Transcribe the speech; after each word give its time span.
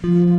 Mm-hmm. 0.00 0.37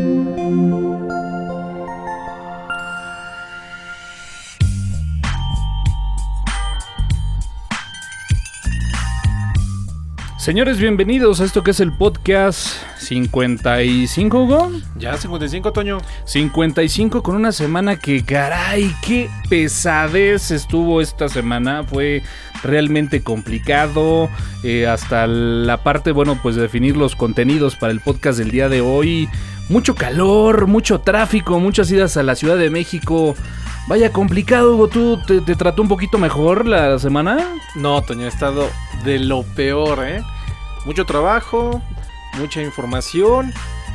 Señores, 10.39 10.79
bienvenidos 10.79 11.41
a 11.41 11.44
esto 11.44 11.63
que 11.63 11.71
es 11.71 11.81
el 11.81 11.91
podcast 11.91 12.70
55, 12.97 14.41
Hugo. 14.41 14.71
Ya, 14.96 15.18
55, 15.18 15.73
Toño. 15.73 15.98
55 16.23 17.21
con 17.21 17.36
una 17.36 17.52
semana 17.52 18.00
que, 18.00 18.23
caray, 18.23 18.95
qué 19.05 19.30
pesadez 19.49 20.52
estuvo 20.52 21.02
esta 21.02 21.27
semana. 21.27 21.84
Fue 21.84 22.23
realmente 22.63 23.21
complicado. 23.21 24.30
eh, 24.63 24.88
hasta 24.88 25.27
la 25.27 25.84
parte, 25.84 26.13
bueno, 26.13 26.40
pues 26.41 26.55
de 26.55 26.62
definir 26.62 26.95
los 26.95 27.17
contenidos 27.17 27.76
para 27.76 27.91
el 27.91 27.99
podcast 27.99 28.40
del 28.40 28.52
día 28.52 28.70
de 28.70 28.80
hoy. 28.80 29.27
Mucho 29.70 29.93
calor, 29.93 30.65
mucho 30.65 30.99
tráfico, 30.99 31.59
muchas 31.59 31.91
idas 31.91 32.17
a 32.17 32.23
la 32.23 32.35
Ciudad 32.35 32.57
de 32.57 32.71
México. 32.71 33.35
Vaya 33.88 34.11
complicado, 34.11 34.73
Hugo. 34.73 34.88
¿Tú 34.88 35.20
te, 35.27 35.41
te 35.41 35.55
trató 35.55 35.84
un 35.84 35.88
poquito 35.88 36.17
mejor 36.17 36.66
la 36.66 36.98
semana? 36.98 37.38
No, 37.75 38.02
Toño, 38.02 38.25
he 38.25 38.27
estado 38.27 38.67
de 39.03 39.20
lo 39.20 39.44
peor, 39.44 40.03
¿eh? 40.08 40.23
Mucho 40.85 41.05
trabajo, 41.05 41.81
mucha 42.39 42.61
información. 42.63 43.53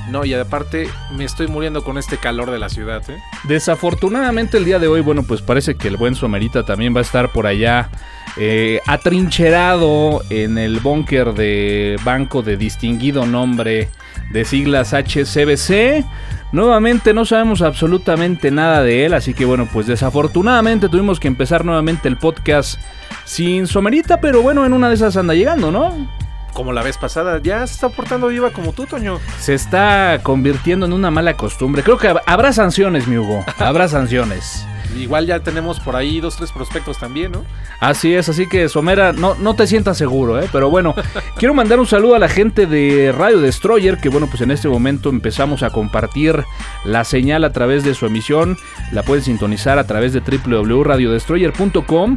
No, 0.08 0.24
y 0.24 0.34
aparte 0.34 0.88
me 1.16 1.24
estoy 1.24 1.48
muriendo 1.48 1.82
con 1.82 1.98
este 1.98 2.18
calor 2.18 2.50
de 2.50 2.58
la 2.58 2.68
ciudad, 2.68 3.02
¿eh? 3.10 3.18
Desafortunadamente 3.44 4.58
el 4.58 4.64
día 4.64 4.78
de 4.78 4.86
hoy, 4.86 5.00
bueno, 5.00 5.24
pues 5.24 5.42
parece 5.42 5.76
que 5.76 5.88
el 5.88 5.96
buen 5.96 6.14
Somerita 6.14 6.64
también 6.64 6.94
va 6.94 7.00
a 7.00 7.02
estar 7.02 7.32
por 7.32 7.46
allá 7.46 7.88
eh, 8.36 8.80
atrincherado 8.86 10.22
en 10.30 10.58
el 10.58 10.78
búnker 10.80 11.34
de 11.34 11.96
banco 12.04 12.42
de 12.42 12.56
distinguido 12.56 13.26
nombre 13.26 13.88
de 14.30 14.44
siglas 14.44 14.92
HCBC. 14.92 16.04
Nuevamente 16.52 17.12
no 17.12 17.24
sabemos 17.24 17.62
absolutamente 17.62 18.50
nada 18.50 18.82
de 18.82 19.06
él, 19.06 19.14
así 19.14 19.34
que 19.34 19.44
bueno, 19.44 19.68
pues 19.72 19.86
desafortunadamente 19.86 20.88
tuvimos 20.88 21.18
que 21.18 21.28
empezar 21.28 21.64
nuevamente 21.64 22.08
el 22.08 22.16
podcast 22.16 22.80
sin 23.24 23.66
Somerita, 23.66 24.20
pero 24.20 24.42
bueno, 24.42 24.64
en 24.64 24.72
una 24.72 24.88
de 24.88 24.94
esas 24.94 25.16
anda 25.16 25.34
llegando, 25.34 25.70
¿no? 25.70 26.23
Como 26.54 26.72
la 26.72 26.82
vez 26.82 26.96
pasada, 26.96 27.40
ya 27.42 27.66
se 27.66 27.74
está 27.74 27.88
portando 27.90 28.28
viva 28.28 28.50
como 28.50 28.72
tú, 28.72 28.86
Toño. 28.86 29.18
Se 29.38 29.54
está 29.54 30.20
convirtiendo 30.22 30.86
en 30.86 30.92
una 30.92 31.10
mala 31.10 31.34
costumbre. 31.36 31.82
Creo 31.82 31.98
que 31.98 32.08
hab- 32.10 32.22
habrá 32.26 32.52
sanciones, 32.52 33.06
mi 33.08 33.18
Hugo. 33.18 33.44
Habrá 33.58 33.88
sanciones. 33.88 34.64
Igual 34.96 35.26
ya 35.26 35.40
tenemos 35.40 35.80
por 35.80 35.96
ahí 35.96 36.20
dos, 36.20 36.36
tres 36.36 36.52
prospectos 36.52 36.98
también, 36.98 37.32
¿no? 37.32 37.44
Así 37.80 38.14
es, 38.14 38.28
así 38.28 38.48
que 38.48 38.68
Somera, 38.68 39.12
no, 39.12 39.34
no 39.34 39.56
te 39.56 39.66
sientas 39.66 39.98
seguro, 39.98 40.40
¿eh? 40.40 40.48
Pero 40.52 40.70
bueno, 40.70 40.94
quiero 41.36 41.52
mandar 41.52 41.80
un 41.80 41.86
saludo 41.86 42.14
a 42.14 42.20
la 42.20 42.28
gente 42.28 42.66
de 42.66 43.10
Radio 43.10 43.40
Destroyer, 43.40 43.98
que 43.98 44.08
bueno, 44.08 44.28
pues 44.28 44.40
en 44.42 44.52
este 44.52 44.68
momento 44.68 45.08
empezamos 45.08 45.64
a 45.64 45.70
compartir 45.70 46.44
la 46.84 47.02
señal 47.02 47.42
a 47.42 47.50
través 47.52 47.82
de 47.82 47.94
su 47.94 48.06
emisión. 48.06 48.56
La 48.92 49.02
pueden 49.02 49.24
sintonizar 49.24 49.80
a 49.80 49.84
través 49.88 50.12
de 50.12 50.20
www.radiodestroyer.com. 50.20 52.16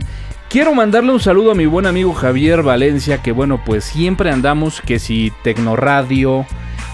Quiero 0.49 0.73
mandarle 0.73 1.11
un 1.11 1.19
saludo 1.19 1.51
a 1.51 1.55
mi 1.55 1.65
buen 1.65 1.85
amigo 1.85 2.13
Javier 2.13 2.63
Valencia, 2.63 3.21
que 3.21 3.33
bueno, 3.33 3.61
pues 3.65 3.83
siempre 3.83 4.31
andamos 4.31 4.79
que 4.81 4.97
si 4.97 5.33
Tecnoradio, 5.43 6.45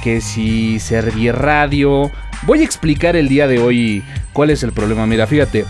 que 0.03 0.21
si 0.21 0.79
Serviradio. 0.79 2.09
Voy 2.43 2.61
a 2.61 2.63
explicar 2.63 3.15
el 3.15 3.29
día 3.29 3.45
de 3.47 3.59
hoy 3.59 4.03
cuál 4.33 4.49
es 4.49 4.63
el 4.63 4.71
problema. 4.73 5.05
Mira, 5.05 5.27
fíjate. 5.27 5.65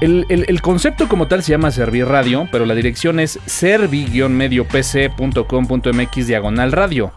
El, 0.00 0.26
el- 0.28 0.60
concepto 0.60 1.08
como 1.08 1.28
tal 1.28 1.42
se 1.42 1.52
llama 1.52 1.70
Serviradio, 1.70 2.46
pero 2.52 2.66
la 2.66 2.74
dirección 2.74 3.18
es 3.20 3.38
servi-mediopc.com.mx 3.46 6.26
diagonal 6.26 6.72
radio. 6.72 7.12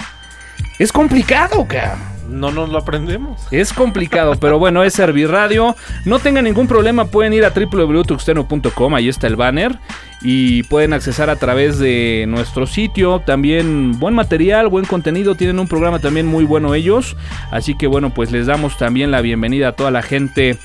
Es 0.80 0.94
complicado, 0.94 1.68
cabrón. 1.68 2.17
No 2.28 2.52
nos 2.52 2.70
lo 2.70 2.80
aprendemos. 2.80 3.42
Es 3.52 3.74
complicado, 3.74 4.36
pero 4.40 4.60
bueno, 4.60 4.84
es 4.84 4.94
Serviradio. 4.94 5.76
No 6.06 6.20
tengan 6.20 6.44
ningún 6.44 6.68
problema, 6.68 7.06
pueden 7.06 7.34
ir 7.34 7.46
a 7.46 7.52
www.tuxteno.com, 7.52 8.96
ahí 8.96 9.10
está 9.10 9.28
el 9.28 9.36
banner. 9.36 9.78
Y 10.22 10.64
pueden 10.64 10.94
accesar 10.94 11.30
a 11.30 11.36
través 11.36 11.78
de 11.78 12.26
nuestro 12.28 12.66
sitio. 12.66 13.22
También 13.24 14.00
buen 14.00 14.16
material, 14.16 14.68
buen 14.68 14.86
contenido. 14.86 15.36
Tienen 15.36 15.60
un 15.60 15.68
programa 15.68 16.00
también 16.00 16.26
muy 16.26 16.44
bueno 16.44 16.74
ellos. 16.74 17.16
Así 17.52 17.76
que 17.76 17.86
bueno, 17.86 18.10
pues 18.12 18.32
les 18.32 18.48
damos 18.48 18.78
también 18.80 19.12
la 19.12 19.22
bienvenida 19.22 19.70
a 19.70 19.72
toda 19.74 19.92
la 19.92 20.02
gente 20.02 20.58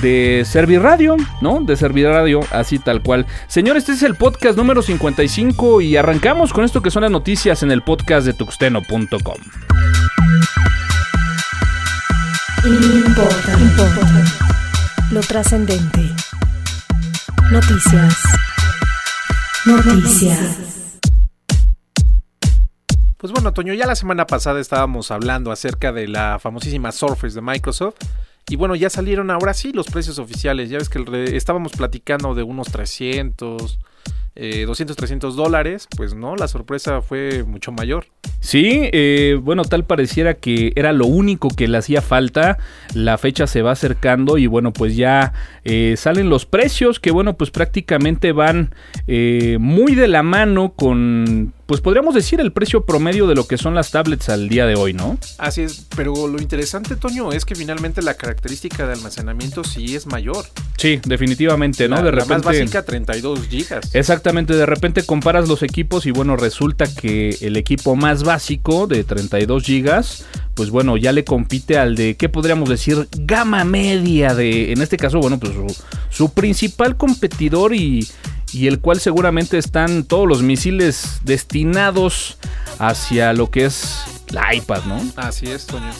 de 0.00 0.44
Serviradio, 0.46 1.16
¿no? 1.40 1.60
De 1.60 1.74
Serviradio, 1.74 2.40
así 2.52 2.78
tal 2.78 3.02
cual. 3.02 3.26
Señores, 3.48 3.82
este 3.82 3.92
es 3.92 4.02
el 4.04 4.14
podcast 4.14 4.56
número 4.56 4.80
55 4.80 5.80
y 5.80 5.96
arrancamos 5.96 6.52
con 6.52 6.64
esto 6.64 6.80
que 6.80 6.92
son 6.92 7.02
las 7.02 7.10
noticias 7.10 7.64
en 7.64 7.72
el 7.72 7.82
podcast 7.82 8.26
de 8.26 8.34
tuxteno.com. 8.34 9.38
Importa, 12.62 13.58
importa. 13.58 14.24
Lo 15.10 15.20
trascendente. 15.20 16.00
Noticias. 17.50 18.22
Noticias. 19.64 21.00
Pues 23.16 23.32
bueno, 23.32 23.54
Toño, 23.54 23.72
ya 23.72 23.86
la 23.86 23.96
semana 23.96 24.26
pasada 24.26 24.60
estábamos 24.60 25.10
hablando 25.10 25.52
acerca 25.52 25.92
de 25.92 26.06
la 26.06 26.38
famosísima 26.38 26.92
Surface 26.92 27.34
de 27.34 27.40
Microsoft. 27.40 27.96
Y 28.50 28.56
bueno, 28.56 28.74
ya 28.74 28.90
salieron 28.90 29.30
ahora 29.30 29.54
sí 29.54 29.72
los 29.72 29.86
precios 29.86 30.18
oficiales. 30.18 30.68
Ya 30.68 30.76
ves 30.76 30.90
que 30.90 31.36
estábamos 31.36 31.72
platicando 31.72 32.34
de 32.34 32.42
unos 32.42 32.68
300, 32.68 33.78
eh, 34.36 34.64
200, 34.66 34.96
300 34.96 35.36
dólares. 35.36 35.88
Pues 35.96 36.14
no, 36.14 36.36
la 36.36 36.48
sorpresa 36.48 37.02
fue 37.02 37.44
mucho 37.44 37.72
mayor. 37.72 38.06
Sí, 38.40 38.88
eh, 38.92 39.38
bueno, 39.42 39.64
tal 39.64 39.84
pareciera 39.84 40.34
que 40.34 40.72
era 40.76 40.92
lo 40.92 41.06
único 41.06 41.48
que 41.48 41.68
le 41.68 41.78
hacía 41.78 42.00
falta. 42.00 42.58
La 42.94 43.18
fecha 43.18 43.46
se 43.46 43.62
va 43.62 43.72
acercando 43.72 44.38
y 44.38 44.46
bueno, 44.46 44.72
pues 44.72 44.96
ya 44.96 45.32
eh, 45.64 45.94
salen 45.96 46.28
los 46.28 46.46
precios 46.46 47.00
que 47.00 47.10
bueno, 47.10 47.36
pues 47.36 47.50
prácticamente 47.50 48.32
van 48.32 48.74
eh, 49.06 49.58
muy 49.60 49.94
de 49.94 50.08
la 50.08 50.22
mano 50.22 50.72
con, 50.74 51.52
pues 51.70 51.80
podríamos 51.80 52.14
decir 52.14 52.40
el 52.40 52.52
precio 52.52 52.84
promedio 52.84 53.28
de 53.28 53.36
lo 53.36 53.46
que 53.46 53.56
son 53.56 53.76
las 53.76 53.92
tablets 53.92 54.28
al 54.28 54.48
día 54.48 54.66
de 54.66 54.74
hoy, 54.74 54.92
¿no? 54.92 55.18
Así 55.38 55.62
es, 55.62 55.86
pero 55.94 56.26
lo 56.26 56.40
interesante, 56.40 56.96
Toño, 56.96 57.30
es 57.30 57.44
que 57.44 57.54
finalmente 57.54 58.02
la 58.02 58.14
característica 58.14 58.86
de 58.86 58.94
almacenamiento 58.94 59.62
sí 59.62 59.94
es 59.94 60.06
mayor. 60.06 60.44
Sí, 60.78 61.00
definitivamente, 61.04 61.88
¿no? 61.88 61.94
La, 61.94 62.02
de 62.02 62.10
la 62.10 62.22
repente... 62.22 62.34
más 62.34 62.58
básica, 62.58 62.84
32 62.84 63.46
gigas. 63.46 63.94
Exactamente, 63.94 64.54
de 64.54 64.66
repente 64.66 65.04
comparas 65.04 65.48
los 65.48 65.62
equipos 65.62 66.06
y 66.06 66.10
bueno, 66.10 66.36
resulta 66.36 66.92
que 66.92 67.36
el 67.40 67.56
equipo 67.56 67.94
más 67.94 68.24
básico 68.24 68.88
de 68.88 69.04
32 69.04 69.62
gigas, 69.62 70.26
pues 70.54 70.70
bueno, 70.70 70.96
ya 70.96 71.12
le 71.12 71.24
compite 71.24 71.78
al 71.78 71.94
de, 71.94 72.16
¿qué 72.16 72.28
podríamos 72.28 72.68
decir? 72.68 73.08
Gama 73.16 73.64
media 73.64 74.34
de, 74.34 74.72
en 74.72 74.82
este 74.82 74.96
caso, 74.96 75.20
bueno, 75.20 75.38
pues 75.38 75.49
su, 75.52 75.76
su 76.10 76.32
principal 76.32 76.96
competidor 76.96 77.74
y, 77.74 78.06
y 78.52 78.66
el 78.66 78.80
cual 78.80 79.00
seguramente 79.00 79.58
están 79.58 80.04
todos 80.04 80.26
los 80.26 80.42
misiles 80.42 81.20
destinados 81.24 82.38
hacia 82.78 83.32
lo 83.32 83.50
que 83.50 83.66
es 83.66 84.02
la 84.30 84.54
iPad, 84.54 84.84
¿no? 84.84 85.00
Así 85.16 85.46
es, 85.46 85.66
Toño. 85.66 85.90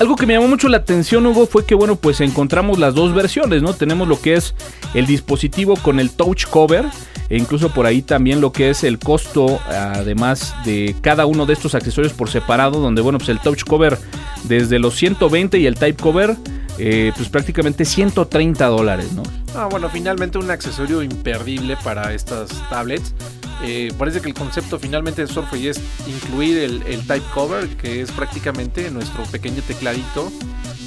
Algo 0.00 0.16
que 0.16 0.26
me 0.26 0.34
llamó 0.34 0.48
mucho 0.48 0.68
la 0.68 0.78
atención, 0.78 1.26
Hugo, 1.26 1.46
fue 1.46 1.64
que, 1.64 1.74
bueno, 1.74 1.96
pues 1.96 2.20
encontramos 2.20 2.78
las 2.78 2.94
dos 2.94 3.14
versiones, 3.14 3.62
¿no? 3.62 3.74
Tenemos 3.74 4.08
lo 4.08 4.20
que 4.20 4.34
es 4.34 4.54
el 4.94 5.06
dispositivo 5.06 5.76
con 5.76 6.00
el 6.00 6.10
touch 6.10 6.46
cover, 6.46 6.84
e 7.28 7.36
incluso 7.36 7.70
por 7.70 7.86
ahí 7.86 8.02
también 8.02 8.40
lo 8.40 8.52
que 8.52 8.70
es 8.70 8.84
el 8.84 8.98
costo, 8.98 9.60
además 9.68 10.54
de 10.64 10.94
cada 11.00 11.26
uno 11.26 11.46
de 11.46 11.54
estos 11.54 11.74
accesorios 11.74 12.12
por 12.12 12.28
separado, 12.28 12.80
donde, 12.80 13.02
bueno, 13.02 13.18
pues 13.18 13.30
el 13.30 13.40
touch 13.40 13.64
cover 13.64 13.98
desde 14.44 14.78
los 14.78 14.96
120 14.96 15.58
y 15.58 15.66
el 15.66 15.76
type 15.76 16.02
cover, 16.02 16.36
eh, 16.78 17.12
pues 17.16 17.28
prácticamente 17.28 17.84
130 17.84 18.66
dólares, 18.66 19.12
¿no? 19.12 19.22
Ah, 19.54 19.68
bueno, 19.70 19.88
finalmente 19.88 20.38
un 20.38 20.50
accesorio 20.50 21.02
imperdible 21.02 21.76
para 21.82 22.12
estas 22.12 22.50
tablets. 22.68 23.14
Eh, 23.62 23.90
parece 23.98 24.20
que 24.20 24.28
el 24.28 24.34
concepto 24.34 24.78
finalmente 24.78 25.22
de 25.22 25.28
Surface 25.28 25.70
es 25.70 25.80
incluir 26.06 26.58
el, 26.58 26.82
el 26.86 27.00
type 27.06 27.24
cover, 27.32 27.66
que 27.76 28.02
es 28.02 28.10
prácticamente 28.12 28.90
nuestro 28.90 29.24
pequeño 29.24 29.62
tecladito. 29.62 30.30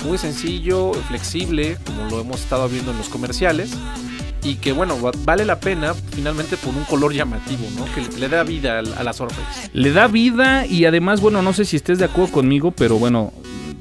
Muy 0.06 0.18
sencillo, 0.18 0.94
flexible, 1.08 1.78
como 1.86 2.06
lo 2.10 2.22
hemos 2.22 2.40
estado 2.42 2.70
viendo 2.70 2.92
en 2.92 2.98
los 3.00 3.10
comerciales. 3.10 3.72
Y 4.44 4.56
que 4.56 4.72
bueno, 4.72 5.02
va- 5.02 5.12
vale 5.26 5.44
la 5.44 5.60
pena 5.60 5.94
finalmente 5.94 6.56
por 6.58 6.74
un 6.74 6.84
color 6.86 7.12
llamativo, 7.14 7.66
¿no? 7.76 7.86
Que 7.94 8.20
le, 8.20 8.30
da 8.30 8.44
vida 8.44 8.80
a 8.80 9.04
la 9.04 9.12
Surface. 9.14 9.70
Le 9.74 9.92
da 9.92 10.08
vida 10.08 10.66
y 10.66 10.86
además, 10.86 11.20
bueno, 11.20 11.42
no 11.42 11.52
sé 11.54 11.66
si 11.66 11.76
estés 11.76 11.98
de 12.00 12.06
acuerdo 12.06 12.32
conmigo, 12.32 12.72
pero 12.72 12.98
bueno, 13.00 13.34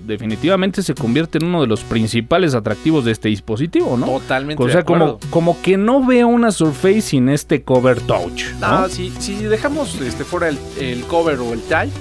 definitivamente 0.09 0.83
se 0.83 0.95
convierte 0.95 1.39
en 1.39 1.45
uno 1.45 1.61
de 1.61 1.69
los 1.69 1.83
principales 1.85 2.55
atractivos 2.55 3.05
de 3.05 3.13
este 3.13 3.29
dispositivo, 3.29 3.97
¿no? 3.97 4.07
Totalmente. 4.07 4.63
O 4.63 4.67
de 4.67 4.73
sea, 4.73 4.85
como, 4.85 5.21
como 5.31 5.61
que 5.63 5.77
no 5.77 6.05
veo 6.05 6.27
una 6.27 6.51
Surface 6.51 7.03
sin 7.03 7.29
este 7.29 7.63
cover 7.63 8.01
touch. 8.01 8.45
¿no? 8.59 8.67
Ah, 8.67 8.87
si, 8.91 9.11
si 9.21 9.45
dejamos 9.45 10.01
este, 10.01 10.25
fuera 10.25 10.49
el, 10.49 10.59
el 10.81 11.03
cover 11.03 11.39
o 11.39 11.53
el 11.53 11.61
type, 11.63 11.93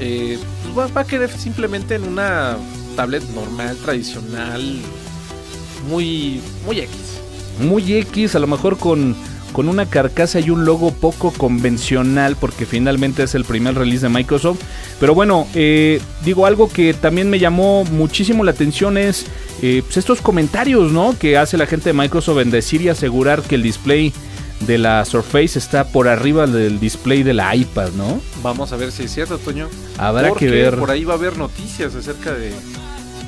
eh, 0.00 0.38
pues 0.62 0.76
va, 0.76 0.92
va 0.92 1.00
a 1.02 1.06
quedar 1.06 1.30
simplemente 1.30 1.94
en 1.94 2.04
una 2.04 2.56
tablet 2.96 3.22
normal, 3.30 3.76
tradicional, 3.76 4.80
muy, 5.88 6.40
muy 6.66 6.80
X. 6.80 7.20
Muy 7.60 7.94
X, 7.94 8.34
a 8.34 8.38
lo 8.38 8.46
mejor 8.46 8.78
con, 8.78 9.16
con 9.52 9.68
una 9.68 9.86
carcasa 9.86 10.40
y 10.40 10.50
un 10.50 10.64
logo 10.64 10.92
poco 10.92 11.32
convencional 11.32 12.36
porque 12.36 12.66
finalmente 12.66 13.22
es 13.22 13.34
el 13.34 13.44
primer 13.44 13.74
release 13.74 14.02
de 14.02 14.08
Microsoft. 14.08 14.60
Pero 15.00 15.14
bueno, 15.14 15.46
eh, 15.54 16.00
digo 16.24 16.46
algo 16.46 16.68
que 16.68 16.94
también 16.94 17.30
me 17.30 17.38
llamó 17.38 17.84
muchísimo 17.84 18.44
la 18.44 18.52
atención 18.52 18.98
es 18.98 19.26
eh, 19.62 19.82
pues 19.84 19.96
estos 19.96 20.20
comentarios 20.20 20.92
¿no? 20.92 21.16
que 21.18 21.36
hace 21.36 21.56
la 21.56 21.66
gente 21.66 21.90
de 21.90 21.92
Microsoft 21.92 22.40
en 22.40 22.50
decir 22.50 22.82
y 22.82 22.88
asegurar 22.88 23.42
que 23.42 23.56
el 23.56 23.62
display 23.62 24.12
de 24.60 24.78
la 24.78 25.04
Surface 25.04 25.58
está 25.58 25.88
por 25.88 26.08
arriba 26.08 26.46
del 26.46 26.80
display 26.80 27.22
de 27.22 27.32
la 27.32 27.54
iPad, 27.54 27.90
¿no? 27.96 28.20
Vamos 28.42 28.72
a 28.72 28.76
ver 28.76 28.90
si 28.90 29.04
es 29.04 29.14
cierto, 29.14 29.38
Toño. 29.38 29.68
Habrá 29.96 30.32
que 30.32 30.50
ver. 30.50 30.76
Por 30.76 30.90
ahí 30.90 31.04
va 31.04 31.14
a 31.14 31.16
haber 31.16 31.36
noticias 31.36 31.94
acerca 31.94 32.32
de, 32.32 32.52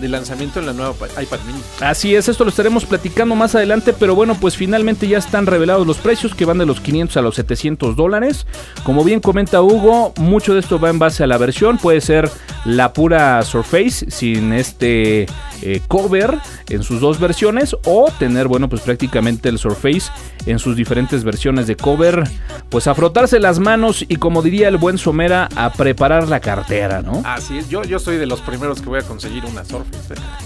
del 0.00 0.12
lanzamiento 0.12 0.60
en 0.60 0.66
la 0.66 0.72
nueva 0.72 0.94
iPad 1.20 1.38
mini. 1.46 1.60
Así 1.80 2.14
es, 2.14 2.28
esto 2.28 2.44
lo 2.44 2.50
estaremos 2.50 2.84
platicando 2.84 3.34
más 3.34 3.54
adelante, 3.54 3.92
pero 3.92 4.14
bueno, 4.14 4.36
pues 4.40 4.56
finalmente 4.56 5.06
ya 5.08 5.18
están 5.18 5.46
revelados 5.46 5.86
los 5.86 5.98
precios 5.98 6.34
que 6.34 6.44
van 6.44 6.58
de 6.58 6.66
los 6.66 6.80
500 6.80 7.16
a 7.16 7.22
los 7.22 7.34
700 7.34 7.96
dólares. 7.96 8.46
Como 8.84 9.04
bien 9.04 9.20
comenta 9.20 9.62
Hugo, 9.62 10.12
mucho 10.16 10.54
de 10.54 10.60
esto 10.60 10.80
va 10.80 10.90
en 10.90 10.98
base 10.98 11.24
a 11.24 11.26
la 11.26 11.38
versión, 11.38 11.78
puede 11.78 12.00
ser 12.00 12.30
la 12.64 12.92
pura 12.92 13.42
Surface 13.42 14.10
sin 14.10 14.52
este 14.52 15.26
eh, 15.62 15.80
cover 15.88 16.38
en 16.68 16.82
sus 16.82 17.00
dos 17.00 17.20
versiones 17.20 17.76
o 17.84 18.10
tener, 18.18 18.48
bueno, 18.48 18.68
pues 18.68 18.82
prácticamente 18.82 19.48
el 19.48 19.58
Surface 19.58 20.10
en 20.46 20.58
sus 20.58 20.76
diferentes 20.76 21.24
versiones 21.24 21.66
de 21.66 21.76
cover, 21.76 22.24
pues 22.68 22.86
a 22.86 22.94
frotarse 22.94 23.38
las 23.40 23.58
manos 23.58 24.04
y 24.08 24.16
como 24.16 24.42
diría 24.42 24.68
el 24.68 24.76
buen 24.76 24.98
Somera, 24.98 25.48
a 25.56 25.72
preparar 25.72 26.28
la 26.28 26.40
cartera, 26.40 27.02
¿no? 27.02 27.22
Así 27.24 27.58
es, 27.58 27.68
yo, 27.68 27.82
yo 27.82 27.98
soy 27.98 28.16
de 28.16 28.26
los 28.26 28.40
primeros 28.40 28.80
que 28.80 28.88
voy 28.88 29.00
a 29.00 29.02
conseguir 29.02 29.44
una 29.44 29.64
Surface. 29.64 29.89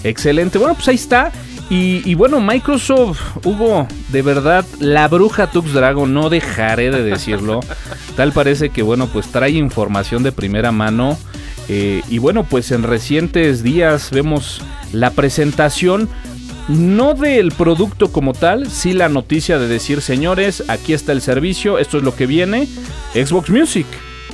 Excelente, 0.03 0.57
bueno, 0.57 0.75
pues 0.75 0.87
ahí 0.87 0.95
está. 0.95 1.31
Y, 1.69 2.03
y, 2.05 2.13
bueno, 2.13 2.39
Microsoft, 2.41 3.43
Hugo, 3.43 3.87
de 4.09 4.21
verdad, 4.21 4.63
la 4.79 5.07
bruja 5.07 5.49
Tux 5.49 5.73
Dragon, 5.73 6.13
no 6.13 6.29
dejaré 6.29 6.91
de 6.91 7.01
decirlo. 7.01 7.61
Tal 8.15 8.31
parece 8.33 8.69
que, 8.69 8.83
bueno, 8.83 9.07
pues 9.07 9.27
trae 9.29 9.51
información 9.51 10.21
de 10.21 10.31
primera 10.31 10.71
mano. 10.71 11.17
Eh, 11.67 12.03
y 12.09 12.19
bueno, 12.19 12.43
pues 12.43 12.71
en 12.71 12.83
recientes 12.83 13.63
días 13.63 14.11
vemos 14.11 14.61
la 14.93 15.09
presentación 15.11 16.07
no 16.67 17.13
del 17.13 17.51
producto 17.51 18.11
como 18.11 18.33
tal, 18.33 18.69
sí 18.69 18.93
la 18.93 19.09
noticia 19.09 19.59
de 19.59 19.67
decir, 19.67 20.01
señores, 20.01 20.63
aquí 20.67 20.93
está 20.93 21.11
el 21.11 21.21
servicio, 21.21 21.77
esto 21.77 21.97
es 21.97 22.03
lo 22.03 22.15
que 22.15 22.25
viene, 22.25 22.67
Xbox 23.13 23.49
Music. 23.49 23.85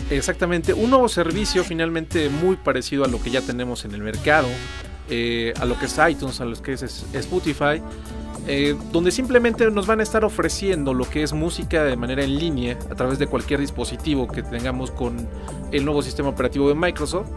Exactamente, 0.10 0.74
un 0.74 0.90
nuevo 0.90 1.10
servicio 1.10 1.64
finalmente 1.64 2.30
muy 2.30 2.56
parecido 2.56 3.04
a 3.04 3.08
lo 3.08 3.22
que 3.22 3.32
ya 3.32 3.42
tenemos 3.42 3.86
en 3.86 3.94
el 3.94 4.02
mercado, 4.02 4.48
eh, 5.10 5.54
a 5.60 5.66
lo 5.66 5.78
que 5.78 5.86
es 5.86 6.00
iTunes, 6.10 6.42
a 6.42 6.46
lo 6.46 6.62
que 6.62 6.74
es 6.74 6.84
Spotify, 7.14 7.82
eh, 8.48 8.76
donde 8.92 9.12
simplemente 9.12 9.70
nos 9.70 9.86
van 9.86 10.00
a 10.00 10.04
estar 10.04 10.26
ofreciendo 10.26 10.94
lo 10.94 11.08
que 11.08 11.22
es 11.22 11.32
música 11.32 11.84
de 11.84 11.96
manera 11.96 12.24
en 12.24 12.38
línea 12.38 12.78
a 12.90 12.96
través 12.96 13.20
de 13.20 13.28
cualquier 13.28 13.60
dispositivo 13.60 14.28
que 14.28 14.42
tengamos 14.42 14.90
con 14.90 15.28
el 15.72 15.86
nuevo 15.86 16.02
sistema 16.02 16.30
operativo 16.30 16.68
de 16.68 16.76
Microsoft 16.76 17.30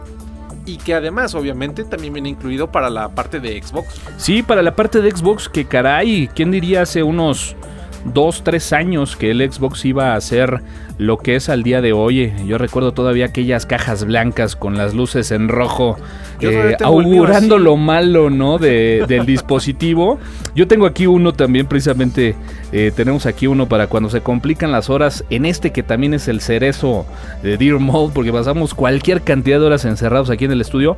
y 0.65 0.77
que 0.77 0.95
además 0.95 1.35
obviamente 1.35 1.83
también 1.83 2.13
viene 2.13 2.29
incluido 2.29 2.71
para 2.71 2.89
la 2.89 3.09
parte 3.09 3.39
de 3.39 3.61
Xbox. 3.61 4.01
Sí, 4.17 4.41
para 4.41 4.63
la 4.63 4.75
parte 4.75 4.99
de 4.99 5.11
Xbox 5.11 5.47
que 5.47 5.65
caray, 5.65 6.27
¿quién 6.33 6.49
diría 6.49 6.81
hace 6.81 7.03
unos 7.03 7.55
2, 8.05 8.43
3 8.43 8.73
años 8.73 9.15
que 9.15 9.31
el 9.31 9.51
Xbox 9.51 9.83
iba 9.85 10.15
a 10.15 10.21
ser 10.21 10.61
lo 10.97 11.17
que 11.17 11.35
es 11.35 11.49
al 11.49 11.63
día 11.63 11.81
de 11.81 11.93
hoy. 11.93 12.31
Yo 12.45 12.57
recuerdo 12.57 12.93
todavía 12.93 13.25
aquellas 13.25 13.65
cajas 13.65 14.05
blancas 14.05 14.55
con 14.55 14.77
las 14.77 14.93
luces 14.93 15.31
en 15.31 15.49
rojo, 15.49 15.97
eh, 16.39 16.77
augurando 16.83 17.57
lo 17.57 17.75
malo, 17.75 18.29
¿no? 18.29 18.57
De, 18.57 19.05
del 19.07 19.25
dispositivo. 19.25 20.19
Yo 20.55 20.67
tengo 20.67 20.85
aquí 20.85 21.07
uno 21.07 21.33
también, 21.33 21.67
precisamente, 21.67 22.35
eh, 22.71 22.91
tenemos 22.95 23.25
aquí 23.25 23.47
uno 23.47 23.67
para 23.67 23.87
cuando 23.87 24.09
se 24.09 24.21
complican 24.21 24.71
las 24.71 24.89
horas, 24.89 25.25
en 25.29 25.45
este 25.45 25.71
que 25.71 25.83
también 25.83 26.13
es 26.13 26.27
el 26.27 26.41
cerezo 26.41 27.05
de 27.43 27.57
Dear 27.57 27.79
Mode, 27.79 28.11
porque 28.13 28.31
pasamos 28.31 28.73
cualquier 28.73 29.21
cantidad 29.21 29.59
de 29.59 29.65
horas 29.65 29.85
encerrados 29.85 30.29
aquí 30.29 30.45
en 30.45 30.51
el 30.51 30.61
estudio. 30.61 30.97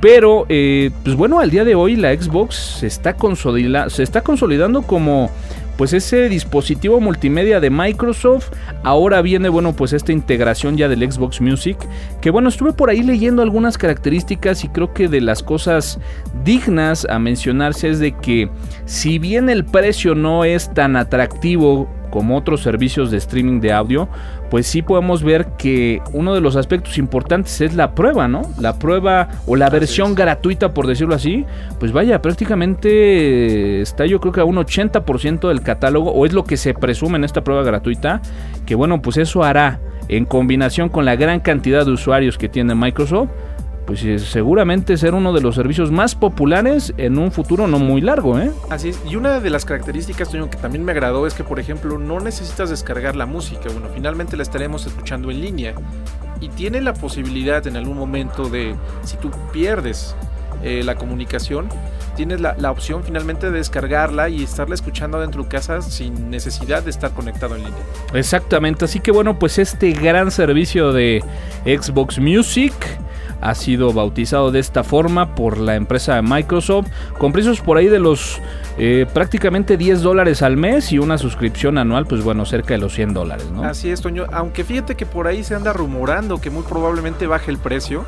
Pero, 0.00 0.46
eh, 0.48 0.90
pues 1.02 1.16
bueno, 1.16 1.40
al 1.40 1.50
día 1.50 1.64
de 1.64 1.74
hoy 1.74 1.96
la 1.96 2.14
Xbox 2.14 2.54
se 2.54 2.86
está, 2.86 3.16
se 3.88 4.02
está 4.02 4.20
consolidando 4.20 4.82
como 4.82 5.28
pues 5.78 5.92
ese 5.92 6.28
dispositivo 6.28 7.00
multimedia 7.00 7.60
de 7.60 7.70
Microsoft. 7.70 8.50
Ahora 8.82 9.22
viene, 9.22 9.48
bueno, 9.48 9.74
pues 9.74 9.92
esta 9.92 10.10
integración 10.10 10.76
ya 10.76 10.88
del 10.88 11.10
Xbox 11.10 11.40
Music. 11.40 11.78
Que 12.20 12.30
bueno, 12.30 12.48
estuve 12.48 12.72
por 12.72 12.90
ahí 12.90 13.02
leyendo 13.02 13.42
algunas 13.42 13.78
características 13.78 14.64
y 14.64 14.68
creo 14.68 14.92
que 14.92 15.06
de 15.06 15.20
las 15.20 15.44
cosas 15.44 16.00
dignas 16.44 17.06
a 17.08 17.20
mencionarse 17.20 17.88
es 17.88 18.00
de 18.00 18.12
que 18.16 18.50
si 18.86 19.20
bien 19.20 19.48
el 19.48 19.64
precio 19.64 20.16
no 20.16 20.44
es 20.44 20.74
tan 20.74 20.96
atractivo 20.96 21.88
como 22.10 22.36
otros 22.36 22.62
servicios 22.62 23.10
de 23.10 23.18
streaming 23.18 23.60
de 23.60 23.72
audio, 23.72 24.08
pues 24.50 24.66
sí 24.66 24.82
podemos 24.82 25.22
ver 25.22 25.46
que 25.58 26.00
uno 26.12 26.34
de 26.34 26.40
los 26.40 26.56
aspectos 26.56 26.98
importantes 26.98 27.60
es 27.60 27.74
la 27.74 27.94
prueba, 27.94 28.28
¿no? 28.28 28.42
La 28.58 28.78
prueba 28.78 29.28
o 29.46 29.56
la 29.56 29.70
versión 29.70 30.14
gratuita, 30.14 30.72
por 30.72 30.86
decirlo 30.86 31.14
así, 31.14 31.44
pues 31.78 31.92
vaya, 31.92 32.22
prácticamente 32.22 33.80
está 33.80 34.06
yo 34.06 34.20
creo 34.20 34.32
que 34.32 34.40
a 34.40 34.44
un 34.44 34.56
80% 34.56 35.48
del 35.48 35.62
catálogo, 35.62 36.12
o 36.12 36.26
es 36.26 36.32
lo 36.32 36.44
que 36.44 36.56
se 36.56 36.74
presume 36.74 37.18
en 37.18 37.24
esta 37.24 37.44
prueba 37.44 37.62
gratuita, 37.62 38.20
que 38.66 38.74
bueno, 38.74 39.02
pues 39.02 39.16
eso 39.16 39.42
hará 39.42 39.80
en 40.08 40.24
combinación 40.24 40.88
con 40.88 41.04
la 41.04 41.16
gran 41.16 41.40
cantidad 41.40 41.84
de 41.84 41.92
usuarios 41.92 42.38
que 42.38 42.48
tiene 42.48 42.74
Microsoft, 42.74 43.28
pues 43.88 44.04
eh, 44.04 44.18
seguramente 44.18 44.98
ser 44.98 45.14
uno 45.14 45.32
de 45.32 45.40
los 45.40 45.54
servicios 45.54 45.90
más 45.90 46.14
populares 46.14 46.92
en 46.98 47.16
un 47.16 47.32
futuro 47.32 47.66
no 47.66 47.78
muy 47.78 48.02
largo, 48.02 48.38
¿eh? 48.38 48.50
Así 48.68 48.90
es, 48.90 49.00
y 49.08 49.16
una 49.16 49.40
de 49.40 49.48
las 49.48 49.64
características 49.64 50.28
que 50.28 50.58
también 50.58 50.84
me 50.84 50.92
agradó 50.92 51.26
es 51.26 51.32
que, 51.32 51.42
por 51.42 51.58
ejemplo, 51.58 51.96
no 51.96 52.20
necesitas 52.20 52.68
descargar 52.68 53.16
la 53.16 53.24
música, 53.24 53.70
bueno, 53.72 53.88
finalmente 53.94 54.36
la 54.36 54.42
estaremos 54.42 54.86
escuchando 54.86 55.30
en 55.30 55.40
línea 55.40 55.72
y 56.38 56.50
tiene 56.50 56.82
la 56.82 56.92
posibilidad 56.92 57.66
en 57.66 57.78
algún 57.78 57.96
momento 57.96 58.50
de, 58.50 58.74
si 59.04 59.16
tú 59.16 59.30
pierdes 59.54 60.14
eh, 60.62 60.82
la 60.84 60.96
comunicación, 60.96 61.70
tienes 62.14 62.42
la, 62.42 62.56
la, 62.58 62.70
opción 62.70 63.02
finalmente 63.04 63.50
de 63.50 63.56
descargarla 63.56 64.28
y 64.28 64.42
estarla 64.42 64.74
escuchando 64.74 65.18
dentro 65.18 65.44
de 65.44 65.48
casa 65.48 65.80
sin 65.80 66.28
necesidad 66.28 66.82
de 66.82 66.90
estar 66.90 67.12
conectado 67.12 67.56
en 67.56 67.64
línea. 67.64 67.80
Exactamente, 68.12 68.84
así 68.84 69.00
que 69.00 69.12
bueno, 69.12 69.38
pues 69.38 69.58
este 69.58 69.92
gran 69.92 70.30
servicio 70.30 70.92
de 70.92 71.24
Xbox 71.64 72.18
Music 72.18 72.74
ha 73.40 73.54
sido 73.54 73.92
bautizado 73.92 74.50
de 74.50 74.60
esta 74.60 74.84
forma 74.84 75.34
por 75.34 75.58
la 75.58 75.76
empresa 75.76 76.16
de 76.16 76.22
Microsoft, 76.22 76.88
con 77.18 77.32
precios 77.32 77.60
por 77.60 77.76
ahí 77.76 77.88
de 77.88 77.98
los 77.98 78.40
eh, 78.78 79.06
prácticamente 79.12 79.76
10 79.76 80.02
dólares 80.02 80.42
al 80.42 80.56
mes 80.56 80.92
y 80.92 80.98
una 80.98 81.18
suscripción 81.18 81.78
anual, 81.78 82.06
pues 82.06 82.22
bueno, 82.22 82.44
cerca 82.46 82.74
de 82.74 82.78
los 82.78 82.94
100 82.94 83.14
dólares, 83.14 83.50
¿no? 83.50 83.64
Así 83.64 83.90
es, 83.90 84.00
Toño, 84.00 84.26
aunque 84.32 84.64
fíjate 84.64 84.94
que 84.94 85.06
por 85.06 85.26
ahí 85.26 85.44
se 85.44 85.54
anda 85.54 85.72
rumorando 85.72 86.40
que 86.40 86.50
muy 86.50 86.62
probablemente 86.62 87.26
baje 87.26 87.50
el 87.50 87.58
precio, 87.58 88.04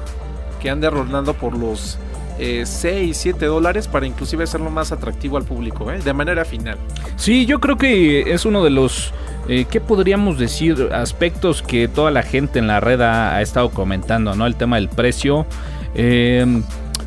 que 0.61 0.71
ande 0.71 0.91
rondando 0.91 1.35
por 1.35 1.57
los 1.57 1.99
6, 2.39 2.85
eh, 2.85 3.11
7 3.13 3.47
dólares 3.47 3.87
para 3.87 4.07
inclusive 4.07 4.45
hacerlo 4.45 4.71
más 4.71 4.93
atractivo 4.93 5.37
al 5.37 5.45
público, 5.45 5.91
¿eh? 5.91 5.99
de 5.99 6.13
manera 6.13 6.45
final. 6.45 6.79
Sí, 7.17 7.47
yo 7.47 7.61
creo 7.61 7.77
que 7.77 8.33
es 8.33 8.45
uno 8.45 8.65
de 8.65 8.71
los 8.71 9.13
eh, 9.49 9.67
¿qué 9.71 9.81
podríamos 9.81 10.39
decir? 10.39 10.91
Aspectos 10.93 11.63
que 11.63 11.89
toda 11.89 12.11
la 12.11 12.23
gente 12.23 12.59
en 12.59 12.67
la 12.67 12.81
red 12.81 13.01
ha, 13.01 13.41
estado 13.43 13.71
comentando, 13.71 14.35
¿no? 14.35 14.47
El 14.47 14.55
tema 14.55 14.77
del 14.77 14.89
precio. 14.89 15.47
Eh, 15.95 16.63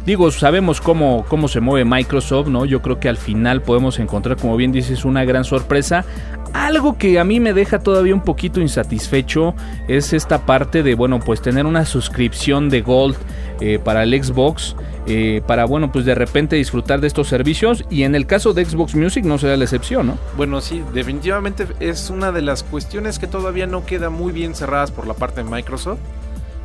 digo, 0.06 0.32
sabemos 0.32 0.82
cómo, 0.82 1.26
cómo 1.28 1.48
se 1.48 1.60
mueve 1.60 1.86
Microsoft, 1.86 2.48
¿no? 2.48 2.66
Yo 2.66 2.82
creo 2.82 3.00
que 3.00 3.10
al 3.10 3.18
final 3.18 3.62
podemos 3.62 4.00
encontrar, 4.00 4.38
como 4.38 4.58
bien 4.58 4.72
dices, 4.72 5.06
una 5.06 5.26
gran 5.26 5.44
sorpresa. 5.44 6.06
Algo 6.54 6.98
que 6.98 7.20
a 7.20 7.24
mí 7.24 7.40
me 7.40 7.54
deja 7.54 7.80
todavía 7.80 8.14
un 8.14 8.22
poquito 8.22 8.62
insatisfecho 8.62 9.56
es 9.88 10.14
esta 10.14 10.46
parte 10.46 10.84
de, 10.84 10.94
bueno, 10.94 11.20
pues 11.20 11.42
tener 11.42 11.66
una 11.66 11.86
suscripción 11.86 12.70
de 12.70 12.82
Gold 12.82 13.16
eh, 13.60 13.80
para 13.84 14.04
el 14.04 14.24
Xbox. 14.24 14.76
Eh, 15.06 15.42
para, 15.46 15.66
bueno, 15.66 15.92
pues 15.92 16.06
de 16.06 16.16
repente 16.16 16.56
disfrutar 16.56 17.02
de 17.02 17.08
estos 17.08 17.28
servicios. 17.28 17.86
Y 17.90 18.04
en 18.04 18.16
el 18.16 18.26
caso 18.26 18.54
de 18.54 18.66
Xbox 18.66 18.96
Music 18.96 19.26
no 19.26 19.38
será 19.38 19.58
la 19.58 19.64
excepción, 19.64 20.08
¿no? 20.08 20.18
Bueno, 20.38 20.62
sí, 20.62 20.84
definitivamente 20.94 21.68
es 21.80 22.10
una 22.10 22.32
de 22.32 22.42
las 22.42 22.64
cuestiones 22.64 23.20
que 23.20 23.28
todavía 23.28 23.68
no 23.68 23.86
queda 23.86 24.10
muy 24.10 24.32
bien 24.32 24.56
cerradas 24.56 24.92
por 24.92 25.08
la 25.08 25.14
parte 25.14 25.44
de 25.44 25.50
Microsoft. 25.50 26.00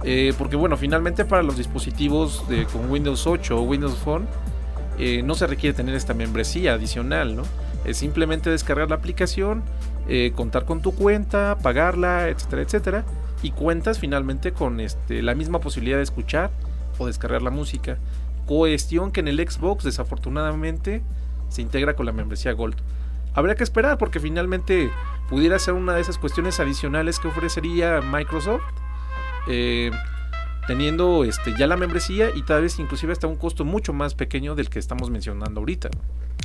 Eh, 0.05 0.33
porque, 0.39 0.57
bueno, 0.57 0.77
finalmente 0.77 1.25
para 1.25 1.43
los 1.43 1.57
dispositivos 1.57 2.45
con 2.73 2.89
Windows 2.89 3.27
8 3.27 3.59
o 3.59 3.63
Windows 3.63 3.97
Phone 3.97 4.27
no 5.25 5.35
se 5.35 5.47
requiere 5.47 5.77
tener 5.77 5.95
esta 5.95 6.13
membresía 6.13 6.75
adicional, 6.75 7.37
¿no? 7.37 7.43
Es 7.85 7.99
simplemente 7.99 8.51
descargar 8.51 8.91
la 8.91 8.97
aplicación, 8.97 9.63
contar 10.35 10.65
con 10.65 10.83
tu 10.83 10.93
cuenta, 10.93 11.57
pagarla, 11.63 12.29
etcétera, 12.29 12.63
etcétera. 12.63 13.05
Y 13.43 13.53
cuentas 13.53 13.99
finalmente 13.99 14.53
con 14.53 14.81
este, 14.81 15.23
la 15.23 15.35
misma 15.37 15.61
posibilidad 15.61 15.99
de 15.99 16.03
escuchar 16.03 16.51
o 16.99 17.07
descargar 17.07 17.43
la 17.43 17.51
música. 17.51 17.99
Cuestión 18.47 19.13
que 19.13 19.21
en 19.21 19.29
el 19.29 19.39
Xbox 19.39 19.85
desafortunadamente 19.85 21.03
se 21.49 21.63
integra 21.63 21.95
con 21.95 22.07
la 22.07 22.13
membresía 22.13 22.53
Gold. 22.53 22.77
Habría 23.35 23.55
que 23.55 23.65
esperar 23.65 23.99
porque 23.99 24.21
finalmente 24.21 24.91
pudiera 25.29 25.59
ser 25.59 25.75
una 25.75 25.95
de 25.95 26.01
esas 26.01 26.19
cuestiones 26.19 26.59
adicionales 26.61 27.19
que 27.19 27.29
ofrecería 27.29 28.01
Microsoft. 28.01 28.63
Eh, 29.49 29.91
teniendo 30.67 31.25
este, 31.25 31.55
ya 31.57 31.67
la 31.67 31.79
membresía 31.79 32.29
y 32.35 32.43
tal 32.43 32.61
vez 32.61 32.79
inclusive 32.79 33.13
hasta 33.13 33.27
un 33.27 33.37
costo 33.37 33.65
mucho 33.65 33.95
más 33.95 34.15
pequeño 34.15 34.55
del 34.55 34.69
que 34.69 34.79
estamos 34.79 35.09
mencionando 35.09 35.61
ahorita. 35.61 35.89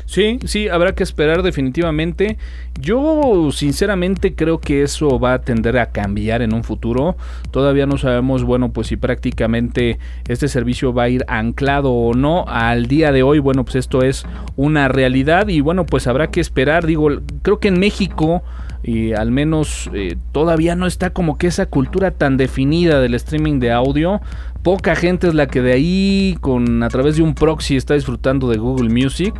Sí, 0.05 0.39
sí, 0.45 0.67
habrá 0.67 0.93
que 0.93 1.03
esperar 1.03 1.43
definitivamente. 1.43 2.37
Yo 2.79 3.49
sinceramente 3.51 4.35
creo 4.35 4.59
que 4.59 4.83
eso 4.83 5.19
va 5.19 5.33
a 5.33 5.41
tender 5.41 5.77
a 5.77 5.91
cambiar 5.91 6.41
en 6.41 6.53
un 6.53 6.63
futuro. 6.63 7.15
Todavía 7.51 7.85
no 7.85 7.97
sabemos, 7.97 8.43
bueno, 8.43 8.71
pues 8.71 8.87
si 8.87 8.97
prácticamente 8.97 9.99
este 10.27 10.47
servicio 10.47 10.93
va 10.93 11.03
a 11.03 11.09
ir 11.09 11.23
anclado 11.27 11.91
o 11.91 12.13
no. 12.13 12.45
Al 12.47 12.87
día 12.87 13.11
de 13.11 13.23
hoy, 13.23 13.39
bueno, 13.39 13.63
pues 13.63 13.75
esto 13.75 14.01
es 14.01 14.25
una 14.55 14.87
realidad 14.87 15.47
y 15.47 15.61
bueno, 15.61 15.85
pues 15.85 16.07
habrá 16.07 16.27
que 16.27 16.41
esperar. 16.41 16.85
Digo, 16.85 17.09
creo 17.41 17.59
que 17.59 17.69
en 17.69 17.79
México 17.79 18.43
y 18.83 19.13
al 19.13 19.31
menos 19.31 19.89
eh, 19.93 20.17
todavía 20.33 20.75
no 20.75 20.87
está 20.87 21.11
como 21.11 21.37
que 21.37 21.47
esa 21.47 21.67
cultura 21.67 22.11
tan 22.11 22.35
definida 22.35 22.99
del 22.99 23.13
streaming 23.15 23.59
de 23.59 23.71
audio. 23.71 24.21
Poca 24.63 24.95
gente 24.95 25.27
es 25.27 25.33
la 25.33 25.47
que 25.47 25.61
de 25.61 25.73
ahí 25.73 26.37
con 26.39 26.83
a 26.83 26.89
través 26.89 27.17
de 27.17 27.21
un 27.21 27.35
proxy 27.35 27.75
está 27.75 27.95
disfrutando 27.95 28.49
de 28.49 28.57
Google 28.57 28.89
Music. 28.89 29.33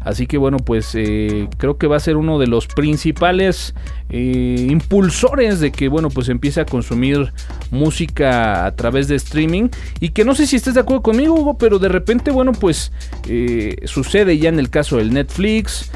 Así 0.00 0.26
que 0.26 0.38
bueno, 0.38 0.56
pues 0.56 0.94
eh, 0.94 1.48
creo 1.58 1.76
que 1.76 1.86
va 1.86 1.96
a 1.96 2.00
ser 2.00 2.16
uno 2.16 2.38
de 2.38 2.46
los 2.46 2.66
principales 2.66 3.74
eh, 4.08 4.66
impulsores 4.70 5.60
de 5.60 5.70
que 5.70 5.88
bueno, 5.88 6.08
pues 6.08 6.30
empiece 6.30 6.62
a 6.62 6.64
consumir 6.64 7.30
música 7.70 8.64
a 8.64 8.74
través 8.74 9.06
de 9.08 9.16
streaming. 9.16 9.68
Y 10.00 10.08
que 10.10 10.24
no 10.24 10.34
sé 10.34 10.46
si 10.46 10.56
estés 10.56 10.72
de 10.72 10.80
acuerdo 10.80 11.02
conmigo, 11.02 11.34
Hugo, 11.34 11.58
pero 11.58 11.78
de 11.78 11.90
repente, 11.90 12.30
bueno, 12.30 12.52
pues 12.52 12.90
sucede 13.84 14.38
ya 14.38 14.48
en 14.48 14.58
el 14.58 14.70
caso 14.70 14.96
del 14.96 15.12
Netflix. 15.12 15.92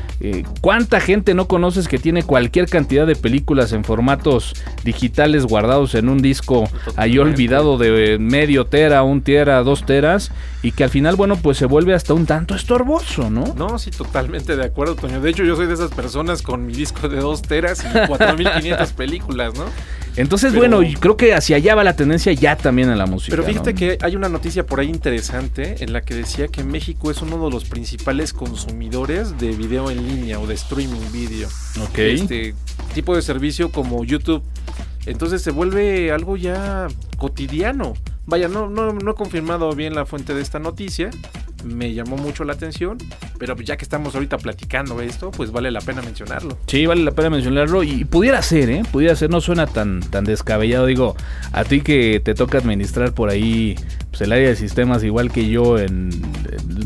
¿Cuánta 0.60 1.00
gente 1.00 1.34
no 1.34 1.48
conoces 1.48 1.88
que 1.88 1.98
tiene 1.98 2.22
cualquier 2.22 2.66
cantidad 2.66 3.06
de 3.06 3.16
películas 3.16 3.72
en 3.72 3.82
formatos 3.84 4.54
digitales 4.84 5.46
guardados 5.46 5.94
en 5.94 6.08
un 6.08 6.20
disco 6.20 6.64
ahí 6.96 7.18
olvidado 7.18 7.78
de 7.78 8.18
medio 8.18 8.66
tera, 8.74 9.04
un 9.04 9.22
tera, 9.22 9.62
dos 9.62 9.86
teras? 9.86 10.32
Y 10.60 10.72
que 10.72 10.82
al 10.82 10.90
final, 10.90 11.14
bueno, 11.14 11.36
pues 11.36 11.58
se 11.58 11.66
vuelve 11.66 11.94
hasta 11.94 12.12
un 12.12 12.26
tanto 12.26 12.56
estorboso, 12.56 13.30
¿no? 13.30 13.54
No, 13.56 13.78
sí, 13.78 13.92
totalmente 13.92 14.56
de 14.56 14.64
acuerdo, 14.64 14.96
Toño. 14.96 15.20
De 15.20 15.30
hecho, 15.30 15.44
yo 15.44 15.54
soy 15.54 15.68
de 15.68 15.74
esas 15.74 15.92
personas 15.92 16.42
con 16.42 16.66
mi 16.66 16.72
disco 16.72 17.08
de 17.08 17.18
dos 17.18 17.42
teras 17.42 17.84
y 17.84 18.06
4500 18.08 18.92
películas, 18.94 19.54
¿no? 19.54 19.66
Entonces, 20.16 20.52
pero, 20.52 20.76
bueno, 20.76 20.98
creo 20.98 21.16
que 21.16 21.34
hacia 21.34 21.56
allá 21.56 21.76
va 21.76 21.84
la 21.84 21.94
tendencia 21.94 22.32
ya 22.32 22.56
también 22.56 22.90
en 22.90 22.98
la 22.98 23.06
música. 23.06 23.30
Pero 23.30 23.44
fíjate 23.44 23.74
¿no? 23.74 23.78
que 23.78 23.98
hay 24.00 24.16
una 24.16 24.28
noticia 24.28 24.66
por 24.66 24.80
ahí 24.80 24.88
interesante 24.88 25.76
en 25.84 25.92
la 25.92 26.00
que 26.00 26.16
decía 26.16 26.48
que 26.48 26.64
México 26.64 27.12
es 27.12 27.22
uno 27.22 27.44
de 27.44 27.52
los 27.52 27.66
principales 27.66 28.32
consumidores 28.32 29.38
de 29.38 29.52
video 29.52 29.88
en 29.88 30.04
línea 30.04 30.40
o 30.40 30.48
de 30.48 30.54
streaming 30.54 31.12
video. 31.12 31.48
Ok. 31.80 31.98
Este 31.98 32.56
tipo 32.92 33.14
de 33.14 33.22
servicio 33.22 33.70
como 33.70 34.04
YouTube. 34.04 34.42
Entonces 35.06 35.42
se 35.42 35.50
vuelve 35.50 36.10
algo 36.10 36.36
ya 36.36 36.88
cotidiano. 37.16 37.94
Vaya, 38.26 38.48
no, 38.48 38.68
no, 38.68 38.92
no 38.92 39.10
he 39.10 39.14
confirmado 39.14 39.74
bien 39.74 39.94
la 39.94 40.06
fuente 40.06 40.34
de 40.34 40.40
esta 40.40 40.58
noticia, 40.58 41.10
me 41.64 41.94
llamó 41.94 42.16
mucho 42.16 42.44
la 42.44 42.52
atención, 42.52 42.98
pero 43.38 43.56
ya 43.56 43.76
que 43.76 43.84
estamos 43.84 44.14
ahorita 44.14 44.38
platicando 44.38 45.00
esto, 45.00 45.30
pues 45.30 45.50
vale 45.50 45.70
la 45.70 45.80
pena 45.80 46.02
mencionarlo. 46.02 46.58
Sí, 46.66 46.86
vale 46.86 47.02
la 47.02 47.12
pena 47.12 47.30
mencionarlo 47.30 47.82
y 47.82 48.04
pudiera 48.04 48.40
ser, 48.42 48.70
¿eh? 48.70 48.82
Pudiera 48.92 49.16
ser, 49.16 49.30
no 49.30 49.40
suena 49.40 49.66
tan, 49.66 50.00
tan 50.00 50.24
descabellado, 50.24 50.86
digo, 50.86 51.16
a 51.52 51.64
ti 51.64 51.80
que 51.80 52.20
te 52.22 52.34
toca 52.34 52.58
administrar 52.58 53.12
por 53.12 53.30
ahí 53.30 53.76
pues, 54.10 54.22
el 54.22 54.32
área 54.32 54.48
de 54.48 54.56
sistemas 54.56 55.02
igual 55.04 55.32
que 55.32 55.48
yo, 55.48 55.78
en, 55.78 56.10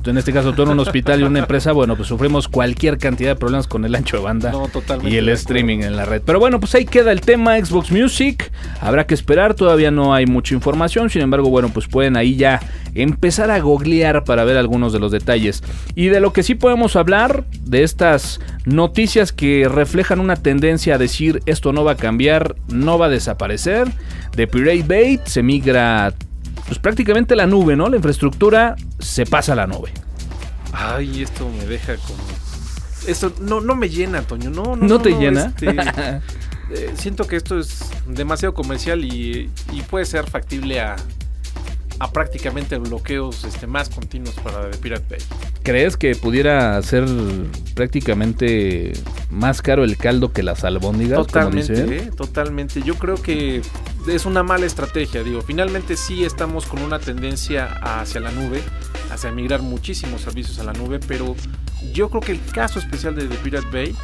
en 0.04 0.18
este 0.18 0.32
caso 0.32 0.52
tú 0.52 0.62
en 0.62 0.70
un 0.70 0.80
hospital 0.80 1.20
y 1.20 1.25
una 1.25 1.40
empresa, 1.40 1.73
bueno, 1.73 1.97
pues 1.97 2.08
sufrimos 2.08 2.49
cualquier 2.49 2.99
cantidad 2.99 3.30
de 3.30 3.37
problemas 3.37 3.66
con 3.66 3.85
el 3.85 3.94
ancho 3.94 4.18
de 4.18 4.23
banda 4.23 4.52
no, 4.52 4.70
y 5.02 5.16
el 5.16 5.28
streaming 5.30 5.80
en 5.80 5.97
la 5.97 6.04
red. 6.04 6.23
Pero 6.25 6.38
bueno, 6.38 6.61
pues 6.61 6.75
ahí 6.75 6.85
queda 6.85 7.12
el 7.12 7.20
tema 7.20 7.58
Xbox 7.58 7.90
Music, 7.90 8.50
habrá 8.80 9.06
que 9.06 9.14
esperar, 9.14 9.54
todavía 9.54 9.90
no 9.90 10.14
hay 10.14 10.26
mucha 10.28 10.54
información, 10.54 11.11
sin 11.11 11.23
embargo, 11.23 11.50
bueno, 11.50 11.68
pues 11.70 11.87
pueden 11.87 12.16
ahí 12.16 12.37
ya 12.37 12.61
empezar 12.94 13.50
a 13.50 13.58
googlear 13.61 14.25
para 14.25 14.44
ver 14.44 14.56
algunos 14.56 14.92
de 14.92 14.99
los 14.99 15.12
detalles. 15.12 15.62
Y 15.94 16.06
de 16.06 16.20
lo 16.20 16.32
que 16.32 16.42
sí 16.42 16.54
podemos 16.54 16.97
hablar, 16.97 17.44
de 17.64 17.82
estas 17.82 18.40
noticias 18.64 19.32
que 19.32 19.68
reflejan 19.68 20.20
una 20.20 20.37
tendencia 20.37 20.94
a 20.94 20.99
decir 20.99 21.42
esto 21.47 21.73
no 21.73 21.85
va 21.85 21.92
a 21.92 21.97
cambiar, 21.97 22.56
no 22.68 22.99
va 22.99 23.06
a 23.06 23.11
desaparecer. 23.11 23.88
De 24.37 24.47
Pirate 24.47 24.85
Bay 24.87 25.20
se 25.25 25.42
migra 25.42 26.14
pues 26.66 26.78
prácticamente 26.78 27.35
la 27.35 27.47
nube, 27.47 27.76
¿no? 27.76 27.88
La 27.88 27.97
infraestructura 27.97 28.76
se 28.99 29.25
pasa 29.25 29.52
a 29.52 29.56
la 29.56 29.66
nube. 29.66 29.90
Ay, 30.73 31.23
esto 31.23 31.49
me 31.58 31.64
deja 31.64 31.97
como... 31.97 32.18
Esto 33.06 33.32
no, 33.40 33.61
no 33.62 33.75
me 33.75 33.88
llena, 33.88 34.23
Toño. 34.23 34.50
No, 34.50 34.62
no, 34.62 34.76
¿No, 34.76 34.87
no 34.87 35.00
te 35.00 35.11
no, 35.12 35.20
llena? 35.20 35.47
este, 35.47 35.66
eh, 36.70 36.92
siento 36.96 37.26
que 37.26 37.37
esto 37.37 37.58
es 37.58 37.90
demasiado 38.06 38.54
comercial 38.54 39.04
y, 39.04 39.50
y 39.72 39.82
puede 39.82 40.04
ser 40.04 40.28
factible 40.28 40.80
a, 40.80 40.96
a 42.00 42.12
prácticamente 42.12 42.78
bloqueos 42.78 43.44
este, 43.44 43.66
más 43.66 43.88
continuos 43.88 44.34
para 44.37 44.70
The 44.70 44.78
Pirate 44.78 45.04
Bay. 45.10 45.18
¿Crees 45.62 45.96
que 45.96 46.14
pudiera 46.14 46.80
ser 46.82 47.04
prácticamente 47.75 48.92
más 49.30 49.60
caro 49.60 49.84
el 49.84 49.96
caldo 49.96 50.32
que 50.32 50.42
las 50.42 50.64
albóndigas? 50.64 51.18
Totalmente? 51.26 51.96
¿eh? 51.96 52.10
totalmente. 52.16 52.82
Yo 52.82 52.94
creo 52.94 53.16
que 53.16 53.62
es 54.06 54.26
una 54.26 54.42
mala 54.42 54.66
estrategia. 54.66 55.22
Digo, 55.22 55.42
finalmente 55.42 55.96
sí 55.96 56.25
estamos 56.25 56.66
con 56.66 56.82
una 56.82 56.98
tendencia 56.98 57.66
hacia 57.82 58.20
la 58.20 58.30
nube, 58.30 58.62
hacia 59.10 59.32
migrar 59.32 59.62
muchísimos 59.62 60.22
servicios 60.22 60.58
a 60.60 60.64
la 60.64 60.72
nube, 60.72 61.00
pero 61.06 61.34
yo 61.92 62.08
creo 62.08 62.22
que 62.22 62.32
el 62.32 62.40
caso 62.52 62.78
especial 62.78 63.14
de 63.14 63.26
The 63.26 63.37
Pirate 63.37 63.68
Bay, 63.72 63.94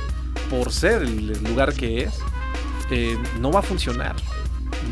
por 0.51 0.73
ser 0.73 1.03
el 1.03 1.33
lugar 1.45 1.73
que 1.73 2.03
es, 2.03 2.15
eh, 2.91 3.17
no 3.41 3.51
va 3.51 3.61
a 3.61 3.63
funcionar. 3.63 4.17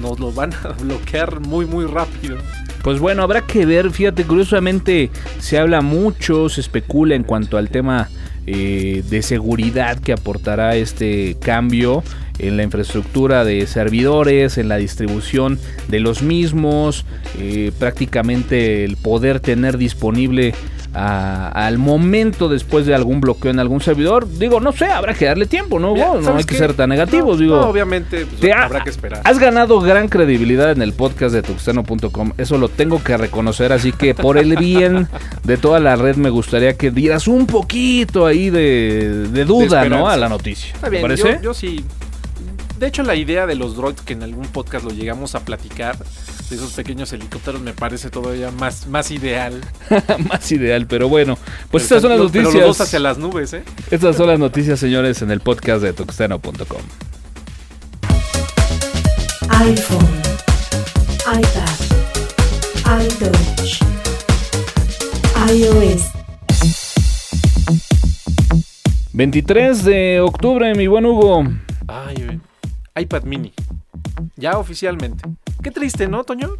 Nos 0.01 0.19
lo 0.19 0.33
van 0.33 0.53
a 0.65 0.69
bloquear 0.81 1.41
muy, 1.41 1.67
muy 1.67 1.87
rápido. 1.87 2.39
Pues 2.83 2.99
bueno, 2.99 3.23
habrá 3.23 3.47
que 3.47 3.65
ver, 3.65 3.91
fíjate, 3.91 4.25
curiosamente 4.25 5.11
se 5.39 5.59
habla 5.59 5.83
mucho, 5.83 6.49
se 6.49 6.61
especula 6.61 7.15
en 7.15 7.23
cuanto 7.23 7.57
al 7.57 7.69
tema 7.71 8.09
eh, 8.45 9.05
de 9.09 9.23
seguridad 9.23 10.01
que 10.01 10.13
aportará 10.13 10.75
este 10.75 11.37
cambio 11.41 12.03
en 12.41 12.57
la 12.57 12.65
infraestructura 12.65 13.45
de 13.45 13.69
servidores, 13.69 14.59
en 14.59 14.69
la 14.69 14.79
distribución 14.79 15.61
de 15.87 16.01
los 16.01 16.23
mismos, 16.23 17.05
eh, 17.39 17.71
prácticamente 17.79 18.85
el 18.85 18.97
poder 18.97 19.39
tener 19.39 19.79
disponible 19.79 20.55
a, 20.95 21.49
al 21.49 21.79
momento 21.79 22.49
después 22.49 22.85
de 22.87 22.95
algún 22.95 23.21
bloqueo 23.21 23.51
en 23.51 23.59
algún 23.61 23.81
servidor. 23.81 24.29
Digo, 24.29 24.61
no 24.61 24.73
sé, 24.73 24.87
habrá 24.87 25.15
que 25.15 25.25
darle 25.27 25.47
tiempo, 25.47 25.79
¿no? 25.79 25.95
Mira, 25.95 26.07
no 26.13 26.19
hay 26.19 26.25
¿sabes 26.25 26.47
que 26.47 26.57
ser 26.57 26.75
tan 26.75 26.91
negativos, 26.91 27.37
No, 27.39 27.43
digo. 27.43 27.57
no, 27.57 27.69
obviamente 27.69 28.27
pues, 28.27 28.41
Te 28.41 28.53
ha- 28.53 28.65
habrá 28.65 28.85
que 28.85 28.91
esperar. 28.91 29.21
Has 29.25 29.39
ganado 29.39 29.81
gran 29.81 30.09
credibilidad 30.09 30.71
en 30.73 30.83
el 30.83 30.93
podcast 30.93 31.35
de 31.35 31.43
tuxteno.com, 31.43 32.33
eso 32.39 32.59
lo 32.59 32.69
tengo 32.69 33.03
que 33.03 33.17
reconocer, 33.17 33.73
así 33.73 33.93
que 33.93 34.15
por 34.15 34.39
el 34.39 34.57
bien 34.57 35.09
de 35.45 35.57
toda 35.57 35.81
la 35.81 35.97
red 35.97 36.17
me 36.17 36.31
gustaría 36.31 36.77
que 36.77 36.91
dieras 36.91 37.29
un 37.29 37.47
poquito 37.47 38.27
ahí 38.27 38.51
de, 38.51 39.29
de 39.29 39.45
duda, 39.45 39.83
De 39.85 39.91
¿no? 39.91 40.09
A 40.09 40.17
la 40.17 40.29
noticia. 40.29 40.75
Está 40.75 40.87
¿Te 40.87 40.91
bien, 40.91 41.03
parece? 41.03 41.35
yo, 41.37 41.43
yo 41.43 41.55
sí. 41.55 41.85
De 42.83 42.89
hecho, 42.89 43.05
la 43.05 43.15
idea 43.15 43.47
de 43.47 43.55
los 43.55 43.77
droids 43.77 44.01
que 44.03 44.13
en 44.13 44.25
algún 44.25 44.49
podcast 44.49 44.85
lo 44.85 44.91
llegamos 44.91 45.37
a 45.37 45.45
platicar, 45.45 45.97
de 46.51 46.57
esos 46.57 46.73
pequeños 46.73 47.13
helicópteros, 47.13 47.61
me 47.61 47.73
parece 47.75 48.11
todavía 48.11 48.51
más, 48.51 48.89
más 48.89 49.13
ideal. 49.13 49.61
Más 50.29 50.51
ideal, 50.51 50.89
pero 50.89 51.09
bueno, 51.09 51.39
pues 51.71 51.85
Pero 51.89 52.01
estas 52.01 52.03
son 52.03 52.11
las 52.11 52.19
los- 52.19 52.33
Pero 52.33 52.43
los 52.43 52.55
noticias. 52.55 52.67
dos 52.79 52.81
hacia 52.81 52.99
las 52.99 53.19
nubes, 53.19 53.53
¿eh? 53.53 53.63
Estas 53.93 54.17
son 54.17 54.27
las 54.27 54.41
noticias, 54.41 54.81
señores, 54.81 55.23
en 55.23 55.31
el 55.31 55.39
podcast 55.39 55.81
de 55.81 55.93
tuxteno.com. 55.93 56.83
iPhone, 59.61 60.09
iPad, 61.29 63.01
iTouch, 63.01 63.81
iOS, 65.53 66.03
23 69.13 69.85
de 69.85 70.21
octubre, 70.21 70.75
mi 70.75 70.89
buen 70.89 71.07
Hugo. 71.07 71.45
Ay, 71.87 72.17
güey. 72.25 72.41
iPad 72.97 73.25
mini. 73.25 73.53
Ya 74.37 74.59
oficialmente. 74.59 75.25
Qué 75.63 75.71
triste, 75.71 76.09
¿no, 76.09 76.25
Toño? 76.25 76.51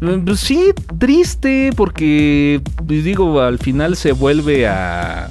Mm, 0.00 0.24
pues 0.24 0.40
sí, 0.40 0.72
triste 0.98 1.70
porque, 1.76 2.60
pues 2.86 3.04
digo, 3.04 3.40
al 3.40 3.58
final 3.58 3.96
se 3.96 4.12
vuelve 4.12 4.66
a... 4.66 5.30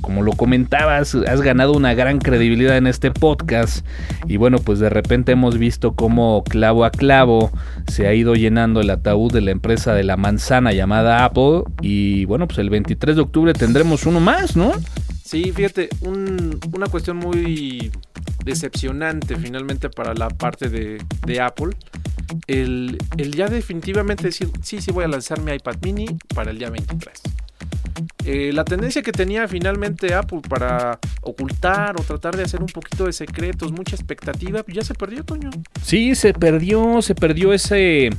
Como 0.00 0.22
lo 0.22 0.32
comentabas, 0.32 1.14
has 1.14 1.40
ganado 1.40 1.72
una 1.72 1.94
gran 1.94 2.18
credibilidad 2.18 2.76
en 2.76 2.86
este 2.86 3.10
podcast 3.10 3.86
y 4.26 4.36
bueno, 4.36 4.58
pues 4.58 4.78
de 4.78 4.90
repente 4.90 5.32
hemos 5.32 5.56
visto 5.56 5.94
cómo 5.94 6.44
clavo 6.44 6.84
a 6.84 6.90
clavo 6.90 7.50
se 7.88 8.06
ha 8.06 8.12
ido 8.12 8.34
llenando 8.34 8.82
el 8.82 8.90
ataúd 8.90 9.32
de 9.32 9.40
la 9.40 9.50
empresa 9.50 9.94
de 9.94 10.04
la 10.04 10.18
manzana 10.18 10.74
llamada 10.74 11.24
Apple 11.24 11.62
y 11.80 12.26
bueno, 12.26 12.46
pues 12.46 12.58
el 12.58 12.68
23 12.68 13.16
de 13.16 13.22
octubre 13.22 13.54
tendremos 13.54 14.04
uno 14.04 14.20
más, 14.20 14.56
¿no? 14.56 14.72
Sí, 15.34 15.50
fíjate, 15.50 15.88
un- 16.02 16.60
una 16.76 16.86
cuestión 16.86 17.16
muy 17.16 17.90
decepcionante 18.44 19.34
finalmente 19.34 19.90
para 19.90 20.14
la 20.14 20.28
parte 20.28 20.68
de, 20.68 21.02
de 21.26 21.40
Apple. 21.40 21.70
El, 22.46 22.98
el 23.16 23.34
ya 23.34 23.48
definitivamente 23.48 24.22
decir, 24.22 24.48
sí, 24.62 24.80
sí 24.80 24.92
voy 24.92 25.02
a 25.02 25.08
lanzar 25.08 25.40
mi 25.40 25.50
iPad 25.52 25.74
mini 25.82 26.06
para 26.32 26.52
el 26.52 26.58
día 26.58 26.70
23. 26.70 27.20
Eh, 28.24 28.50
la 28.52 28.64
tendencia 28.64 29.02
que 29.02 29.12
tenía 29.12 29.46
finalmente 29.48 30.14
Apple 30.14 30.40
para 30.48 30.98
ocultar 31.22 32.00
o 32.00 32.02
tratar 32.02 32.36
de 32.36 32.42
hacer 32.42 32.60
un 32.60 32.68
poquito 32.68 33.04
de 33.04 33.12
secretos, 33.12 33.72
mucha 33.72 33.94
expectativa, 33.96 34.64
ya 34.66 34.82
se 34.82 34.94
perdió, 34.94 35.24
Toño. 35.24 35.50
Sí, 35.82 36.14
se 36.14 36.32
perdió, 36.32 37.02
se 37.02 37.14
perdió 37.14 37.52
ese, 37.52 38.10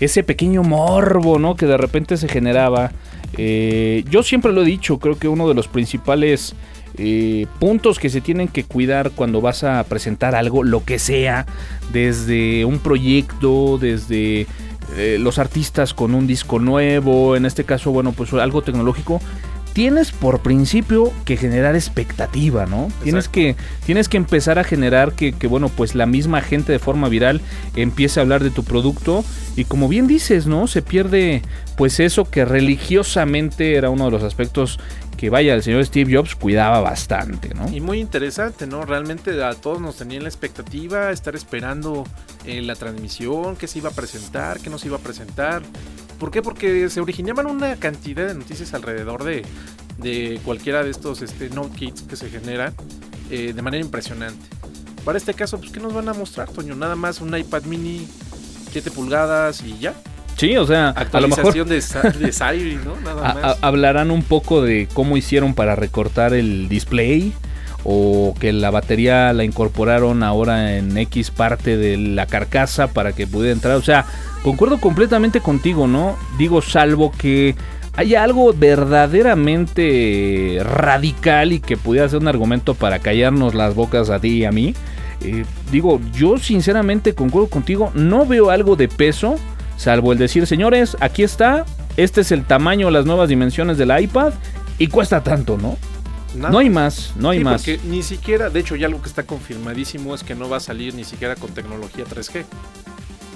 ese 0.00 0.22
pequeño 0.22 0.62
morbo, 0.62 1.38
¿no? 1.38 1.56
Que 1.56 1.66
de 1.66 1.76
repente 1.76 2.16
se 2.16 2.28
generaba 2.28 2.90
Eh, 3.36 4.04
yo 4.10 4.22
siempre 4.22 4.52
lo 4.52 4.62
he 4.62 4.64
dicho, 4.64 4.98
creo 4.98 5.18
que 5.18 5.28
uno 5.28 5.46
de 5.48 5.54
los 5.54 5.68
principales 5.68 6.54
eh, 6.96 7.46
puntos 7.60 7.98
que 7.98 8.08
se 8.08 8.20
tienen 8.20 8.48
que 8.48 8.64
cuidar 8.64 9.10
cuando 9.10 9.40
vas 9.40 9.64
a 9.64 9.84
presentar 9.84 10.34
algo, 10.34 10.64
lo 10.64 10.82
que 10.84 10.98
sea, 10.98 11.46
desde 11.92 12.64
un 12.64 12.78
proyecto, 12.78 13.78
desde 13.78 14.46
eh, 14.96 15.18
los 15.20 15.38
artistas 15.38 15.94
con 15.94 16.14
un 16.14 16.26
disco 16.26 16.58
nuevo, 16.58 17.36
en 17.36 17.46
este 17.46 17.64
caso, 17.64 17.90
bueno, 17.90 18.12
pues 18.12 18.32
algo 18.32 18.62
tecnológico, 18.62 19.20
tienes 19.72 20.10
por 20.10 20.40
principio 20.40 21.12
que 21.24 21.36
generar 21.36 21.76
expectativa, 21.76 22.66
¿no? 22.66 22.88
Tienes 23.04 23.28
que, 23.28 23.54
tienes 23.86 24.08
que 24.08 24.16
empezar 24.16 24.58
a 24.58 24.64
generar 24.64 25.12
que, 25.12 25.32
que, 25.32 25.46
bueno, 25.46 25.68
pues 25.68 25.94
la 25.94 26.06
misma 26.06 26.40
gente 26.40 26.72
de 26.72 26.78
forma 26.78 27.08
viral 27.08 27.40
empiece 27.76 28.18
a 28.18 28.22
hablar 28.22 28.42
de 28.42 28.50
tu 28.50 28.64
producto 28.64 29.24
y 29.56 29.64
como 29.64 29.86
bien 29.88 30.06
dices, 30.06 30.46
¿no? 30.46 30.66
Se 30.66 30.82
pierde 30.82 31.42
pues 31.76 32.00
eso 32.00 32.28
que 32.28 32.44
religiosamente 32.44 33.76
era 33.76 33.90
uno 33.90 34.06
de 34.06 34.10
los 34.10 34.24
aspectos 34.24 34.80
que 35.18 35.28
vaya, 35.28 35.54
el 35.54 35.62
señor 35.62 35.84
Steve 35.84 36.16
Jobs 36.16 36.34
cuidaba 36.36 36.80
bastante, 36.80 37.52
¿no? 37.52 37.68
Y 37.70 37.80
muy 37.80 37.98
interesante, 37.98 38.66
¿no? 38.66 38.84
Realmente 38.84 39.42
a 39.42 39.52
todos 39.52 39.80
nos 39.80 39.96
tenían 39.96 40.22
la 40.22 40.28
expectativa, 40.28 41.10
estar 41.10 41.34
esperando 41.34 42.06
eh, 42.46 42.62
la 42.62 42.76
transmisión, 42.76 43.56
qué 43.56 43.66
se 43.66 43.80
iba 43.80 43.90
a 43.90 43.92
presentar, 43.92 44.60
qué 44.60 44.70
no 44.70 44.78
se 44.78 44.86
iba 44.86 44.96
a 44.96 45.00
presentar. 45.00 45.62
¿Por 46.18 46.30
qué? 46.30 46.40
Porque 46.40 46.88
se 46.88 47.00
originaban 47.00 47.46
una 47.46 47.76
cantidad 47.76 48.28
de 48.28 48.34
noticias 48.34 48.72
alrededor 48.74 49.24
de, 49.24 49.42
de 49.98 50.40
cualquiera 50.44 50.84
de 50.84 50.90
estos 50.90 51.20
este, 51.20 51.50
Note 51.50 51.76
Kits 51.76 52.02
que 52.02 52.16
se 52.16 52.30
generan 52.30 52.72
eh, 53.30 53.52
de 53.52 53.62
manera 53.62 53.84
impresionante. 53.84 54.46
Para 55.04 55.18
este 55.18 55.34
caso, 55.34 55.58
pues, 55.58 55.72
¿qué 55.72 55.80
nos 55.80 55.92
van 55.92 56.08
a 56.08 56.14
mostrar, 56.14 56.48
Toño? 56.48 56.76
Nada 56.76 56.94
más 56.94 57.20
un 57.20 57.36
iPad 57.36 57.64
mini 57.64 58.06
7 58.70 58.90
pulgadas 58.92 59.62
y 59.62 59.78
ya. 59.78 59.94
Sí, 60.38 60.56
o 60.56 60.66
sea, 60.66 60.90
a 60.90 61.20
lo 61.20 61.28
mejor 61.28 61.52
de, 61.52 61.74
de 61.74 61.82
Siri, 62.32 62.78
¿no? 62.84 62.96
Nada 63.04 63.34
más. 63.34 63.36
a- 63.36 63.50
a- 63.50 63.56
hablarán 63.60 64.10
un 64.10 64.22
poco 64.22 64.62
de 64.62 64.88
cómo 64.94 65.18
hicieron 65.18 65.52
para 65.54 65.76
recortar 65.76 66.32
el 66.32 66.68
display 66.70 67.34
o 67.84 68.34
que 68.40 68.52
la 68.52 68.70
batería 68.70 69.32
la 69.32 69.44
incorporaron 69.44 70.22
ahora 70.22 70.76
en 70.76 70.96
X 70.96 71.30
parte 71.30 71.76
de 71.76 71.96
la 71.96 72.26
carcasa 72.26 72.88
para 72.88 73.12
que 73.12 73.26
pudiera 73.26 73.52
entrar. 73.52 73.76
O 73.76 73.82
sea, 73.82 74.04
concuerdo 74.42 74.78
completamente 74.80 75.40
contigo, 75.40 75.86
¿no? 75.86 76.16
Digo, 76.38 76.60
salvo 76.62 77.12
que 77.12 77.54
haya 77.96 78.22
algo 78.22 78.52
verdaderamente 78.52 80.58
radical 80.62 81.52
y 81.52 81.60
que 81.60 81.76
pudiera 81.76 82.08
ser 82.08 82.20
un 82.20 82.28
argumento 82.28 82.74
para 82.74 82.98
callarnos 83.00 83.54
las 83.54 83.74
bocas 83.74 84.10
a 84.10 84.20
ti 84.20 84.28
y 84.38 84.44
a 84.44 84.52
mí. 84.52 84.74
Eh, 85.20 85.44
digo, 85.72 86.00
yo 86.12 86.38
sinceramente 86.38 87.14
concuerdo 87.14 87.48
contigo, 87.48 87.90
no 87.94 88.24
veo 88.26 88.50
algo 88.50 88.76
de 88.76 88.88
peso, 88.88 89.36
salvo 89.78 90.12
el 90.12 90.18
decir, 90.18 90.46
señores, 90.46 90.98
aquí 91.00 91.22
está, 91.22 91.64
este 91.96 92.20
es 92.20 92.32
el 92.32 92.44
tamaño, 92.44 92.90
las 92.90 93.06
nuevas 93.06 93.30
dimensiones 93.30 93.78
del 93.78 93.98
iPad 93.98 94.34
y 94.76 94.88
cuesta 94.88 95.22
tanto, 95.22 95.56
¿no? 95.56 95.78
Nada. 96.34 96.50
No 96.50 96.58
hay 96.58 96.68
más, 96.68 97.14
no 97.16 97.30
hay 97.30 97.38
Sí, 97.38 97.44
más. 97.44 97.62
Porque 97.62 97.80
ni 97.86 98.02
siquiera, 98.02 98.50
de 98.50 98.60
hecho, 98.60 98.76
ya 98.76 98.86
algo 98.86 99.00
que 99.00 99.08
está 99.08 99.22
confirmadísimo 99.22 100.14
es 100.14 100.22
que 100.22 100.34
no 100.34 100.50
va 100.50 100.58
a 100.58 100.60
salir 100.60 100.94
ni 100.94 101.04
siquiera 101.04 101.34
con 101.36 101.50
tecnología 101.54 102.04
3G. 102.04 102.44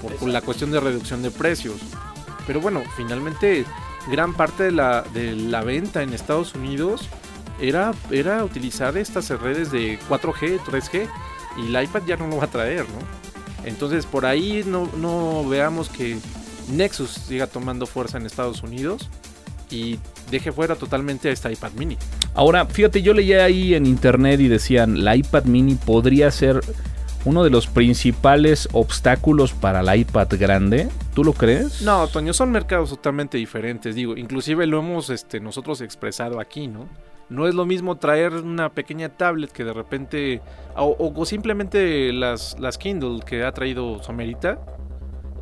Por, 0.03 0.15
por 0.17 0.29
la 0.29 0.43
cuestión 0.43 0.71
de 0.73 0.81
reducción 0.81 1.23
de 1.23 1.31
precios. 1.31 1.77
Pero 2.47 2.61
bueno, 2.61 2.83
finalmente, 2.97 3.65
gran 4.11 4.35
parte 4.35 4.65
de 4.65 4.73
la, 4.73 5.03
de 5.15 5.35
la 5.35 5.63
venta 5.63 6.03
en 6.03 6.13
Estados 6.13 6.55
Unidos 6.55 7.09
era, 7.61 7.93
era 8.11 8.45
utilizar 8.45 8.97
estas 8.99 9.31
redes 9.31 9.71
de 9.73 9.99
4G, 10.09 10.59
3G. 10.61 11.09
Y 11.59 11.75
el 11.75 11.83
iPad 11.85 12.03
ya 12.07 12.17
no 12.17 12.27
lo 12.29 12.39
va 12.39 12.45
a 12.45 12.49
traer, 12.49 12.81
¿no? 12.89 13.32
Entonces, 13.65 14.07
por 14.07 14.27
ahí 14.27 14.65
no, 14.67 14.89
no 14.97 15.49
veamos 15.49 15.89
que 15.89 16.19
Nexus 16.71 17.11
siga 17.11 17.47
tomando 17.47 17.87
fuerza 17.87 18.19
en 18.19 18.27
Estados 18.27 18.63
Unidos. 18.63 19.09
Y 19.71 19.99
deje 20.31 20.53
fuera 20.53 20.77
totalmente 20.77 21.31
a 21.31 21.33
esta 21.33 21.51
iPad 21.51 21.73
mini. 21.73 21.97
Ahora, 22.35 22.67
fíjate, 22.67 23.01
yo 23.01 23.15
leía 23.15 23.45
ahí 23.45 23.75
en 23.75 23.87
internet 23.87 24.41
y 24.41 24.49
decían, 24.49 25.03
la 25.03 25.17
iPad 25.17 25.45
mini 25.45 25.77
podría 25.77 26.31
ser 26.31 26.61
uno 27.25 27.45
de 27.45 27.51
los 27.51 27.67
principales 27.69 28.69
obstáculos 28.73 29.53
para 29.53 29.83
la 29.83 29.97
iPad 29.97 30.29
grande. 30.33 30.89
¿Tú 31.15 31.25
lo 31.25 31.33
crees? 31.33 31.83
No, 31.83 32.07
Toño, 32.09 32.33
son 32.33 32.51
mercados 32.51 32.91
totalmente 32.91 33.39
diferentes. 33.39 33.95
Digo, 33.95 34.17
inclusive 34.17 34.67
lo 34.67 34.81
hemos 34.81 35.09
este, 35.11 35.41
nosotros 35.41 35.81
expresado 35.81 36.41
aquí, 36.41 36.67
¿no? 36.67 36.89
No 37.33 37.49
es 37.49 37.55
lo 37.55 37.67
mismo 37.67 37.97
traer 37.97 38.35
una 38.35 38.69
pequeña 38.71 39.09
tablet 39.09 39.51
que 39.51 39.65
de 39.65 39.73
repente. 39.73 40.41
O, 40.77 41.25
simplemente 41.25 42.13
las, 42.13 42.57
las 42.61 42.79
Kindle 42.79 43.21
que 43.27 43.43
ha 43.45 43.53
traído 43.53 44.03
Somerita. 44.03 44.59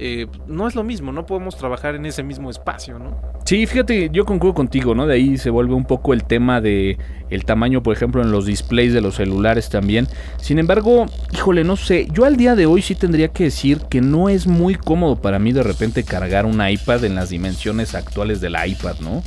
eh, 0.03 0.27
no 0.47 0.67
es 0.67 0.75
lo 0.75 0.83
mismo, 0.83 1.13
no 1.13 1.27
podemos 1.27 1.57
trabajar 1.59 1.95
en 1.95 2.07
ese 2.07 2.23
mismo 2.23 2.49
espacio, 2.49 2.99
¿no? 2.99 3.21
Sí, 3.45 3.67
fíjate, 3.67 4.09
yo 4.11 4.25
concuerdo 4.25 4.55
contigo, 4.55 4.95
¿no? 4.95 5.07
De 5.07 5.15
ahí 5.15 5.37
se 5.37 5.51
vuelve 5.51 5.75
un 5.75 5.85
poco 5.85 6.15
el 6.15 6.25
tema 6.25 6.61
de 6.63 6.97
el 7.29 7.45
tamaño, 7.45 7.83
por 7.83 7.95
ejemplo, 7.95 8.23
en 8.23 8.33
los 8.33 8.47
displays 8.47 8.95
de 8.95 9.03
los 9.03 9.17
celulares 9.17 9.69
también. 9.69 10.09
Sin 10.39 10.59
embargo, 10.59 11.05
híjole, 11.35 11.65
no 11.65 11.77
sé, 11.77 12.09
yo 12.13 12.25
al 12.25 12.37
día 12.37 12.55
de 12.57 12.65
hoy 12.65 12.81
sí 12.81 12.95
tendría 12.95 13.29
que 13.29 13.45
decir 13.45 13.83
que 13.91 14.01
no 14.01 14.31
es 14.31 14.47
muy 14.47 14.75
cómodo 14.75 15.21
para 15.21 15.39
mí 15.39 15.53
de 15.53 15.63
repente 15.63 16.03
cargar 16.03 16.47
un 16.47 16.67
iPad 16.67 17.05
en 17.05 17.15
las 17.15 17.29
dimensiones 17.29 17.95
actuales 17.95 18.41
del 18.41 18.57
iPad, 18.65 19.01
¿no? 19.01 19.23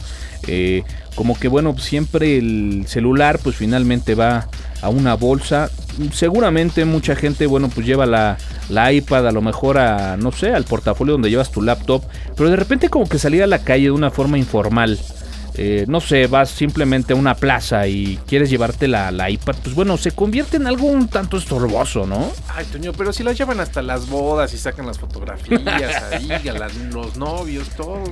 Eh, 0.47 0.84
como 1.15 1.39
que 1.39 1.47
bueno, 1.47 1.77
siempre 1.77 2.38
el 2.38 2.86
celular 2.88 3.39
pues 3.41 3.56
finalmente 3.56 4.15
va 4.15 4.47
a 4.82 4.89
una 4.89 5.13
bolsa. 5.15 5.69
Seguramente 6.12 6.86
mucha 6.86 7.15
gente, 7.15 7.45
bueno, 7.45 7.69
pues 7.69 7.86
lleva 7.86 8.06
la, 8.06 8.38
la 8.69 8.91
iPad 8.91 9.27
a 9.27 9.32
lo 9.32 9.41
mejor 9.41 9.77
a, 9.77 10.17
no 10.17 10.32
sé, 10.32 10.53
al 10.53 10.63
portafolio 10.65 11.13
donde 11.13 11.29
llevas 11.29 11.51
tu 11.51 11.62
laptop. 11.62 12.03
Pero 12.36 12.49
de 12.49 12.56
repente 12.56 12.89
como 12.89 13.08
que 13.08 13.19
salir 13.19 13.43
a 13.43 13.47
la 13.47 13.60
calle 13.60 13.86
de 13.86 13.91
una 13.91 14.10
forma 14.12 14.38
informal. 14.38 14.99
eh, 15.56 15.86
no 15.88 16.01
sé, 16.01 16.25
vas 16.27 16.49
simplemente 16.49 17.13
a 17.13 17.15
una 17.15 17.36
plaza 17.36 17.88
y 17.88 18.17
quieres 18.25 18.49
llevarte 18.49 18.88
la, 18.88 19.12
la 19.12 19.29
iPad, 19.29 19.56
pues 19.63 19.75
bueno, 19.75 19.97
se 19.97 20.12
convierte 20.12 20.58
en 20.58 20.65
algo 20.65 20.88
un 20.88 21.08
tanto 21.08 21.38
estorboso, 21.38 22.08
¿no? 22.08 22.32
Ay, 22.47 22.65
Toño, 22.65 22.91
pero 22.93 23.13
si 23.13 23.23
las 23.23 23.38
llevan 23.38 23.60
hasta 23.60 23.82
las 23.84 24.10
bodas 24.10 24.53
y 24.53 24.58
sacan 24.58 24.88
las 24.88 24.97
fotografías 24.97 26.01
ahí, 26.12 26.32
a 26.47 26.53
los 26.91 27.15
novios, 27.17 27.69
todo. 27.77 28.03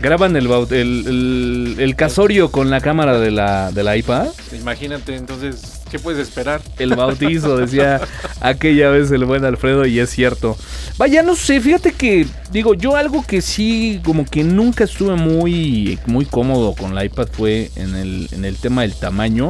Graban 0.00 0.36
el, 0.36 0.48
baut- 0.48 0.72
el, 0.72 1.04
el- 1.06 1.76
el 1.78 1.96
casorio 1.96 2.50
con 2.50 2.68
la 2.70 2.80
cámara 2.80 3.18
de 3.18 3.30
la, 3.30 3.70
de 3.72 3.82
la 3.82 3.96
iPad. 3.96 4.28
Imagínate, 4.52 5.16
entonces, 5.16 5.80
¿qué 5.90 5.98
puedes 5.98 6.20
esperar? 6.20 6.60
El 6.78 6.94
bautizo, 6.94 7.56
decía 7.56 8.00
aquella 8.40 8.90
vez 8.90 9.10
el 9.10 9.24
buen 9.24 9.44
Alfredo, 9.44 9.86
y 9.86 9.98
es 9.98 10.10
cierto. 10.10 10.56
Vaya, 10.98 11.22
no 11.22 11.34
sé, 11.34 11.60
fíjate 11.60 11.92
que, 11.92 12.26
digo, 12.52 12.74
yo 12.74 12.94
algo 12.96 13.24
que 13.26 13.40
sí, 13.40 14.00
como 14.04 14.24
que 14.26 14.44
nunca 14.44 14.84
estuve 14.84 15.14
muy, 15.16 15.98
muy 16.06 16.26
cómodo 16.26 16.74
con 16.74 16.94
la 16.94 17.04
iPad 17.04 17.28
fue 17.32 17.70
en 17.76 17.94
el, 17.94 18.28
en 18.32 18.44
el 18.44 18.56
tema 18.56 18.82
del 18.82 18.94
tamaño. 18.94 19.48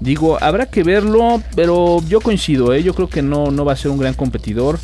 Digo, 0.00 0.42
habrá 0.42 0.66
que 0.66 0.82
verlo, 0.82 1.40
pero 1.54 2.02
yo 2.08 2.20
coincido, 2.20 2.74
¿eh? 2.74 2.82
yo 2.82 2.94
creo 2.94 3.08
que 3.08 3.22
no, 3.22 3.52
no 3.52 3.64
va 3.64 3.74
a 3.74 3.76
ser 3.76 3.92
un 3.92 3.98
gran 3.98 4.14
competidor. 4.14 4.78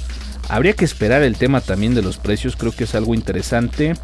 Habría 0.51 0.73
que 0.73 0.85
esperar 0.85 1.23
el 1.23 1.37
tema 1.37 1.61
también 1.61 1.95
de 1.95 2.03
los 2.03 2.19
precios, 2.19 2.57
creo 2.57 2.73
que 2.73 2.85
es 2.85 2.95
algo 2.95 3.15
interesante. 3.15 3.95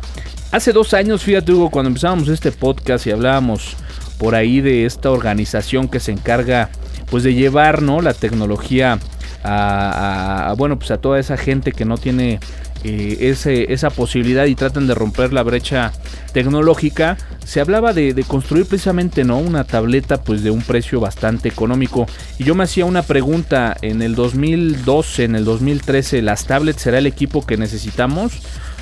Hace 0.52 0.72
dos 0.72 0.94
años, 0.94 1.22
fíjate 1.22 1.52
Hugo, 1.52 1.70
cuando 1.70 1.88
empezábamos 1.88 2.28
este 2.28 2.52
podcast 2.52 3.06
y 3.06 3.10
hablábamos 3.10 3.76
por 4.18 4.34
ahí 4.34 4.60
de 4.60 4.86
esta 4.86 5.10
organización 5.10 5.88
que 5.88 6.00
se 6.00 6.12
encarga 6.12 6.70
pues 7.10 7.22
de 7.24 7.34
llevar 7.34 7.82
¿no? 7.82 8.00
la 8.00 8.14
tecnología 8.14 8.98
a, 9.44 10.48
a- 10.50 10.52
bueno 10.54 10.78
pues 10.78 10.90
a 10.90 10.96
toda 10.98 11.18
esa 11.18 11.36
gente 11.36 11.72
que 11.72 11.84
no 11.84 11.98
tiene 11.98 12.40
eh, 12.84 13.66
esa 13.68 13.90
posibilidad 13.90 14.46
y 14.46 14.54
tratan 14.54 14.86
de 14.86 14.94
romper 14.94 15.32
la 15.32 15.42
brecha 15.42 15.92
tecnológica 16.32 17.16
se 17.44 17.60
hablaba 17.60 17.92
de, 17.92 18.14
de 18.14 18.24
construir 18.24 18.66
precisamente 18.66 19.24
no 19.24 19.38
una 19.38 19.64
tableta 19.64 20.22
pues 20.22 20.42
de 20.42 20.50
un 20.50 20.62
precio 20.62 21.00
bastante 21.00 21.48
económico 21.48 22.06
y 22.38 22.44
yo 22.44 22.54
me 22.54 22.64
hacía 22.64 22.84
una 22.84 23.02
pregunta 23.02 23.76
en 23.82 24.02
el 24.02 24.14
2012 24.14 25.24
en 25.24 25.36
el 25.36 25.44
2013 25.44 26.22
las 26.22 26.46
tablets 26.46 26.82
será 26.82 26.98
el 26.98 27.06
equipo 27.06 27.44
que 27.44 27.56
necesitamos 27.56 28.40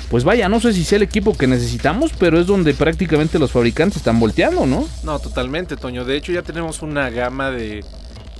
pues 0.09 0.23
vaya, 0.23 0.47
no 0.49 0.59
sé 0.59 0.71
si 0.73 0.83
sea 0.83 0.97
el 0.97 1.03
equipo 1.03 1.35
que 1.35 1.47
necesitamos, 1.47 2.11
pero 2.19 2.39
es 2.39 2.45
donde 2.45 2.75
prácticamente 2.75 3.39
los 3.39 3.51
fabricantes 3.51 3.97
están 3.97 4.19
volteando, 4.19 4.67
¿no? 4.67 4.87
No, 5.03 5.17
totalmente, 5.17 5.77
Toño. 5.77 6.05
De 6.05 6.15
hecho, 6.15 6.31
ya 6.31 6.43
tenemos 6.43 6.83
una 6.83 7.09
gama 7.09 7.49
de 7.49 7.83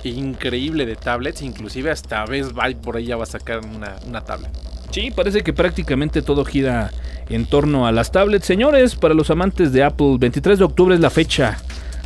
increíble 0.04 0.86
de 0.86 0.96
tablets. 0.96 1.42
Inclusive 1.42 1.90
hasta 1.90 2.24
Best 2.24 2.52
Buy 2.52 2.74
por 2.74 2.96
ahí 2.96 3.06
ya 3.06 3.16
va 3.16 3.24
a 3.24 3.26
sacar 3.26 3.60
una, 3.60 3.96
una 4.06 4.22
tablet. 4.22 4.50
Sí, 4.96 5.10
parece 5.10 5.42
que 5.42 5.52
prácticamente 5.52 6.22
todo 6.22 6.42
gira 6.42 6.90
en 7.28 7.44
torno 7.44 7.86
a 7.86 7.92
las 7.92 8.12
tablets. 8.12 8.46
Señores, 8.46 8.94
para 8.94 9.12
los 9.12 9.28
amantes 9.28 9.70
de 9.70 9.84
Apple, 9.84 10.16
23 10.18 10.58
de 10.58 10.64
octubre 10.64 10.94
es 10.94 11.02
la 11.02 11.10
fecha 11.10 11.58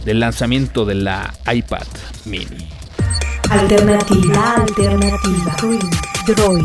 del 0.04 0.18
lanzamiento 0.18 0.84
de 0.84 0.96
la 0.96 1.32
iPad 1.54 1.86
mini. 2.24 2.68
Alternativa, 3.48 4.54
alternativa. 4.56 5.56
Droid. 6.26 6.64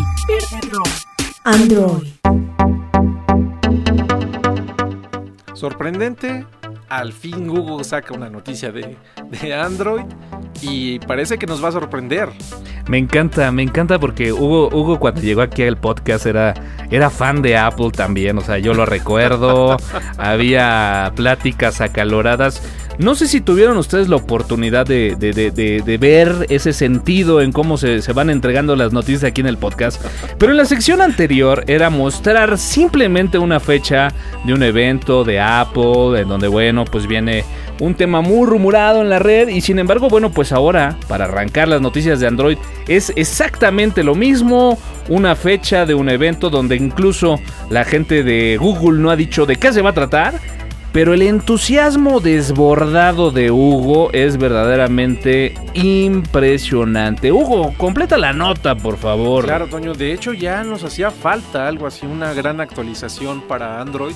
Android. 1.44 2.08
Sorprendente, 5.54 6.44
al 6.90 7.14
fin 7.14 7.48
Google 7.48 7.84
saca 7.84 8.16
una 8.16 8.32
noticia 8.32 8.72
de, 8.72 8.98
de 9.30 9.54
Android 9.54 10.06
y 10.64 10.98
parece 11.02 11.38
que 11.38 11.46
nos 11.46 11.64
va 11.64 11.70
a 11.70 11.74
sorprender. 11.74 12.30
Me 12.88 12.98
encanta, 13.00 13.52
me 13.52 13.64
encanta 13.64 13.98
porque 14.00 14.32
Hugo, 14.32 14.70
Hugo 14.72 15.00
cuando 15.00 15.20
llegó 15.22 15.42
aquí 15.42 15.64
al 15.64 15.78
podcast 15.78 16.26
era, 16.28 16.54
era 16.92 17.10
fan 17.10 17.42
de 17.42 17.58
Apple 17.58 17.90
también, 17.92 18.38
o 18.38 18.42
sea, 18.42 18.60
yo 18.60 18.74
lo 18.76 18.86
recuerdo, 18.86 19.78
había 20.18 21.12
pláticas 21.16 21.82
acaloradas. 21.82 22.62
No 22.98 23.14
sé 23.16 23.28
si 23.28 23.42
tuvieron 23.42 23.76
ustedes 23.78 24.08
la 24.08 24.16
oportunidad 24.16 24.86
de, 24.86 25.18
de- 25.18 25.34
de- 25.34 25.82
de- 25.82 25.98
ver 25.98 26.46
ese 26.48 26.72
sentido 26.72 27.42
en 27.42 27.52
cómo 27.52 27.76
se, 27.78 28.02
se 28.02 28.14
van 28.14 28.30
entregando 28.30 28.76
las 28.78 28.94
noticias 28.94 29.26
aquí 29.26 29.42
en 29.42 29.48
el 29.48 29.58
podcast, 29.58 30.02
pero 30.38 30.52
en 30.54 30.58
la 30.58 30.64
sección 30.66 31.02
anterior 31.02 31.66
era 31.68 31.90
mostrar 31.90 32.58
simplemente 32.58 33.38
una 33.38 33.60
fecha 33.60 34.14
de 34.46 34.54
un 34.54 34.64
evento 34.64 35.26
de 35.26 35.42
Apple, 35.42 36.22
en 36.22 36.30
donde, 36.30 36.48
bueno, 36.48 36.86
pues 36.86 37.06
viene 37.06 37.44
un 37.80 37.96
tema 37.96 38.22
muy 38.22 38.48
rumorado 38.48 39.02
en 39.02 39.10
la 39.10 39.20
red 39.20 39.50
y 39.50 39.62
sin 39.62 39.80
embargo, 39.80 40.10
bueno, 40.10 40.32
pues 40.32 40.52
ahora, 40.52 40.98
para 41.08 41.26
arrancar 41.26 41.68
las 41.68 41.82
noticias 41.82 42.20
de 42.20 42.28
Android, 42.28 42.58
es 42.88 43.12
exactamente 43.16 44.04
lo 44.04 44.16
mismo, 44.16 44.78
una 45.10 45.36
fecha 45.36 45.86
de 45.86 45.94
un 45.94 46.10
evento 46.10 46.50
donde 46.50 46.76
incluso 46.76 47.40
la 47.70 47.84
gente 47.84 48.24
de 48.24 48.58
Google 48.58 49.00
no 49.00 49.12
ha 49.12 49.16
dicho 49.16 49.46
de 49.46 49.58
qué 49.58 49.74
se 49.74 49.82
va 49.82 49.92
a 49.92 49.94
tratar. 49.94 50.40
Pero 50.96 51.14
el 51.14 51.24
entusiasmo 51.24 52.22
desbordado 52.22 53.30
de 53.30 53.52
Hugo 53.52 54.12
es 54.14 54.38
verdaderamente 54.38 55.54
impresionante. 55.74 57.34
Hugo, 57.34 57.74
completa 57.78 58.18
la 58.18 58.32
nota, 58.32 58.76
por 58.76 58.96
favor. 58.96 59.44
Claro, 59.44 59.68
Toño, 59.68 59.94
de 59.94 60.14
hecho 60.14 60.32
ya 60.32 60.64
nos 60.64 60.86
hacía 60.86 61.12
falta 61.12 61.68
algo 61.68 61.86
así, 61.86 62.06
una 62.06 62.34
gran 62.34 62.62
actualización 62.62 63.42
para 63.42 63.82
Android. 63.82 64.16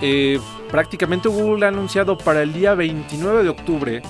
Eh, 0.00 0.40
prácticamente 0.70 1.28
Google 1.28 1.66
ha 1.66 1.68
anunciado 1.68 2.16
para 2.16 2.42
el 2.42 2.52
día 2.52 2.74
29 2.74 3.42
de 3.42 3.48
octubre 3.48 4.02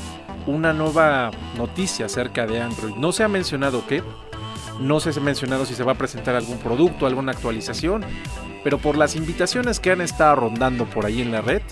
una 0.46 0.72
nueva 0.72 1.30
noticia 1.56 2.06
acerca 2.06 2.46
de 2.46 2.60
Android. 2.60 2.94
No 2.94 3.12
se 3.12 3.24
ha 3.24 3.28
mencionado 3.28 3.86
qué, 3.86 4.02
no 4.80 5.00
se 5.00 5.10
ha 5.10 5.22
mencionado 5.22 5.66
si 5.66 5.74
se 5.74 5.84
va 5.84 5.92
a 5.92 5.98
presentar 5.98 6.34
algún 6.36 6.58
producto, 6.58 7.06
alguna 7.06 7.32
actualización, 7.32 8.04
pero 8.64 8.78
por 8.78 8.96
las 8.96 9.16
invitaciones 9.16 9.80
que 9.80 9.90
han 9.90 10.00
estado 10.00 10.36
rondando 10.36 10.84
por 10.86 11.06
ahí 11.06 11.20
en 11.20 11.32
la 11.32 11.40
red, 11.40 11.62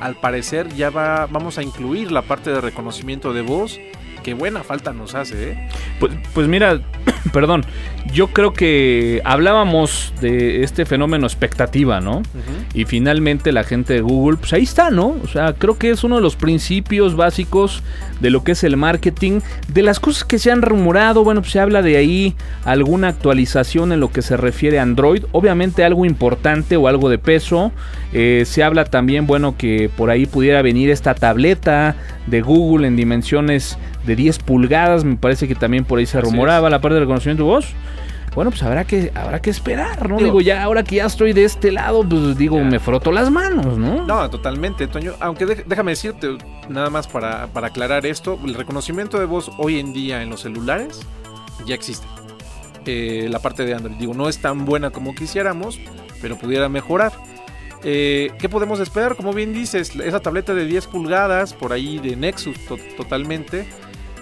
al 0.00 0.16
parecer 0.16 0.68
ya 0.74 0.90
va, 0.90 1.26
vamos 1.26 1.58
a 1.58 1.62
incluir 1.62 2.12
la 2.12 2.22
parte 2.22 2.50
de 2.50 2.60
reconocimiento 2.60 3.32
de 3.32 3.42
voz. 3.42 3.78
Que 4.22 4.34
buena 4.34 4.62
falta 4.62 4.92
nos 4.92 5.14
hace, 5.14 5.50
¿eh? 5.50 5.68
Pues, 5.98 6.12
pues 6.32 6.48
mira, 6.48 6.80
perdón, 7.32 7.64
yo 8.12 8.28
creo 8.28 8.52
que 8.52 9.20
hablábamos 9.24 10.12
de 10.20 10.62
este 10.62 10.84
fenómeno 10.84 11.26
expectativa, 11.26 12.00
¿no? 12.00 12.22
Y 12.74 12.84
finalmente 12.84 13.52
la 13.52 13.64
gente 13.64 13.94
de 13.94 14.00
Google, 14.00 14.36
pues 14.38 14.52
ahí 14.52 14.62
está, 14.62 14.90
¿no? 14.90 15.16
O 15.22 15.26
sea, 15.26 15.54
creo 15.54 15.78
que 15.78 15.90
es 15.90 16.04
uno 16.04 16.16
de 16.16 16.22
los 16.22 16.36
principios 16.36 17.16
básicos 17.16 17.82
de 18.20 18.30
lo 18.30 18.44
que 18.44 18.52
es 18.52 18.64
el 18.64 18.76
marketing. 18.76 19.40
De 19.72 19.82
las 19.82 20.00
cosas 20.00 20.24
que 20.24 20.38
se 20.38 20.50
han 20.50 20.62
rumorado, 20.62 21.24
bueno, 21.24 21.40
pues 21.40 21.52
se 21.52 21.60
habla 21.60 21.82
de 21.82 21.96
ahí 21.96 22.34
alguna 22.64 23.08
actualización 23.08 23.92
en 23.92 24.00
lo 24.00 24.10
que 24.10 24.22
se 24.22 24.36
refiere 24.36 24.78
a 24.78 24.82
Android. 24.82 25.24
Obviamente 25.32 25.84
algo 25.84 26.04
importante 26.04 26.76
o 26.76 26.88
algo 26.88 27.08
de 27.08 27.18
peso. 27.18 27.72
Eh, 28.12 28.44
se 28.46 28.62
habla 28.62 28.84
también, 28.84 29.26
bueno, 29.26 29.56
que 29.56 29.90
por 29.96 30.10
ahí 30.10 30.26
pudiera 30.26 30.62
venir 30.62 30.90
esta 30.90 31.14
tableta 31.14 31.96
de 32.26 32.40
Google 32.40 32.86
en 32.86 32.96
dimensiones 32.96 33.78
de 34.04 34.16
10 34.16 34.38
pulgadas. 34.40 35.04
Me 35.04 35.16
parece 35.16 35.46
que 35.48 35.54
también 35.54 35.84
por 35.84 35.98
ahí 35.98 36.06
se 36.06 36.18
Así 36.18 36.26
rumoraba 36.26 36.68
la 36.70 36.80
parte 36.80 36.94
del 36.94 37.02
reconocimiento 37.04 37.44
de 37.44 37.48
voz. 37.48 37.66
Bueno, 38.34 38.50
pues 38.50 38.62
habrá 38.62 38.84
que, 38.84 39.12
habrá 39.14 39.42
que 39.42 39.50
esperar, 39.50 40.08
¿no? 40.08 40.16
Digo- 40.16 40.24
Digo, 40.24 40.40
ya 40.40 40.62
ahora 40.62 40.82
que 40.84 40.96
ya 40.96 41.04
estoy 41.04 41.34
de 41.34 41.44
este 41.44 41.70
lado, 41.70 42.02
pues 42.02 42.36
digo, 42.38 42.56
Ya. 42.56 42.64
me 42.64 42.78
froto 42.80 43.12
las 43.12 43.30
manos, 43.30 43.76
¿no? 43.76 44.06
No, 44.06 44.30
totalmente, 44.30 44.86
Toño. 44.86 45.12
Aunque 45.20 45.44
déjame 45.44 45.92
decirte, 45.92 46.38
nada 46.70 46.88
más 46.88 47.06
para, 47.06 47.48
para 47.48 47.66
aclarar 47.66 48.06
esto, 48.06 48.38
el 48.42 48.54
reconocimiento 48.54 49.18
de 49.18 49.26
voz 49.26 49.50
hoy 49.58 49.78
en 49.78 49.92
día 49.92 50.22
en 50.22 50.30
los 50.30 50.40
celulares 50.40 51.00
ya 51.66 51.74
existe. 51.74 52.06
Eh, 52.86 53.28
la 53.30 53.38
parte 53.38 53.64
de 53.66 53.74
Android, 53.74 53.96
digo, 53.96 54.14
no 54.14 54.28
es 54.30 54.38
tan 54.40 54.64
buena 54.64 54.88
como 54.90 55.14
quisiéramos, 55.14 55.78
pero 56.22 56.36
pudiera 56.38 56.70
mejorar. 56.70 57.12
Eh, 57.84 58.30
¿Qué 58.38 58.48
podemos 58.48 58.80
esperar? 58.80 59.14
Como 59.14 59.32
bien 59.34 59.52
dices, 59.52 59.94
esa 59.96 60.20
tableta 60.20 60.54
de 60.54 60.64
10 60.64 60.86
pulgadas, 60.86 61.52
por 61.52 61.72
ahí 61.72 61.98
de 61.98 62.16
Nexus 62.16 62.56
to- 62.66 62.78
totalmente. 62.96 63.66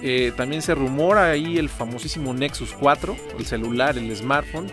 Eh, 0.03 0.33
también 0.37 0.63
se 0.63 0.75
rumora 0.75 1.31
ahí 1.31 1.59
el 1.59 1.69
famosísimo 1.69 2.33
Nexus 2.33 2.73
4, 2.73 3.17
el 3.39 3.47
celular, 3.47 3.99
el 3.99 4.15
smartphone, 4.17 4.67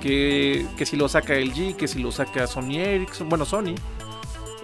que, 0.00 0.66
que 0.76 0.86
si 0.86 0.96
lo 0.96 1.08
saca 1.08 1.34
LG, 1.34 1.76
que 1.76 1.86
si 1.86 2.00
lo 2.00 2.10
saca 2.10 2.46
Sony 2.46 2.76
Ericsson, 2.78 3.28
bueno, 3.28 3.44
Sony. 3.44 3.74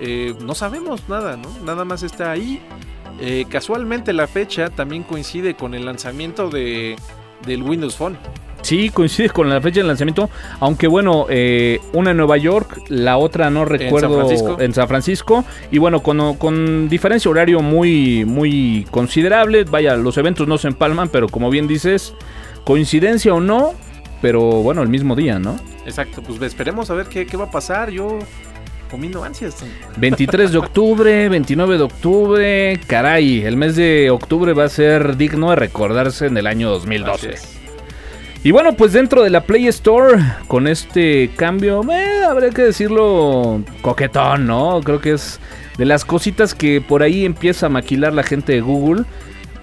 Eh, 0.00 0.35
no 0.40 0.54
sabemos 0.54 1.09
nada, 1.09 1.37
¿no? 1.37 1.48
Nada 1.64 1.85
más 1.85 2.02
está 2.02 2.31
ahí. 2.31 2.61
Eh, 3.20 3.46
casualmente 3.48 4.12
la 4.12 4.26
fecha 4.28 4.70
también 4.70 5.02
coincide 5.02 5.54
con 5.54 5.74
el 5.74 5.85
lanzamiento 5.85 6.50
de, 6.50 6.96
del 7.46 7.62
Windows 7.62 7.96
Phone. 7.96 8.16
Sí, 8.62 8.90
coincide 8.90 9.30
con 9.30 9.48
la 9.48 9.60
fecha 9.60 9.80
de 9.80 9.86
lanzamiento. 9.86 10.30
Aunque 10.60 10.86
bueno, 10.86 11.26
eh, 11.28 11.80
una 11.92 12.10
en 12.10 12.16
Nueva 12.16 12.36
York, 12.36 12.82
la 12.88 13.16
otra 13.16 13.50
no 13.50 13.64
recuerdo 13.64 14.14
Francisco. 14.14 14.60
en 14.60 14.74
San 14.74 14.88
Francisco. 14.88 15.44
Y 15.70 15.78
bueno, 15.78 16.02
con, 16.02 16.36
con 16.36 16.88
diferencia 16.88 17.30
horario 17.30 17.60
muy, 17.60 18.24
muy 18.24 18.86
considerable. 18.90 19.64
Vaya, 19.64 19.96
los 19.96 20.18
eventos 20.18 20.48
no 20.48 20.58
se 20.58 20.68
empalman, 20.68 21.08
pero 21.08 21.28
como 21.28 21.50
bien 21.50 21.68
dices, 21.68 22.14
coincidencia 22.64 23.32
o 23.32 23.40
no, 23.40 23.74
pero 24.20 24.40
bueno, 24.40 24.82
el 24.82 24.88
mismo 24.88 25.14
día, 25.14 25.38
¿no? 25.38 25.56
Exacto, 25.86 26.22
pues 26.22 26.40
esperemos 26.42 26.90
a 26.90 26.94
ver 26.94 27.06
qué, 27.06 27.26
qué 27.26 27.36
va 27.36 27.44
a 27.44 27.50
pasar. 27.50 27.90
Yo 27.90 28.18
comiendo 28.90 29.22
ansias. 29.22 29.64
23 29.96 30.52
de 30.52 30.58
octubre, 30.58 31.28
29 31.28 31.78
de 31.78 31.82
octubre, 31.82 32.80
caray, 32.86 33.42
el 33.42 33.56
mes 33.56 33.76
de 33.76 34.10
octubre 34.10 34.52
va 34.52 34.64
a 34.64 34.68
ser 34.68 35.16
digno 35.16 35.50
de 35.50 35.56
recordarse 35.56 36.26
en 36.26 36.36
el 36.36 36.46
año 36.46 36.70
2012. 36.70 37.57
Y 38.44 38.53
bueno, 38.53 38.74
pues 38.74 38.92
dentro 38.92 39.22
de 39.22 39.31
la 39.31 39.42
Play 39.42 39.66
Store, 39.66 40.22
con 40.46 40.68
este 40.68 41.31
cambio, 41.35 41.83
eh, 41.90 42.24
habría 42.24 42.51
que 42.51 42.62
decirlo 42.62 43.62
coquetón, 43.83 44.46
¿no? 44.46 44.81
Creo 44.85 45.01
que 45.01 45.12
es 45.12 45.40
de 45.77 45.85
las 45.85 46.05
cositas 46.05 46.55
que 46.55 46.81
por 46.81 47.03
ahí 47.03 47.24
empieza 47.24 47.66
a 47.66 47.68
maquilar 47.68 48.12
la 48.12 48.22
gente 48.22 48.53
de 48.53 48.61
Google. 48.61 49.05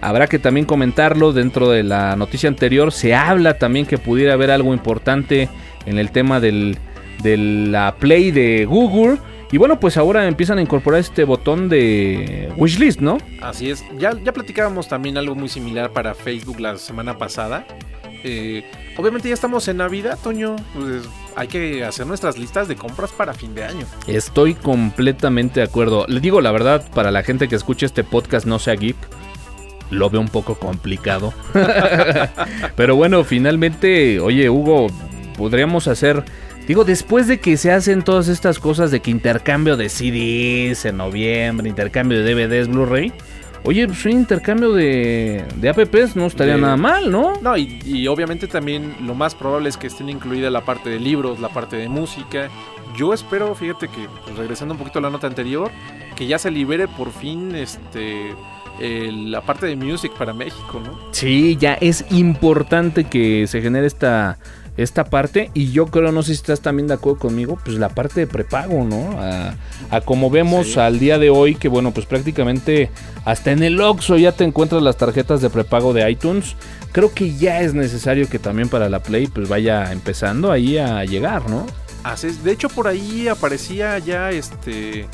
Habrá 0.02 0.28
que 0.28 0.40
también 0.40 0.66
comentarlo 0.66 1.32
dentro 1.32 1.70
de 1.70 1.84
la 1.84 2.18
noticia 2.18 2.50
anterior. 2.50 2.92
Se 2.92 3.16
habla 3.16 3.58
también 3.58 3.86
que 3.86 3.98
pudiera 3.98 4.34
haber 4.34 4.52
algo 4.52 4.74
importante 4.74 5.50
en 5.86 5.98
el 5.98 6.12
tema 6.12 6.42
del, 6.42 6.78
de 7.24 7.38
la 7.38 7.96
Play 7.96 8.32
de 8.32 8.66
Google. 8.66 9.20
Y 9.54 9.58
bueno, 9.58 9.80
pues 9.80 9.96
ahora 9.96 10.28
empiezan 10.28 10.58
a 10.58 10.62
incorporar 10.62 11.00
este 11.00 11.24
botón 11.24 11.70
de 11.70 12.50
wishlist, 12.58 13.00
¿no? 13.00 13.20
Así 13.42 13.70
es. 13.70 13.86
Ya 13.98 14.12
platicábamos 14.12 14.90
también 14.90 15.18
algo 15.18 15.34
muy 15.34 15.48
similar 15.48 15.92
para 15.92 16.14
Facebook 16.14 16.60
la 16.60 16.78
semana 16.78 17.18
pasada. 17.18 17.66
Eh, 18.28 18.64
obviamente 18.98 19.28
ya 19.28 19.36
estamos 19.36 19.68
en 19.68 19.78
Navidad, 19.78 20.18
Toño. 20.22 20.56
Pues 20.74 21.04
hay 21.36 21.48
que 21.48 21.86
hacer 21.86 22.08
nuestras 22.08 22.40
listas 22.40 22.68
de 22.68 22.76
compras 22.76 23.12
para 23.12 23.36
fin 23.36 23.54
de 23.54 23.64
año. 23.64 23.86
Estoy 24.08 24.56
completamente 24.56 25.60
de 25.60 25.66
acuerdo. 25.68 26.06
Le 26.08 26.20
digo 26.20 26.42
la 26.42 26.52
verdad, 26.52 26.84
para 26.94 27.12
la 27.12 27.22
gente 27.22 27.48
que 27.48 27.56
escuche 27.56 27.86
este 27.86 28.04
podcast 28.04 28.48
no 28.48 28.58
sea 28.58 28.74
geek, 28.74 28.98
lo 29.92 30.10
veo 30.10 30.22
un 30.22 30.30
poco 30.30 30.56
complicado. 30.56 31.36
Pero 32.76 32.96
bueno, 32.96 33.24
finalmente, 33.24 34.20
oye 34.20 34.50
Hugo, 34.50 34.88
podríamos 35.38 35.88
hacer... 35.88 36.24
Digo, 36.68 36.84
después 36.84 37.28
de 37.28 37.40
que 37.40 37.58
se 37.58 37.72
hacen 37.72 38.02
todas 38.02 38.28
estas 38.28 38.58
cosas 38.58 38.90
de 38.90 39.02
que 39.02 39.12
intercambio 39.12 39.78
de 39.78 39.88
CDs 39.88 40.86
en 40.86 40.98
noviembre, 40.98 41.70
intercambio 41.70 42.24
de 42.24 42.34
DVDs, 42.34 42.68
Blu-ray, 42.70 43.14
oye, 43.66 43.88
pues 43.88 44.06
un 44.06 44.12
intercambio 44.14 44.72
de, 44.74 45.44
de 45.56 45.70
apps 45.70 46.16
no 46.16 46.26
estaría 46.28 46.56
De- 46.56 46.62
nada 46.62 46.78
mal, 46.78 47.12
¿no? 47.12 47.34
No, 47.42 47.58
y, 47.58 47.80
y 47.86 48.08
obviamente 48.08 48.48
también 48.48 48.96
lo 49.06 49.16
más 49.16 49.36
probable 49.36 49.70
es 49.70 49.78
que 49.78 49.88
estén 49.88 50.10
incluida 50.10 50.50
la 50.50 50.62
parte 50.62 50.90
de 50.90 51.00
libros, 51.00 51.40
la 51.40 51.50
parte 51.50 51.76
de 51.76 51.90
música. 51.90 52.50
Yo 52.96 53.14
espero, 53.14 53.54
fíjate 53.56 53.88
que, 53.90 54.08
pues, 54.24 54.38
regresando 54.38 54.74
un 54.74 54.78
poquito 54.80 55.00
a 55.00 55.02
la 55.02 55.10
nota 55.10 55.28
anterior, 55.28 55.70
que 56.16 56.28
ya 56.28 56.40
se 56.40 56.50
libere 56.52 56.88
por 56.88 57.12
fin 57.12 57.54
este 57.56 58.34
el- 58.80 59.32
la 59.32 59.40
parte 59.42 59.66
de 59.68 59.76
music 59.78 60.12
para 60.18 60.34
México, 60.34 60.82
¿no? 60.86 61.00
Sí, 61.12 61.56
ya 61.58 61.76
es 61.76 62.06
importante 62.12 63.06
que 63.06 63.48
se 63.48 63.62
genere 63.62 63.88
esta, 63.88 64.38
esta 64.78 65.06
parte. 65.06 65.52
Y 65.54 65.72
yo 65.72 65.88
creo, 65.88 66.12
no 66.12 66.22
sé 66.24 66.28
si 66.30 66.34
estás 66.42 66.62
también 66.62 66.88
de 66.88 66.96
acuerdo 66.96 67.20
conmigo, 67.20 67.58
pues 67.64 67.78
la 67.78 67.90
parte 67.90 68.22
de 68.22 68.28
prepago, 68.28 68.84
¿no? 68.84 69.20
A, 69.20 69.56
a 69.90 70.02
como 70.02 70.30
vemos 70.30 70.74
Sí. 70.74 70.80
al 70.80 71.00
día 71.00 71.18
de 71.18 71.30
hoy, 71.30 71.56
que 71.56 71.68
bueno, 71.68 71.92
pues 71.92 72.06
prácticamente 72.06 72.90
hasta 73.26 73.52
en 73.52 73.64
el 73.64 73.80
Oxxo 73.82 74.18
ya 74.18 74.32
te 74.32 74.44
encuentras 74.44 74.82
las 74.82 74.98
tarjetas 74.98 75.42
de 75.42 75.50
prepago 75.50 75.94
de 75.94 76.10
iTunes. 76.10 76.56
Creo 76.92 77.14
que 77.14 77.36
ya 77.36 77.62
es 77.62 77.74
necesario 77.74 78.30
que 78.30 78.40
también 78.40 78.70
para 78.70 78.90
la 78.90 79.00
Play 79.02 79.28
pues 79.28 79.50
vaya 79.50 79.92
empezando 79.92 80.52
ahí 80.52 80.78
a 80.78 81.04
llegar, 81.06 81.50
¿no? 81.50 81.66
Así 82.04 82.28
es. 82.28 82.44
De 82.44 82.52
hecho, 82.52 82.70
por 82.70 82.88
ahí 82.88 83.28
aparecía 83.28 83.98
ya 84.00 84.30
este. 84.32 85.08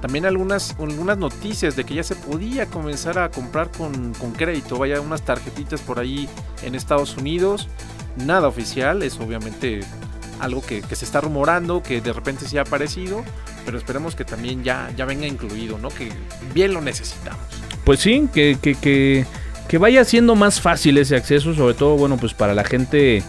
También 0.00 0.24
algunas, 0.24 0.74
algunas 0.78 1.18
noticias 1.18 1.76
de 1.76 1.84
que 1.84 1.94
ya 1.94 2.02
se 2.02 2.14
podía 2.14 2.64
comenzar 2.66 3.18
a 3.18 3.30
comprar 3.30 3.70
con, 3.70 4.14
con 4.14 4.32
crédito. 4.32 4.78
Vaya, 4.78 4.98
unas 5.00 5.22
tarjetitas 5.22 5.80
por 5.82 5.98
ahí 5.98 6.26
en 6.62 6.74
Estados 6.74 7.16
Unidos. 7.18 7.68
Nada 8.16 8.48
oficial, 8.48 9.02
es 9.02 9.18
obviamente 9.18 9.80
algo 10.40 10.62
que, 10.62 10.82
que 10.82 10.96
se 10.96 11.04
está 11.04 11.20
rumorando, 11.20 11.82
que 11.82 12.00
de 12.00 12.12
repente 12.12 12.46
sí 12.46 12.58
ha 12.58 12.62
aparecido. 12.62 13.24
Pero 13.64 13.78
esperemos 13.78 14.14
que 14.14 14.24
también 14.24 14.64
ya, 14.64 14.90
ya 14.96 15.04
venga 15.04 15.26
incluido, 15.26 15.78
¿no? 15.78 15.90
Que 15.90 16.10
bien 16.54 16.72
lo 16.72 16.80
necesitamos. 16.80 17.42
Pues 17.84 18.00
sí, 18.00 18.28
que, 18.32 18.58
que, 18.60 18.74
que, 18.74 19.26
que 19.68 19.78
vaya 19.78 20.04
siendo 20.04 20.34
más 20.34 20.60
fácil 20.60 20.98
ese 20.98 21.16
acceso, 21.16 21.54
sobre 21.54 21.74
todo, 21.74 21.96
bueno, 21.96 22.16
pues 22.16 22.34
para 22.34 22.54
la 22.54 22.64
gente 22.64 23.22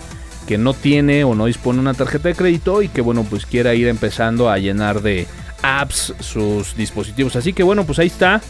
que 0.48 0.58
no 0.58 0.74
tiene 0.74 1.24
o 1.24 1.36
no 1.36 1.46
dispone 1.46 1.80
una 1.80 1.94
tarjeta 1.94 2.30
de 2.30 2.36
crédito 2.36 2.82
y 2.82 2.90
que, 2.90 3.02
bueno, 3.02 3.26
pues 3.30 3.46
quiera 3.46 3.74
ir 3.76 3.88
empezando 3.88 4.50
a 4.50 4.58
llenar 4.58 5.02
de 5.02 5.28
apps 5.62 6.14
sus 6.20 6.76
dispositivos. 6.76 7.36
Así 7.36 7.54
que, 7.54 7.64
bueno, 7.64 7.86
pues 7.86 8.00
ahí 8.00 8.08
está 8.08 8.42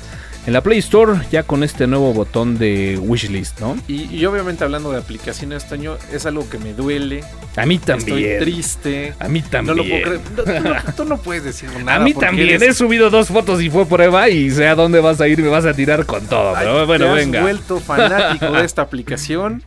en 0.47 0.53
la 0.53 0.61
Play 0.61 0.79
Store 0.79 1.19
ya 1.31 1.43
con 1.43 1.63
este 1.63 1.85
nuevo 1.87 2.13
botón 2.13 2.57
de 2.57 2.97
wishlist, 2.99 3.59
¿no? 3.59 3.77
Y, 3.87 4.03
y 4.15 4.25
obviamente 4.25 4.63
hablando 4.63 4.91
de 4.91 4.97
aplicaciones 4.99 5.63
este 5.63 5.75
año, 5.75 5.97
es 6.11 6.25
algo 6.25 6.49
que 6.49 6.57
me 6.57 6.73
duele. 6.73 7.23
A 7.55 7.65
mí 7.65 7.77
también. 7.77 8.17
Estoy 8.17 8.39
triste. 8.39 9.13
A 9.19 9.27
mí 9.27 9.41
también. 9.41 9.77
No 9.77 9.83
lo 9.83 9.89
puedo 9.89 10.01
creer. 10.03 10.21
No, 10.35 10.43
tú, 10.43 10.69
no, 10.87 10.93
tú 10.97 11.05
no 11.05 11.17
puedes 11.17 11.43
decir 11.43 11.69
nada. 11.83 11.97
A 11.97 12.03
mí 12.03 12.13
también. 12.13 12.49
eres- 12.49 12.61
He 12.69 12.73
subido 12.73 13.09
dos 13.09 13.27
fotos 13.27 13.61
y 13.61 13.69
fue 13.69 13.85
prueba 13.85 14.29
y 14.29 14.49
sé 14.49 14.67
a 14.67 14.75
dónde 14.75 14.99
vas 14.99 15.21
a 15.21 15.27
ir, 15.27 15.41
me 15.41 15.49
vas 15.49 15.65
a 15.65 15.73
tirar 15.73 16.05
con 16.05 16.25
todo. 16.27 16.55
Ay, 16.55 16.65
Pero 16.65 16.85
bueno, 16.87 17.05
te 17.05 17.11
has 17.11 17.15
venga. 17.17 17.41
vuelto 17.41 17.79
fanático 17.79 18.51
de 18.51 18.65
esta 18.65 18.81
aplicación. 18.83 19.63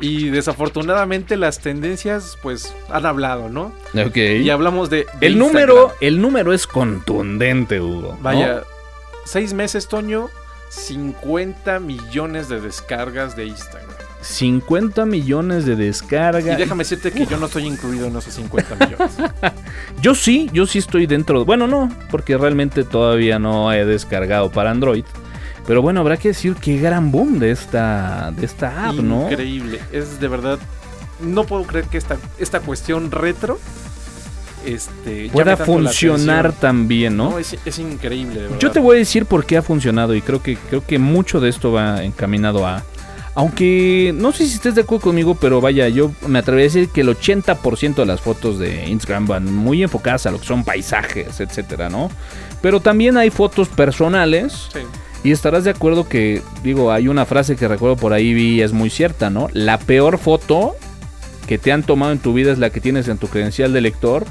Y 0.00 0.30
desafortunadamente 0.30 1.36
las 1.36 1.60
tendencias, 1.60 2.36
pues, 2.42 2.74
han 2.90 3.06
hablado, 3.06 3.48
¿no? 3.48 3.72
Ok. 3.94 4.16
Y 4.16 4.50
hablamos 4.50 4.90
de. 4.90 5.06
de 5.20 5.26
El 5.26 5.34
Instagram. 5.36 5.38
número, 5.68 5.92
el 6.00 6.20
número 6.20 6.52
es 6.52 6.66
contundente, 6.66 7.80
Hugo. 7.80 8.18
Vaya, 8.20 8.62
seis 9.24 9.52
meses, 9.54 9.88
Toño, 9.88 10.28
50 10.70 11.80
millones 11.80 12.48
de 12.48 12.60
descargas 12.60 13.36
de 13.36 13.46
Instagram. 13.46 13.90
50 14.22 15.04
millones 15.04 15.66
de 15.66 15.72
Y 15.72 15.76
descargas. 15.76 16.44
déjame 16.56 16.84
decirte 16.84 17.10
que 17.10 17.26
yo 17.26 17.36
no 17.38 17.46
estoy 17.46 17.66
incluido 17.66 18.06
en 18.06 18.16
esos 18.16 18.32
50 18.34 18.76
millones. 18.76 19.10
Yo 20.00 20.14
sí, 20.14 20.48
yo 20.52 20.66
sí 20.66 20.78
estoy 20.78 21.06
dentro. 21.06 21.44
Bueno, 21.44 21.66
no, 21.66 21.88
porque 22.10 22.36
realmente 22.36 22.82
todavía 22.84 23.38
no 23.38 23.72
he 23.72 23.84
descargado 23.84 24.50
para 24.50 24.70
Android. 24.70 25.04
Pero 25.66 25.80
bueno, 25.82 26.00
habrá 26.00 26.16
que 26.16 26.28
decir 26.28 26.56
qué 26.56 26.78
gran 26.78 27.12
boom 27.12 27.38
de 27.38 27.52
esta, 27.52 28.32
de 28.32 28.44
esta 28.46 28.88
app, 28.88 28.94
¿no? 28.96 29.30
Increíble. 29.30 29.80
Es 29.92 30.18
de 30.18 30.26
verdad. 30.28 30.58
No 31.20 31.44
puedo 31.44 31.62
creer 31.64 31.84
que 31.86 31.98
esta, 31.98 32.16
esta 32.38 32.60
cuestión 32.60 33.12
retro 33.12 33.60
este, 34.66 35.28
Pueda 35.32 35.56
funcionar 35.56 36.52
también, 36.52 37.16
¿no? 37.16 37.30
No, 37.30 37.38
es, 37.38 37.56
es 37.64 37.78
increíble, 37.78 38.34
de 38.34 38.42
verdad. 38.42 38.58
Yo 38.58 38.70
te 38.70 38.80
voy 38.80 38.96
a 38.96 38.98
decir 38.98 39.26
por 39.26 39.44
qué 39.46 39.56
ha 39.56 39.62
funcionado 39.62 40.14
y 40.14 40.22
creo 40.22 40.42
que, 40.42 40.56
creo 40.56 40.84
que 40.84 40.98
mucho 40.98 41.40
de 41.40 41.48
esto 41.48 41.72
va 41.72 42.02
encaminado 42.04 42.66
a... 42.66 42.82
Aunque 43.34 44.12
no 44.14 44.30
sé 44.32 44.46
si 44.46 44.54
estés 44.56 44.74
de 44.74 44.82
acuerdo 44.82 45.04
conmigo, 45.04 45.34
pero 45.34 45.60
vaya, 45.62 45.88
yo 45.88 46.12
me 46.26 46.38
atrevería 46.40 46.66
a 46.66 46.72
decir 46.72 46.88
que 46.90 47.00
el 47.00 47.08
80% 47.08 47.94
de 47.94 48.04
las 48.04 48.20
fotos 48.20 48.58
de 48.58 48.86
Instagram 48.88 49.26
van 49.26 49.54
muy 49.54 49.82
enfocadas 49.82 50.26
a 50.26 50.30
lo 50.30 50.38
que 50.38 50.46
son 50.46 50.64
paisajes, 50.64 51.40
etcétera, 51.40 51.88
¿no? 51.88 52.10
Pero 52.60 52.80
también 52.80 53.16
hay 53.16 53.30
fotos 53.30 53.68
personales 53.70 54.68
Sí. 54.72 54.80
y 55.24 55.30
estarás 55.32 55.64
de 55.64 55.70
acuerdo 55.70 56.06
que, 56.06 56.42
digo, 56.62 56.92
hay 56.92 57.08
una 57.08 57.24
frase 57.24 57.56
que 57.56 57.66
recuerdo 57.68 57.96
por 57.96 58.12
ahí 58.12 58.34
vi, 58.34 58.60
es 58.60 58.72
muy 58.74 58.90
cierta, 58.90 59.30
¿no? 59.30 59.48
La 59.54 59.78
peor 59.78 60.18
foto 60.18 60.76
que 61.52 61.58
te 61.58 61.70
han 61.70 61.82
tomado 61.82 62.12
en 62.12 62.18
tu 62.18 62.32
vida 62.32 62.50
es 62.50 62.58
la 62.58 62.70
que 62.70 62.80
tienes 62.80 63.08
en 63.08 63.18
tu 63.18 63.28
credencial 63.28 63.74
de 63.74 63.82
lector. 63.82 64.24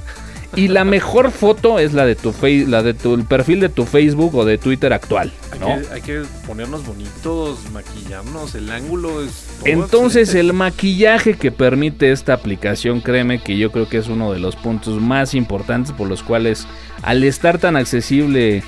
Y 0.55 0.69
la 0.69 0.83
mejor 0.83 1.29
foto 1.29 1.77
es 1.77 1.93
la 1.93 2.03
de 2.03 2.15
tu 2.15 2.31
face, 2.31 2.65
la 2.67 2.81
de 2.81 2.95
tu 2.95 3.13
el 3.13 3.25
perfil 3.25 3.59
de 3.59 3.69
tu 3.69 3.85
Facebook 3.85 4.33
o 4.33 4.43
de 4.43 4.57
Twitter 4.57 4.91
actual, 4.91 5.31
Hay, 5.51 5.59
¿no? 5.59 5.67
que, 5.67 5.93
hay 5.93 6.01
que 6.01 6.23
ponernos 6.47 6.83
bonitos, 6.83 7.59
maquillarnos, 7.71 8.55
el 8.55 8.71
ángulo 8.71 9.23
es... 9.23 9.45
Entonces 9.65 10.33
el 10.33 10.51
maquillaje 10.51 11.35
que 11.35 11.51
permite 11.51 12.11
esta 12.11 12.33
aplicación, 12.33 13.01
créeme 13.01 13.39
que 13.39 13.55
yo 13.55 13.71
creo 13.71 13.87
que 13.87 13.99
es 13.99 14.07
uno 14.07 14.33
de 14.33 14.39
los 14.39 14.55
puntos 14.55 14.99
más 14.99 15.35
importantes 15.35 15.93
por 15.93 16.09
los 16.09 16.23
cuales 16.23 16.67
al 17.03 17.23
estar 17.23 17.59
tan 17.59 17.75
accesible 17.75 18.63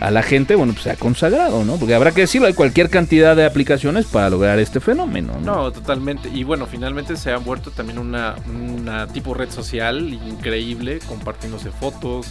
a 0.00 0.10
la 0.10 0.22
gente, 0.22 0.54
bueno, 0.54 0.72
pues 0.72 0.84
se 0.84 0.90
ha 0.90 0.96
consagrado, 0.96 1.64
¿no? 1.64 1.76
Porque 1.76 1.94
habrá 1.94 2.12
que 2.12 2.22
decirlo, 2.22 2.46
hay 2.46 2.54
cualquier 2.54 2.90
cantidad 2.90 3.36
de 3.36 3.44
aplicaciones 3.44 4.06
para 4.06 4.30
lograr 4.30 4.58
este 4.58 4.80
fenómeno, 4.80 5.34
¿no? 5.40 5.64
No, 5.64 5.72
totalmente. 5.72 6.28
Y 6.32 6.44
bueno, 6.44 6.66
finalmente 6.66 7.16
se 7.16 7.30
ha 7.32 7.38
vuelto 7.38 7.70
también 7.70 7.98
una, 7.98 8.36
una 8.48 9.06
tipo 9.06 9.34
red 9.34 9.50
social 9.50 10.12
increíble, 10.12 11.00
compartiéndose 11.06 11.70
fotos, 11.70 12.28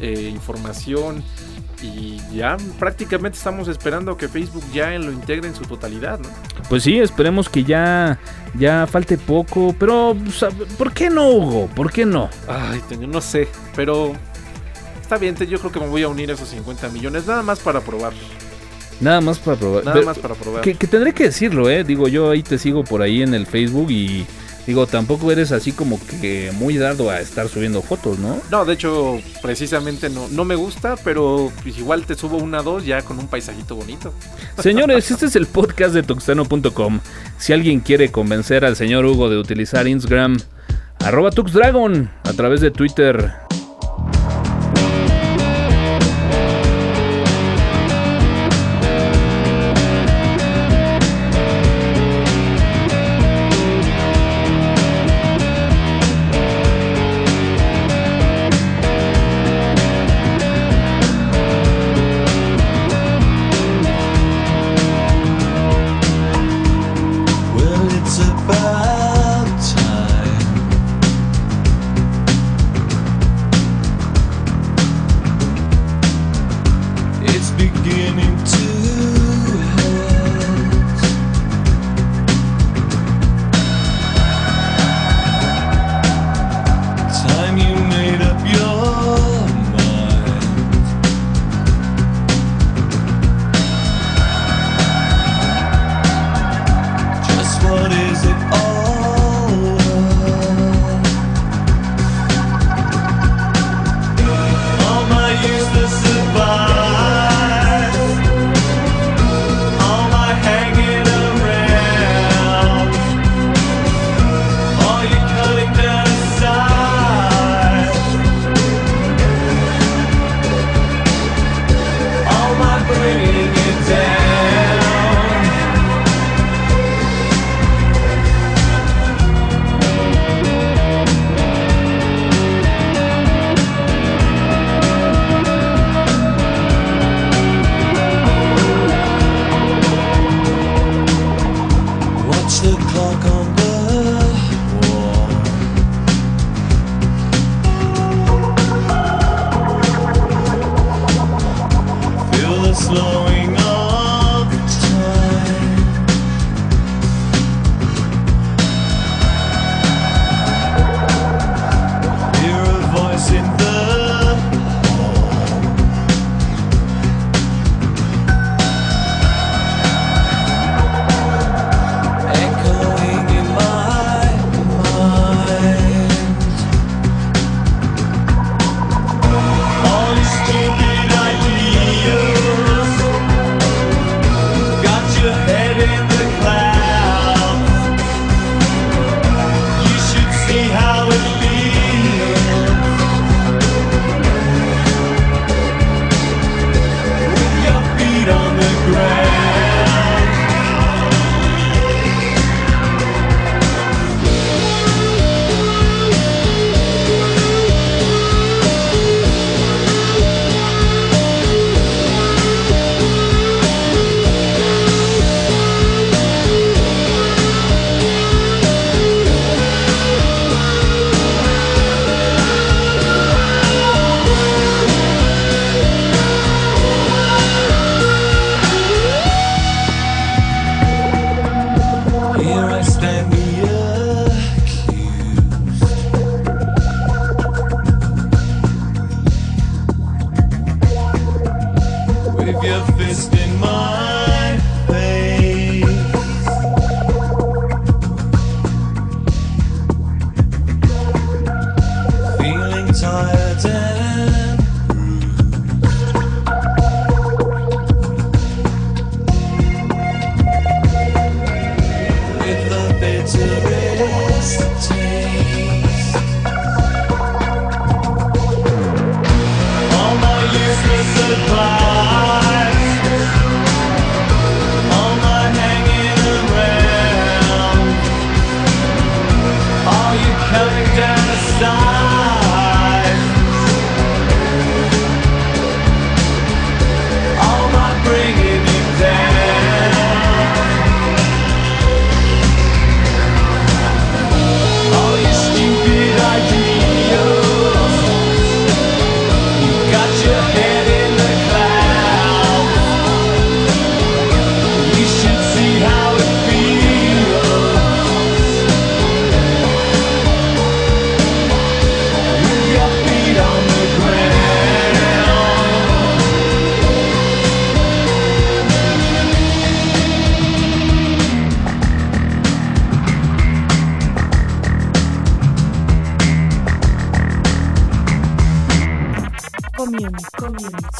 eh, 0.00 0.30
información. 0.32 1.22
Y 1.80 2.20
ya 2.34 2.56
prácticamente 2.78 3.38
estamos 3.38 3.68
esperando 3.68 4.16
que 4.16 4.26
Facebook 4.26 4.64
ya 4.72 4.90
lo 4.98 5.12
integre 5.12 5.46
en 5.46 5.54
su 5.54 5.64
totalidad, 5.64 6.18
¿no? 6.18 6.28
Pues 6.68 6.82
sí, 6.82 6.98
esperemos 6.98 7.48
que 7.48 7.62
ya, 7.62 8.18
ya 8.58 8.86
falte 8.88 9.16
poco, 9.16 9.74
pero 9.78 10.16
¿por 10.76 10.92
qué 10.92 11.08
no, 11.08 11.30
Hugo? 11.30 11.68
¿Por 11.76 11.92
qué 11.92 12.04
no? 12.04 12.30
Ay, 12.48 12.82
no 13.06 13.20
sé, 13.20 13.48
pero 13.76 14.12
está 15.08 15.16
bien, 15.16 15.34
yo 15.36 15.58
creo 15.58 15.72
que 15.72 15.80
me 15.80 15.86
voy 15.86 16.02
a 16.02 16.08
unir 16.08 16.30
a 16.30 16.34
esos 16.34 16.50
50 16.50 16.90
millones, 16.90 17.26
nada 17.26 17.42
más 17.42 17.60
para 17.60 17.80
probar. 17.80 18.12
Nada 19.00 19.22
más 19.22 19.38
para 19.38 19.56
probar. 19.56 19.82
Nada 19.82 19.94
Pero- 19.94 20.06
más 20.06 20.18
para 20.18 20.34
probar. 20.34 20.60
Que, 20.60 20.74
que 20.74 20.86
tendré 20.86 21.14
que 21.14 21.24
decirlo, 21.24 21.70
¿eh? 21.70 21.82
Digo, 21.82 22.08
yo 22.08 22.30
ahí 22.30 22.42
te 22.42 22.58
sigo 22.58 22.84
por 22.84 23.00
ahí 23.00 23.22
en 23.22 23.32
el 23.32 23.46
Facebook 23.46 23.90
y 23.90 24.26
digo, 24.66 24.86
tampoco 24.86 25.32
eres 25.32 25.50
así 25.50 25.72
como 25.72 25.98
que 26.20 26.52
muy 26.58 26.76
dado 26.76 27.08
a 27.08 27.20
estar 27.20 27.48
subiendo 27.48 27.80
fotos, 27.80 28.18
¿no? 28.18 28.38
No, 28.50 28.66
de 28.66 28.74
hecho, 28.74 29.18
precisamente 29.40 30.10
no, 30.10 30.28
no 30.28 30.44
me 30.44 30.56
gusta, 30.56 30.96
pero 31.02 31.50
pues 31.62 31.78
igual 31.78 32.04
te 32.04 32.14
subo 32.14 32.36
una 32.36 32.60
dos 32.60 32.84
ya 32.84 33.00
con 33.00 33.18
un 33.18 33.28
paisajito 33.28 33.76
bonito. 33.76 34.12
Señores, 34.58 35.10
este 35.10 35.24
es 35.24 35.36
el 35.36 35.46
podcast 35.46 35.94
de 35.94 36.02
tuxteno.com. 36.02 37.00
Si 37.38 37.54
alguien 37.54 37.80
quiere 37.80 38.10
convencer 38.12 38.66
al 38.66 38.76
señor 38.76 39.06
Hugo 39.06 39.30
de 39.30 39.38
utilizar 39.38 39.88
Instagram, 39.88 40.36
arroba 41.02 41.30
tuxdragon 41.30 42.10
a 42.24 42.32
través 42.34 42.60
de 42.60 42.70
Twitter. 42.70 43.47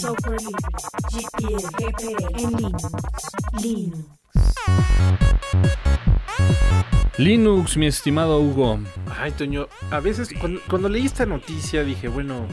Software 0.00 0.40
libre, 0.40 0.62
GPL, 1.10 1.64
GPL, 1.78 2.40
en 2.40 2.56
Linux, 2.56 2.82
Linux. 3.62 3.98
Linux, 7.16 7.76
mi 7.76 7.86
estimado 7.86 8.40
Hugo. 8.40 8.78
Ay, 9.18 9.32
Toño, 9.32 9.68
a 9.90 10.00
veces 10.00 10.28
cuando, 10.38 10.60
cuando 10.68 10.88
leí 10.88 11.06
esta 11.06 11.26
noticia 11.26 11.82
dije, 11.84 12.08
bueno, 12.08 12.46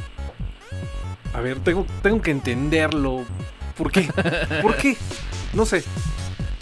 a 1.34 1.42
ver, 1.42 1.60
tengo, 1.60 1.86
tengo 2.02 2.22
que 2.22 2.32
entenderlo. 2.32 3.26
¿Por 3.78 3.92
qué? 3.92 4.10
¿Por 4.62 4.76
qué? 4.78 4.98
No 5.54 5.66
sé. 5.66 5.84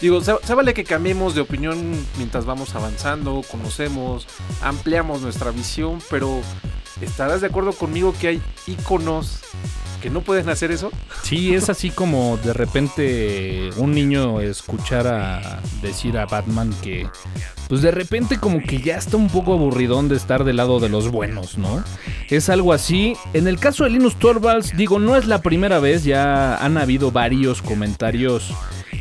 Digo, 0.00 0.20
se, 0.20 0.34
se 0.42 0.54
vale 0.54 0.74
que 0.74 0.84
cambiemos 0.84 1.34
de 1.34 1.40
opinión 1.40 1.78
mientras 2.18 2.44
vamos 2.44 2.74
avanzando, 2.74 3.42
conocemos, 3.50 4.26
ampliamos 4.60 5.22
nuestra 5.22 5.50
visión, 5.50 6.00
pero 6.10 6.42
¿estarás 7.04 7.40
de 7.40 7.46
acuerdo 7.46 7.72
conmigo 7.72 8.14
que 8.18 8.28
hay 8.28 8.42
iconos 8.66 9.40
que 10.04 10.10
no 10.10 10.20
pueden 10.20 10.50
hacer 10.50 10.70
eso? 10.70 10.90
Sí, 11.22 11.54
es 11.54 11.70
así 11.70 11.88
como 11.88 12.36
de 12.36 12.52
repente 12.52 13.70
un 13.78 13.92
niño 13.92 14.42
escuchara 14.42 15.62
decir 15.80 16.18
a 16.18 16.26
Batman 16.26 16.74
que, 16.82 17.08
pues 17.68 17.80
de 17.80 17.90
repente 17.90 18.38
como 18.38 18.60
que 18.60 18.82
ya 18.82 18.98
está 18.98 19.16
un 19.16 19.30
poco 19.30 19.54
aburridón 19.54 20.10
de 20.10 20.16
estar 20.16 20.44
del 20.44 20.56
lado 20.58 20.78
de 20.78 20.90
los 20.90 21.10
buenos, 21.10 21.56
¿no? 21.56 21.82
Es 22.28 22.50
algo 22.50 22.74
así. 22.74 23.16
En 23.32 23.48
el 23.48 23.58
caso 23.58 23.84
de 23.84 23.90
Linus 23.90 24.18
Torvalds, 24.18 24.76
digo, 24.76 24.98
no 24.98 25.16
es 25.16 25.26
la 25.26 25.40
primera 25.40 25.78
vez, 25.78 26.04
ya 26.04 26.56
han 26.56 26.76
habido 26.76 27.10
varios 27.10 27.62
comentarios 27.62 28.52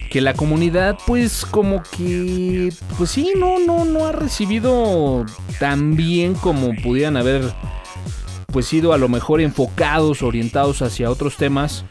que 0.10 0.22
la 0.22 0.36
comunidad 0.36 0.98
pues 1.08 1.44
como 1.44 1.82
que 1.84 2.72
pues 2.98 3.10
sí 3.10 3.34
no 3.36 3.58
no 3.58 3.84
no 3.84 4.06
ha 4.06 4.12
recibido 4.12 5.26
tan 5.60 5.96
bien 5.96 6.36
como 6.36 6.70
pudieran 6.84 7.18
haber 7.18 7.52
pues 8.54 8.68
sido 8.68 8.94
a 8.94 8.98
lo 8.98 9.10
mejor 9.10 9.42
enfocados 9.42 10.22
orientados 10.22 10.82
hacia 10.82 11.10
otros 11.10 11.36
temas 11.36 11.84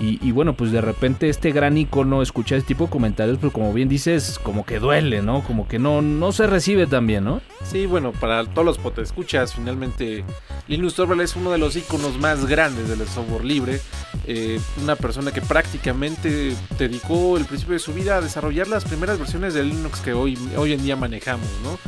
y, 0.00 0.30
bueno 0.30 0.54
pues 0.54 0.70
de 0.70 0.80
repente 0.80 1.28
este 1.28 1.50
gran 1.50 1.76
icono 1.76 2.22
escucha 2.22 2.54
este 2.54 2.68
tipo 2.68 2.84
de 2.84 2.90
comentarios 2.90 3.38
pero 3.40 3.52
como 3.52 3.72
bien 3.72 3.88
dices 3.88 4.38
como 4.42 4.64
que 4.64 4.78
duele 4.78 5.22
no 5.22 5.42
como 5.42 5.66
que 5.66 5.80
no 5.80 6.02
no 6.02 6.30
se 6.30 6.46
recibe 6.46 6.86
tan 6.86 7.06
bien 7.06 7.24
no 7.24 7.40
Sí, 7.64 7.86
bueno, 7.86 8.12
para 8.12 8.44
todos 8.46 8.64
los 8.64 8.78
potescuchas, 8.78 9.54
finalmente 9.54 10.24
Linus 10.68 10.94
Torvalds 10.94 11.30
es 11.30 11.36
uno 11.36 11.50
de 11.50 11.58
los 11.58 11.76
iconos 11.76 12.16
más 12.18 12.46
grandes 12.46 12.88
del 12.88 13.06
software 13.06 13.44
libre. 13.44 13.80
Eh, 14.26 14.60
una 14.82 14.96
persona 14.96 15.32
que 15.32 15.42
prácticamente 15.42 16.54
dedicó 16.78 17.36
el 17.36 17.44
principio 17.44 17.74
de 17.74 17.80
su 17.80 17.92
vida 17.92 18.16
a 18.16 18.20
desarrollar 18.20 18.68
las 18.68 18.84
primeras 18.84 19.18
versiones 19.18 19.54
de 19.54 19.64
Linux 19.64 20.00
que 20.00 20.12
hoy, 20.12 20.38
hoy 20.56 20.72
en 20.72 20.82
día 20.82 20.96
manejamos, 20.96 21.48
¿no? 21.62 21.78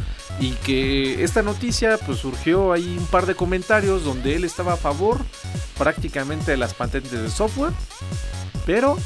Y 0.41 0.53
que 0.53 1.23
esta 1.23 1.43
noticia 1.43 1.99
pues 1.99 2.19
surgió 2.19 2.73
ahí 2.73 2.97
un 2.99 3.07
par 3.07 3.27
de 3.27 3.35
comentarios 3.35 4.05
donde 4.05 4.37
él 4.37 4.45
estaba 4.45 4.73
a 4.73 4.77
favor 4.77 5.21
prácticamente 5.77 6.51
de 6.53 6.57
las 6.57 6.73
patentes 6.75 7.13
de 7.13 7.31
software, 7.31 7.73
pero 8.65 8.97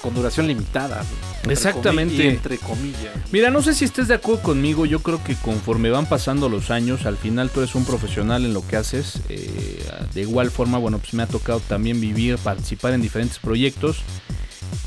con 0.00 0.14
duración 0.14 0.46
limitada. 0.48 1.04
Exactamente. 1.48 2.28
entre 2.28 2.56
comillas. 2.58 3.12
Mira, 3.32 3.50
no 3.50 3.62
sé 3.62 3.74
si 3.74 3.84
estés 3.84 4.08
de 4.08 4.14
acuerdo 4.14 4.42
conmigo, 4.42 4.86
yo 4.86 5.00
creo 5.00 5.22
que 5.24 5.34
conforme 5.36 5.90
van 5.90 6.06
pasando 6.06 6.48
los 6.48 6.70
años, 6.70 7.04
al 7.04 7.16
final 7.16 7.50
tú 7.50 7.60
eres 7.60 7.74
un 7.74 7.84
profesional 7.84 8.44
en 8.44 8.54
lo 8.54 8.66
que 8.66 8.76
haces. 8.76 9.20
eh, 9.28 9.84
de 10.14 10.20
igual 10.20 10.50
forma, 10.50 10.78
bueno, 10.78 10.98
pues 10.98 11.14
me 11.14 11.22
ha 11.22 11.26
tocado 11.26 11.60
también 11.60 12.00
vivir, 12.00 12.38
participar 12.38 12.92
en 12.94 13.02
diferentes 13.02 13.38
proyectos. 13.38 13.98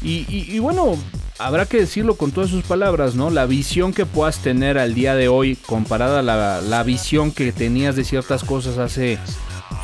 Y, 0.01 0.25
y- 0.29 0.47
y 0.55 0.59
bueno, 0.59 0.97
habrá 1.37 1.65
que 1.65 1.77
decirlo 1.77 2.15
con 2.15 2.31
todas 2.31 2.49
sus 2.49 2.63
palabras, 2.63 3.15
¿no? 3.15 3.29
La 3.29 3.45
visión 3.45 3.93
que 3.93 4.05
puedas 4.05 4.39
tener 4.39 4.77
al 4.77 4.93
día 4.93 5.15
de 5.15 5.27
hoy 5.27 5.55
comparada 5.55 6.19
a 6.19 6.23
la, 6.23 6.61
la 6.61 6.83
visión 6.83 7.31
que 7.31 7.51
tenías 7.51 7.95
de 7.95 8.03
ciertas 8.03 8.43
cosas 8.43 8.77
hace 8.77 9.19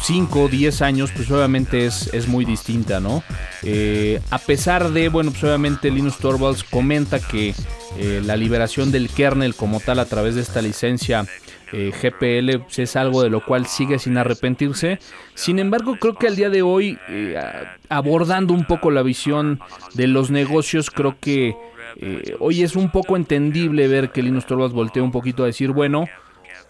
5 0.02 0.42
o 0.42 0.48
10 0.48 0.82
años, 0.82 1.12
pues 1.16 1.30
obviamente 1.30 1.86
es, 1.86 2.10
es 2.14 2.28
muy 2.28 2.46
distinta, 2.46 3.00
¿no? 3.00 3.24
Eh, 3.64 4.20
a 4.32 4.40
pesar 4.40 4.92
de, 4.92 5.10
bueno, 5.10 5.32
pues 5.32 5.44
obviamente 5.44 5.92
Linus 5.92 6.18
Torvalds 6.18 6.64
comenta 6.64 7.20
que 7.20 7.54
eh, 7.98 8.22
la 8.26 8.36
liberación 8.36 8.92
del 8.92 9.10
kernel 9.10 9.56
como 9.56 9.80
tal 9.80 10.00
a 10.00 10.06
través 10.06 10.36
de 10.36 10.42
esta 10.42 10.62
licencia 10.62 11.28
eh, 11.74 11.92
GPL 11.92 12.60
pues, 12.64 12.80
es 12.80 12.96
algo 12.96 13.24
de 13.24 13.30
lo 13.30 13.44
cual 13.46 13.66
sigue 13.66 14.00
sin 14.00 14.18
arrepentirse. 14.18 15.00
Sin 15.34 15.60
embargo, 15.60 15.96
creo 16.00 16.16
que 16.16 16.28
al 16.28 16.36
día 16.36 16.50
de 16.50 16.62
hoy, 16.62 16.98
eh, 17.10 17.40
abordando 17.90 18.54
un 18.54 18.66
poco 18.66 18.92
la 18.92 19.04
visión 19.04 19.60
de 19.94 20.08
los 20.08 20.32
negocios, 20.32 20.90
creo 20.90 21.16
que 21.20 21.56
eh, 21.98 22.36
hoy 22.40 22.64
es 22.64 22.76
un 22.76 22.92
poco 22.92 23.16
entendible 23.16 23.88
ver 23.88 24.12
que 24.12 24.24
Linus 24.24 24.46
Torvalds 24.46 24.74
voltea 24.74 25.04
un 25.04 25.12
poquito 25.12 25.44
a 25.44 25.48
decir, 25.48 25.72
bueno, 25.72 26.08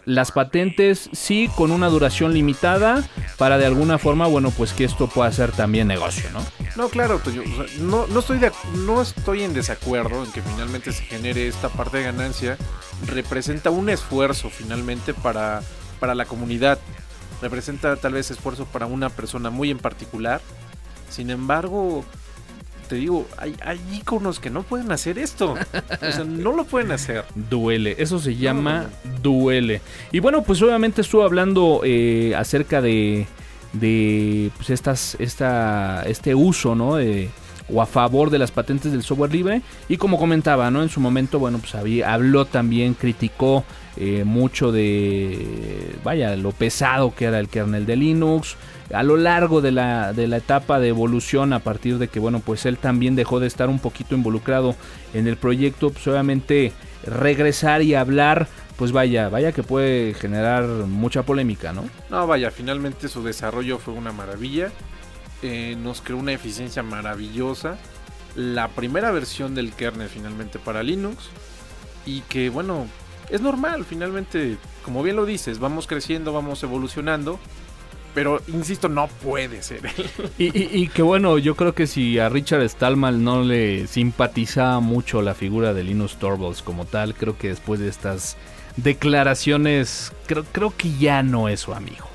las 0.06 0.32
patentes 0.32 1.10
sí 1.14 1.50
con 1.56 1.72
una 1.72 1.88
duración 1.88 2.34
limitada 2.34 3.04
para 3.38 3.58
de 3.58 3.66
alguna 3.66 3.98
forma, 3.98 4.28
bueno, 4.28 4.52
pues 4.52 4.74
que 4.74 4.84
esto 4.84 5.08
pueda 5.08 5.32
ser 5.32 5.52
también 5.52 5.88
negocio, 5.88 6.30
¿no? 6.32 6.44
No, 6.76 6.90
claro, 6.90 7.22
no, 7.80 8.20
estoy 8.20 8.40
no 8.76 9.02
estoy 9.02 9.44
en 9.44 9.54
desacuerdo 9.54 10.24
en 10.24 10.32
que 10.32 10.42
finalmente 10.42 10.92
se 10.92 11.04
genere 11.04 11.48
esta 11.48 11.70
parte 11.70 11.98
de 11.98 12.04
ganancia. 12.04 12.58
Representa 13.06 13.70
un 13.70 13.90
esfuerzo 13.90 14.50
finalmente 14.50 15.14
para, 15.14 15.62
para 16.00 16.16
la 16.16 16.26
comunidad. 16.26 16.80
Representa 17.42 17.96
tal 17.96 18.14
vez 18.14 18.32
esfuerzo 18.32 18.66
para 18.66 18.86
una 18.86 19.10
persona 19.10 19.50
muy 19.50 19.72
en 19.72 19.80
particular. 19.80 20.42
Sin 21.10 21.30
embargo, 21.30 22.06
te 22.92 22.98
digo, 22.98 23.26
hay, 23.38 23.56
hay 23.64 23.80
íconos 23.94 24.42
que 24.42 24.50
no 24.50 24.64
pueden 24.64 24.92
hacer 24.92 25.18
esto. 25.18 25.54
O 25.54 26.12
sea, 26.12 26.26
no 26.26 26.52
lo 26.52 26.66
pueden 26.66 26.92
hacer. 26.92 27.24
Duele, 27.50 27.96
eso 28.00 28.20
se 28.20 28.36
llama 28.36 28.88
duele. 29.24 29.80
Y 30.12 30.20
bueno, 30.20 30.44
pues 30.44 30.62
obviamente 30.62 31.00
estuvo 31.00 31.24
hablando 31.24 31.80
eh, 31.86 32.34
acerca 32.36 32.82
de, 32.82 33.28
de 33.72 34.52
pues 34.58 34.72
estas, 34.72 35.16
esta, 35.20 36.04
este 36.06 36.36
uso, 36.36 36.76
¿no? 36.76 36.98
De- 36.98 37.30
o 37.74 37.82
a 37.82 37.86
favor 37.86 38.30
de 38.30 38.38
las 38.40 38.52
patentes 38.52 38.92
del 38.92 39.04
software 39.04 39.32
libre. 39.32 39.62
Y 39.88 39.96
como 39.96 40.20
comentaba, 40.20 40.70
¿no? 40.70 40.84
En 40.84 40.90
su 40.90 41.00
momento, 41.00 41.40
bueno, 41.40 41.60
pues 41.60 41.74
había, 41.76 42.14
habló 42.14 42.44
también, 42.44 42.94
criticó 42.94 43.64
eh, 43.98 44.24
mucho 44.24 44.72
de, 44.72 45.96
vaya, 46.04 46.36
lo 46.36 46.52
pesado 46.52 47.14
que 47.14 47.26
era 47.26 47.40
el 47.40 47.50
kernel 47.50 47.86
de 47.86 47.96
Linux. 47.96 48.56
A 48.94 49.04
lo 49.04 49.16
largo 49.16 49.62
de 49.62 49.72
la, 49.72 50.12
de 50.12 50.28
la 50.28 50.38
etapa 50.38 50.80
de 50.80 50.90
evolución, 50.90 51.54
a 51.54 51.60
partir 51.60 51.98
de 51.98 52.10
que, 52.10 52.20
bueno, 52.20 52.40
pues 52.40 52.66
él 52.66 52.78
también 52.78 53.16
dejó 53.16 53.40
de 53.40 53.48
estar 53.48 53.70
un 53.70 53.80
poquito 53.80 54.16
involucrado 54.16 54.76
en 55.14 55.28
el 55.28 55.38
proyecto, 55.38 55.92
pues 55.92 56.06
obviamente 56.08 56.74
regresar 57.06 57.82
y 57.82 57.96
hablar, 57.96 58.48
pues 58.76 58.92
vaya, 58.92 59.30
vaya 59.30 59.54
que 59.54 59.64
puede 59.64 60.14
generar 60.14 60.66
mucha 60.66 61.24
polémica, 61.24 61.72
¿no? 61.72 61.86
No, 62.10 62.28
vaya, 62.28 62.52
finalmente 62.52 63.08
su 63.08 63.24
desarrollo 63.24 63.78
fue 63.78 63.94
una 63.94 64.12
maravilla. 64.12 64.72
Eh, 65.42 65.76
nos 65.82 66.02
creó 66.02 66.18
una 66.18 66.34
eficiencia 66.34 66.84
maravillosa. 66.84 67.78
La 68.36 68.68
primera 68.70 69.12
versión 69.12 69.56
del 69.56 69.74
kernel 69.74 70.10
finalmente 70.10 70.60
para 70.60 70.84
Linux. 70.84 71.30
Y 72.06 72.22
que 72.22 72.50
bueno, 72.50 72.88
es 73.30 73.42
normal, 73.42 73.86
finalmente, 73.86 74.58
como 74.84 75.04
bien 75.04 75.16
lo 75.16 75.26
dices, 75.26 75.60
vamos 75.60 75.88
creciendo, 75.88 76.34
vamos 76.34 76.64
evolucionando. 76.64 77.40
Pero, 78.14 78.42
insisto, 78.48 78.90
no 78.90 79.08
puede 79.08 79.64
ser. 79.64 79.90
Y, 80.38 80.88
que 80.90 81.02
bueno, 81.02 81.38
yo 81.38 81.56
creo 81.56 81.74
que 81.74 81.88
si 81.88 82.20
a 82.20 82.28
Richard 82.28 82.68
Stallman 82.68 83.24
no 83.24 83.44
le 83.44 83.88
simpatizaba 83.88 84.82
mucho 84.82 85.22
la 85.22 85.34
figura 85.34 85.74
de 85.74 85.84
Linus 85.84 86.18
Torvalds 86.18 86.62
como 86.62 86.86
tal, 86.86 87.14
creo 87.14 87.38
que 87.38 87.48
después 87.50 87.80
de 87.80 87.88
estas 87.88 88.36
declaraciones, 88.76 90.12
creo 90.28 90.74
que 90.76 90.92
ya 90.98 91.24
no 91.24 91.48
es 91.48 91.62
su 91.62 91.74
amigo. 91.74 92.11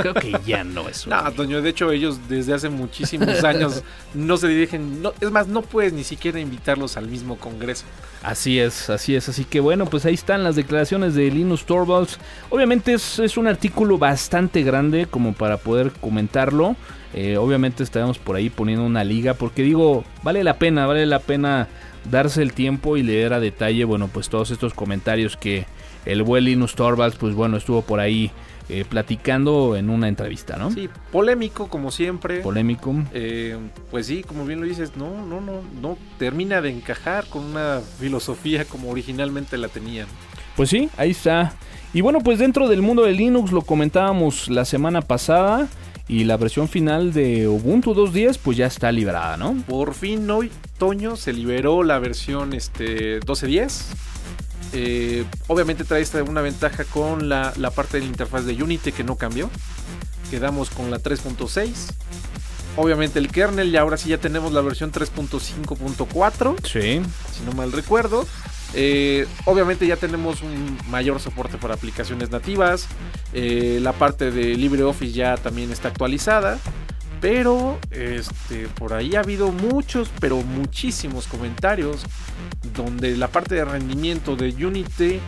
Creo 0.00 0.14
que 0.14 0.34
ya 0.46 0.64
no 0.64 0.88
es 0.88 0.98
su 0.98 1.10
no. 1.10 1.32
Toño, 1.32 1.62
de 1.62 1.70
hecho 1.70 1.90
ellos 1.92 2.18
desde 2.28 2.54
hace 2.54 2.68
muchísimos 2.68 3.44
años 3.44 3.82
no 4.14 4.36
se 4.36 4.48
dirigen, 4.48 5.02
no, 5.02 5.12
es 5.20 5.30
más, 5.30 5.48
no 5.48 5.62
puedes 5.62 5.92
ni 5.92 6.04
siquiera 6.04 6.40
invitarlos 6.40 6.96
al 6.96 7.08
mismo 7.08 7.36
congreso. 7.36 7.84
Así 8.22 8.58
es, 8.58 8.90
así 8.90 9.14
es. 9.14 9.28
Así 9.28 9.44
que 9.44 9.60
bueno, 9.60 9.86
pues 9.86 10.04
ahí 10.04 10.14
están 10.14 10.44
las 10.44 10.56
declaraciones 10.56 11.14
de 11.14 11.30
Linus 11.30 11.64
Torvalds. 11.64 12.18
Obviamente 12.50 12.92
es, 12.92 13.18
es 13.18 13.36
un 13.36 13.46
artículo 13.46 13.98
bastante 13.98 14.62
grande 14.62 15.06
como 15.06 15.32
para 15.32 15.56
poder 15.56 15.92
comentarlo. 15.92 16.76
Eh, 17.12 17.36
obviamente 17.36 17.82
estaremos 17.82 18.18
por 18.18 18.36
ahí 18.36 18.50
poniendo 18.50 18.84
una 18.84 19.02
liga 19.02 19.34
porque 19.34 19.62
digo, 19.62 20.04
vale 20.22 20.44
la 20.44 20.58
pena, 20.58 20.86
vale 20.86 21.06
la 21.06 21.18
pena 21.18 21.68
darse 22.08 22.40
el 22.42 22.52
tiempo 22.52 22.96
y 22.96 23.02
leer 23.02 23.32
a 23.32 23.40
detalle, 23.40 23.84
bueno, 23.84 24.08
pues 24.08 24.28
todos 24.28 24.50
estos 24.50 24.74
comentarios 24.74 25.36
que 25.36 25.66
el 26.06 26.22
buen 26.22 26.44
Linus 26.44 26.74
Torvalds, 26.74 27.16
pues 27.16 27.34
bueno, 27.34 27.56
estuvo 27.56 27.82
por 27.82 28.00
ahí 28.00 28.30
eh, 28.70 28.84
platicando 28.88 29.76
en 29.76 29.90
una 29.90 30.08
entrevista, 30.08 30.56
¿no? 30.56 30.70
Sí, 30.70 30.88
polémico 31.10 31.68
como 31.68 31.90
siempre. 31.90 32.40
Polémico. 32.40 32.94
Eh, 33.12 33.56
pues 33.90 34.06
sí, 34.06 34.22
como 34.22 34.46
bien 34.46 34.60
lo 34.60 34.66
dices, 34.66 34.96
no, 34.96 35.26
no, 35.26 35.40
no, 35.40 35.60
no 35.80 35.98
termina 36.18 36.60
de 36.60 36.70
encajar 36.70 37.26
con 37.26 37.44
una 37.44 37.80
filosofía 37.98 38.64
como 38.64 38.90
originalmente 38.90 39.58
la 39.58 39.68
tenían. 39.68 40.06
Pues 40.56 40.70
sí, 40.70 40.88
ahí 40.96 41.10
está. 41.10 41.54
Y 41.92 42.02
bueno, 42.02 42.20
pues 42.20 42.38
dentro 42.38 42.68
del 42.68 42.82
mundo 42.82 43.02
de 43.02 43.12
Linux 43.12 43.50
lo 43.50 43.62
comentábamos 43.62 44.48
la 44.48 44.64
semana 44.64 45.02
pasada 45.02 45.68
y 46.06 46.24
la 46.24 46.36
versión 46.36 46.68
final 46.68 47.12
de 47.12 47.46
Ubuntu 47.48 47.94
2.10 47.94 48.38
pues 48.42 48.56
ya 48.56 48.66
está 48.66 48.90
liberada, 48.92 49.36
¿no? 49.36 49.54
Por 49.66 49.94
fin 49.94 50.28
hoy, 50.30 50.50
Toño, 50.78 51.16
se 51.16 51.32
liberó 51.32 51.82
la 51.82 51.98
versión 51.98 52.52
este, 52.52 53.20
12.10. 53.20 54.09
Eh, 54.72 55.24
obviamente 55.48 55.84
trae 55.84 56.00
esta 56.00 56.22
una 56.22 56.40
ventaja 56.42 56.84
con 56.84 57.28
la, 57.28 57.52
la 57.56 57.70
parte 57.70 57.96
de 57.98 58.04
la 58.04 58.10
interfaz 58.10 58.44
de 58.44 58.62
Unity 58.62 58.92
que 58.92 59.04
no 59.04 59.16
cambió. 59.16 59.50
Quedamos 60.30 60.70
con 60.70 60.90
la 60.90 60.98
3.6. 61.00 61.68
obviamente 62.76 63.18
el 63.18 63.28
kernel 63.32 63.68
y 63.68 63.76
ahora 63.76 63.96
sí 63.96 64.08
ya 64.10 64.18
tenemos 64.18 64.52
la 64.52 64.60
versión 64.60 64.92
3.5.4, 64.92 66.56
Sí. 66.64 67.02
si 67.36 67.44
no 67.44 67.52
mal 67.52 67.72
recuerdo. 67.72 68.26
Eh, 68.74 69.26
obviamente 69.46 69.84
ya 69.88 69.96
tenemos 69.96 70.42
un 70.42 70.78
mayor 70.88 71.18
soporte 71.20 71.58
para 71.58 71.74
aplicaciones 71.74 72.30
nativas. 72.30 72.86
Eh, 73.32 73.80
la 73.82 73.92
parte 73.92 74.30
de 74.30 74.54
LibreOffice 74.54 75.12
ya 75.12 75.36
también 75.36 75.72
está 75.72 75.88
actualizada. 75.88 76.58
Pero 77.20 77.78
este, 77.90 78.66
por 78.68 78.94
ahí 78.94 79.14
ha 79.14 79.20
habido 79.20 79.52
muchos, 79.52 80.10
pero 80.20 80.38
muchísimos 80.42 81.26
comentarios 81.26 82.04
donde 82.74 83.16
la 83.16 83.28
parte 83.28 83.54
de 83.54 83.64
rendimiento 83.64 84.36
de 84.36 84.48
Unity 84.64 85.20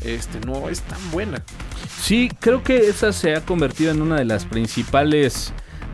este, 0.00 0.40
no 0.46 0.68
es 0.68 0.80
tan 0.82 1.10
buena. 1.10 1.42
Sí, 2.00 2.30
creo 2.40 2.62
que 2.62 2.88
esa 2.88 3.12
se 3.12 3.34
ha 3.34 3.40
convertido 3.42 3.90
en 3.90 4.02
una 4.02 4.16
de 4.16 4.24
las 4.24 4.44
principales 4.44 5.52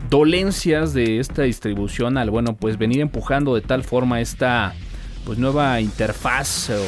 dolencias 0.09 0.93
de 0.93 1.19
esta 1.19 1.43
distribución 1.43 2.17
al 2.17 2.29
bueno 2.29 2.55
pues 2.55 2.77
venir 2.77 2.99
empujando 2.99 3.55
de 3.55 3.61
tal 3.61 3.83
forma 3.83 4.21
esta 4.21 4.75
pues 5.25 5.39
nueva 5.39 5.79
interfaz 5.81 6.69
o 6.69 6.83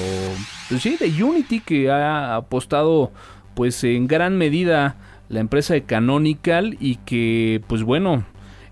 pues 0.69 0.83
de 0.83 1.23
Unity 1.23 1.61
que 1.61 1.89
ha 1.89 2.35
apostado 2.35 3.11
pues 3.55 3.83
en 3.83 4.07
gran 4.07 4.37
medida 4.37 4.97
la 5.29 5.39
empresa 5.39 5.73
de 5.73 5.83
Canonical 5.83 6.77
y 6.79 6.97
que 6.97 7.61
pues 7.67 7.83
bueno 7.83 8.25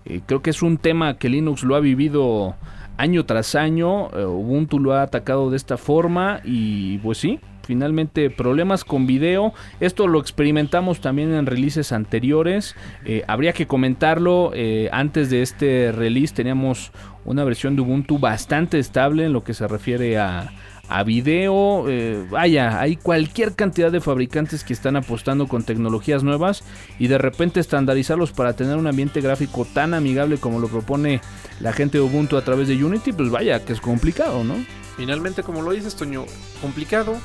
eh, 0.04 0.20
creo 0.26 0.42
que 0.42 0.50
es 0.50 0.62
un 0.62 0.76
tema 0.76 1.16
que 1.16 1.28
Linux 1.28 1.62
lo 1.62 1.76
ha 1.76 1.80
vivido 1.80 2.56
año 2.96 3.24
tras 3.24 3.54
año 3.54 4.10
eh, 4.10 4.24
Ubuntu 4.24 4.78
lo 4.78 4.92
ha 4.92 5.02
atacado 5.02 5.50
de 5.50 5.56
esta 5.56 5.76
forma 5.76 6.40
y 6.44 6.98
pues 6.98 7.18
sí 7.18 7.40
finalmente 7.62 8.28
problemas 8.28 8.84
con 8.84 9.06
video. 9.06 9.54
Esto 9.80 10.06
lo 10.06 10.20
experimentamos 10.20 11.00
también 11.00 11.32
en 11.32 11.46
releases 11.46 11.92
anteriores. 11.92 12.76
Eh, 13.06 13.24
habría 13.26 13.54
que 13.54 13.66
comentarlo. 13.66 14.52
antes 14.92 15.30
de 15.30 15.40
este 15.40 15.90
release 15.90 16.34
teníamos 16.34 16.92
una 17.24 17.42
versión 17.42 17.74
de 17.74 17.80
Ubuntu 17.80 18.18
bastante 18.18 18.78
estable 18.78 19.24
en 19.24 19.32
lo 19.32 19.44
que 19.44 19.54
se 19.54 19.66
refiere 19.66 20.18
a, 20.18 20.52
a 20.88 21.02
video. 21.02 21.88
eh, 21.88 22.24
vaya, 22.30 22.80
hay 22.80 22.96
cualquier 22.96 23.54
cantidad 23.54 23.90
de 23.90 24.00
fabricantes 24.00 24.64
que 24.64 24.72
están 24.72 24.96
apostando 24.96 25.46
con 25.48 25.64
tecnologías 25.64 26.22
nuevas 26.22 26.62
y 26.98 27.08
de 27.08 27.18
repente 27.18 27.60
estandarizarlos 27.60 28.32
para 28.32 28.54
tener 28.54 28.76
un 28.76 28.86
ambiente 28.86 29.20
gráfico 29.20 29.64
tan 29.64 29.94
amigable 29.94 30.38
como 30.38 30.60
lo 30.60 30.68
propone 30.68 31.20
la 31.60 31.72
gente 31.72 31.98
de 31.98 32.04
Ubuntu 32.04 32.36
a 32.36 32.44
través 32.44 32.68
de 32.68 32.82
Unity, 32.82 33.12
pues 33.12 33.30
vaya, 33.30 33.64
que 33.64 33.72
es 33.72 33.80
complicado, 33.80 34.44
¿no? 34.44 34.54
Finalmente, 34.96 35.42
como 35.42 35.62
lo 35.62 35.72
dices, 35.72 35.96
Toño, 35.96 36.24
complicado. 36.60 37.16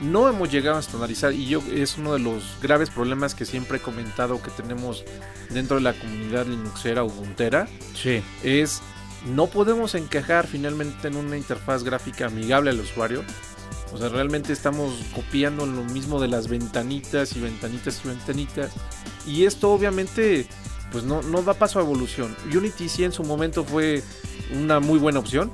No 0.00 0.28
hemos 0.28 0.50
llegado 0.50 0.76
a 0.76 0.80
estandarizar 0.80 1.32
y 1.32 1.46
yo 1.46 1.62
es 1.72 1.96
uno 1.98 2.12
de 2.14 2.18
los 2.18 2.56
graves 2.60 2.90
problemas 2.90 3.34
que 3.34 3.44
siempre 3.44 3.78
he 3.78 3.80
comentado 3.80 4.42
que 4.42 4.50
tenemos 4.50 5.04
dentro 5.50 5.76
de 5.76 5.82
la 5.82 5.92
comunidad 5.92 6.46
linuxera 6.46 7.04
ubuntera. 7.04 7.68
Sí. 7.94 8.20
Es 8.42 8.82
no 9.26 9.46
podemos 9.46 9.94
encajar 9.94 10.46
finalmente 10.46 11.08
en 11.08 11.16
una 11.16 11.36
interfaz 11.36 11.82
gráfica 11.84 12.26
amigable 12.26 12.70
al 12.70 12.80
usuario. 12.80 13.22
O 13.92 13.98
sea, 13.98 14.08
realmente 14.08 14.52
estamos 14.52 14.92
copiando 15.14 15.66
lo 15.66 15.84
mismo 15.84 16.20
de 16.20 16.28
las 16.28 16.48
ventanitas 16.48 17.36
y 17.36 17.40
ventanitas 17.40 18.00
y 18.04 18.08
ventanitas. 18.08 18.72
Y 19.26 19.44
esto 19.44 19.70
obviamente 19.72 20.46
pues 20.90 21.04
no, 21.04 21.22
no 21.22 21.42
da 21.42 21.54
paso 21.54 21.78
a 21.78 21.82
evolución. 21.82 22.36
Unity 22.54 22.88
sí 22.88 23.04
en 23.04 23.12
su 23.12 23.24
momento 23.24 23.64
fue 23.64 24.02
una 24.52 24.80
muy 24.80 24.98
buena 24.98 25.18
opción. 25.20 25.50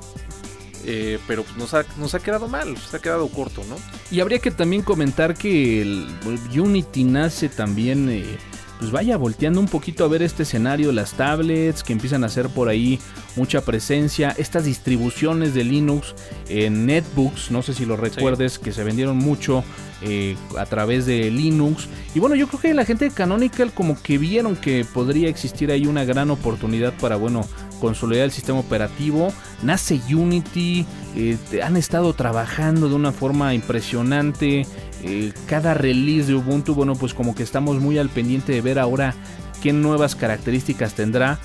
eh, 0.85 1.19
pero 1.27 1.43
pues, 1.43 1.57
nos, 1.57 1.73
ha, 1.73 1.85
nos 1.97 2.15
ha 2.15 2.19
quedado 2.19 2.47
mal, 2.47 2.77
se 2.77 2.97
ha 2.97 2.99
quedado 2.99 3.27
corto, 3.29 3.63
¿no? 3.69 3.75
Y 4.09 4.19
habría 4.19 4.39
que 4.39 4.51
también 4.51 4.81
comentar 4.81 5.35
que 5.35 5.81
el 5.81 6.07
Unity 6.55 7.03
nace 7.03 7.49
también, 7.49 8.09
eh, 8.09 8.37
pues 8.81 8.91
vaya 8.91 9.15
volteando 9.15 9.59
un 9.59 9.67
poquito 9.67 10.03
a 10.03 10.07
ver 10.07 10.23
este 10.23 10.41
escenario, 10.41 10.91
las 10.91 11.13
tablets 11.13 11.83
que 11.83 11.93
empiezan 11.93 12.23
a 12.23 12.25
hacer 12.25 12.49
por 12.49 12.67
ahí 12.67 12.99
mucha 13.35 13.61
presencia, 13.61 14.33
estas 14.39 14.65
distribuciones 14.65 15.53
de 15.53 15.63
Linux 15.63 16.15
en 16.49 16.87
netbooks, 16.87 17.51
no 17.51 17.61
sé 17.61 17.75
si 17.75 17.85
lo 17.85 17.95
recuerdes, 17.95 18.57
que 18.57 18.71
se 18.71 18.83
vendieron 18.83 19.17
mucho 19.17 19.63
eh, 20.01 20.35
a 20.57 20.65
través 20.65 21.05
de 21.05 21.29
Linux. 21.29 21.87
Y 22.15 22.19
bueno, 22.19 22.35
yo 22.35 22.47
creo 22.47 22.59
que 22.59 22.73
la 22.73 22.83
gente 22.83 23.05
de 23.05 23.11
Canonical 23.11 23.71
como 23.71 24.01
que 24.01 24.17
vieron 24.17 24.55
que 24.55 24.83
podría 24.83 25.29
existir 25.29 25.69
ahí 25.69 25.85
una 25.85 26.03
gran 26.03 26.31
oportunidad 26.31 26.91
para, 26.97 27.17
bueno, 27.17 27.45
consolidar 27.79 28.25
el 28.25 28.31
sistema 28.31 28.57
operativo. 28.57 29.31
Nace 29.61 30.01
Unity, 30.11 30.87
eh, 31.15 31.37
han 31.63 31.77
estado 31.77 32.13
trabajando 32.13 32.89
de 32.89 32.95
una 32.95 33.11
forma 33.11 33.53
impresionante. 33.53 34.65
Eh, 35.03 35.33
cada 35.47 35.73
release 35.73 36.27
de 36.27 36.35
Ubuntu, 36.35 36.75
bueno, 36.75 36.95
pues 36.95 37.13
como 37.13 37.35
que 37.35 37.43
estamos 37.43 37.79
muy 37.79 37.97
al 37.97 38.09
pendiente 38.09 38.51
de 38.51 38.61
ver 38.61 38.79
ahora 38.79 39.15
qué 39.61 39.73
nuevas 39.73 40.15
características 40.15 40.93
tendrá. 40.93 41.39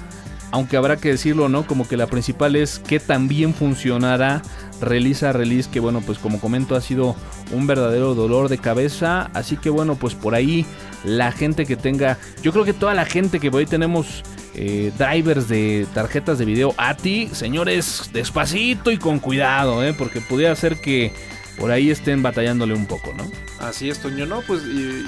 Aunque 0.53 0.77
habrá 0.77 0.97
que 0.97 1.11
decirlo, 1.11 1.49
¿no? 1.49 1.67
Como 1.67 1.89
que 1.89 1.97
la 1.97 2.07
principal 2.07 2.55
es 2.55 2.79
que 2.79 3.01
también 3.01 3.53
funcionará 3.53 4.43
release 4.81 5.27
a 5.27 5.33
release, 5.33 5.69
que 5.71 5.81
bueno, 5.81 6.01
pues 6.01 6.19
como 6.19 6.41
comento 6.41 6.77
ha 6.77 6.81
sido 6.81 7.17
un 7.53 7.67
verdadero 7.67 8.15
dolor 8.15 8.49
de 8.49 8.59
cabeza. 8.59 9.31
Así 9.35 9.57
que 9.57 9.71
bueno, 9.71 9.97
pues 9.97 10.15
por 10.15 10.35
ahí 10.35 10.65
la 11.05 11.33
gente 11.33 11.67
que 11.67 11.77
tenga, 11.77 12.19
yo 12.43 12.53
creo 12.53 12.65
que 12.65 12.73
toda 12.73 12.95
la 12.95 13.05
gente 13.05 13.41
que 13.41 13.51
ahí 13.55 13.67
tenemos 13.67 14.23
eh, 14.55 14.93
drivers 14.97 15.49
de 15.49 15.87
tarjetas 15.93 16.39
de 16.39 16.45
video 16.45 16.75
ATI, 16.79 17.29
señores, 17.33 18.11
despacito 18.13 18.91
y 18.91 18.99
con 18.99 19.19
cuidado, 19.19 19.85
¿eh? 19.85 19.95
porque 19.97 20.21
pudiera 20.21 20.55
ser 20.57 20.81
que 20.81 21.13
por 21.59 21.71
ahí 21.71 21.91
estén 21.91 22.23
batallándole 22.23 22.75
un 22.75 22.87
poco, 22.87 23.15
¿no? 23.15 23.31
Así 23.59 23.89
es, 23.89 23.99
Toño, 24.01 24.27
¿no? 24.27 24.43
Pues 24.43 24.63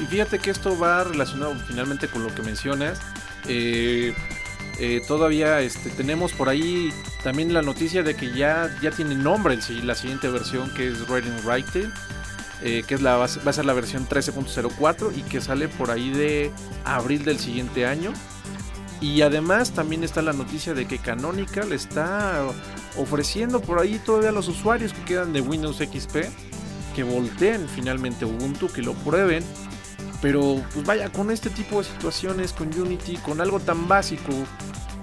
fíjate 0.08 0.38
que 0.38 0.50
esto 0.50 0.78
va 0.78 1.04
relacionado 1.04 1.54
finalmente 1.66 2.08
con 2.08 2.22
lo 2.22 2.34
que 2.34 2.42
mencionas. 2.42 3.00
Eh, 3.46 4.14
eh, 4.78 5.02
todavía 5.06 5.60
este, 5.60 5.90
tenemos 5.90 6.32
por 6.32 6.48
ahí 6.48 6.92
también 7.22 7.52
la 7.52 7.62
noticia 7.62 8.02
de 8.02 8.14
que 8.14 8.32
ya, 8.32 8.74
ya 8.80 8.90
tiene 8.90 9.14
nombre 9.14 9.58
la 9.82 9.94
siguiente 9.94 10.28
versión 10.28 10.72
que 10.74 10.88
es 10.88 11.08
Reading 11.08 11.44
Writing. 11.44 11.92
eh, 12.62 12.82
que 12.86 12.94
es 12.94 13.02
la, 13.02 13.16
va 13.16 13.24
a 13.24 13.52
ser 13.52 13.64
la 13.64 13.72
versión 13.72 14.08
13.04 14.08 15.16
y 15.16 15.22
que 15.22 15.40
sale 15.40 15.68
por 15.68 15.90
ahí 15.90 16.10
de 16.10 16.50
abril 16.84 17.24
del 17.24 17.38
siguiente 17.38 17.86
año. 17.86 18.12
Y 19.00 19.22
además 19.22 19.72
también 19.72 20.02
está 20.02 20.22
la 20.22 20.32
noticia 20.32 20.74
de 20.74 20.86
que 20.86 20.98
Canonical 20.98 21.72
está 21.72 22.44
ofreciendo 22.96 23.60
por 23.60 23.80
ahí 23.80 24.00
todavía 24.04 24.30
a 24.30 24.32
los 24.32 24.48
usuarios 24.48 24.92
que 24.92 25.02
quedan 25.02 25.32
de 25.32 25.40
Windows 25.40 25.76
XP 25.76 26.16
que 26.98 27.04
volteen 27.04 27.68
finalmente 27.68 28.24
Ubuntu, 28.24 28.66
que 28.68 28.82
lo 28.82 28.92
prueben. 28.94 29.44
Pero 30.20 30.60
pues 30.74 30.84
vaya, 30.84 31.12
con 31.12 31.30
este 31.30 31.48
tipo 31.48 31.78
de 31.78 31.84
situaciones, 31.84 32.52
con 32.52 32.76
Unity, 32.76 33.18
con 33.18 33.40
algo 33.40 33.60
tan 33.60 33.86
básico 33.86 34.32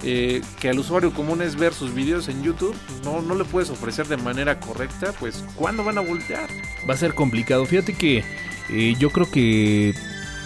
eh, 0.04 0.42
que 0.60 0.70
al 0.70 0.78
usuario 0.78 1.14
común 1.14 1.42
es 1.42 1.56
ver 1.56 1.74
sus 1.74 1.94
videos 1.94 2.28
en 2.28 2.44
YouTube, 2.44 2.76
pues, 2.88 3.02
no, 3.06 3.22
no 3.22 3.34
le 3.34 3.46
puedes 3.46 3.70
ofrecer 3.70 4.08
de 4.08 4.18
manera 4.18 4.60
correcta, 4.60 5.14
pues 5.20 5.46
¿cuándo 5.56 5.86
van 5.86 5.98
a 5.98 6.02
voltear? 6.02 6.50
Va 6.88 6.96
a 6.96 6.98
ser 6.98 7.14
complicado. 7.14 7.66
Fíjate 7.66 7.94
que 7.94 8.26
eh, 8.70 8.96
yo 9.00 9.10
creo 9.10 9.32
que 9.32 9.96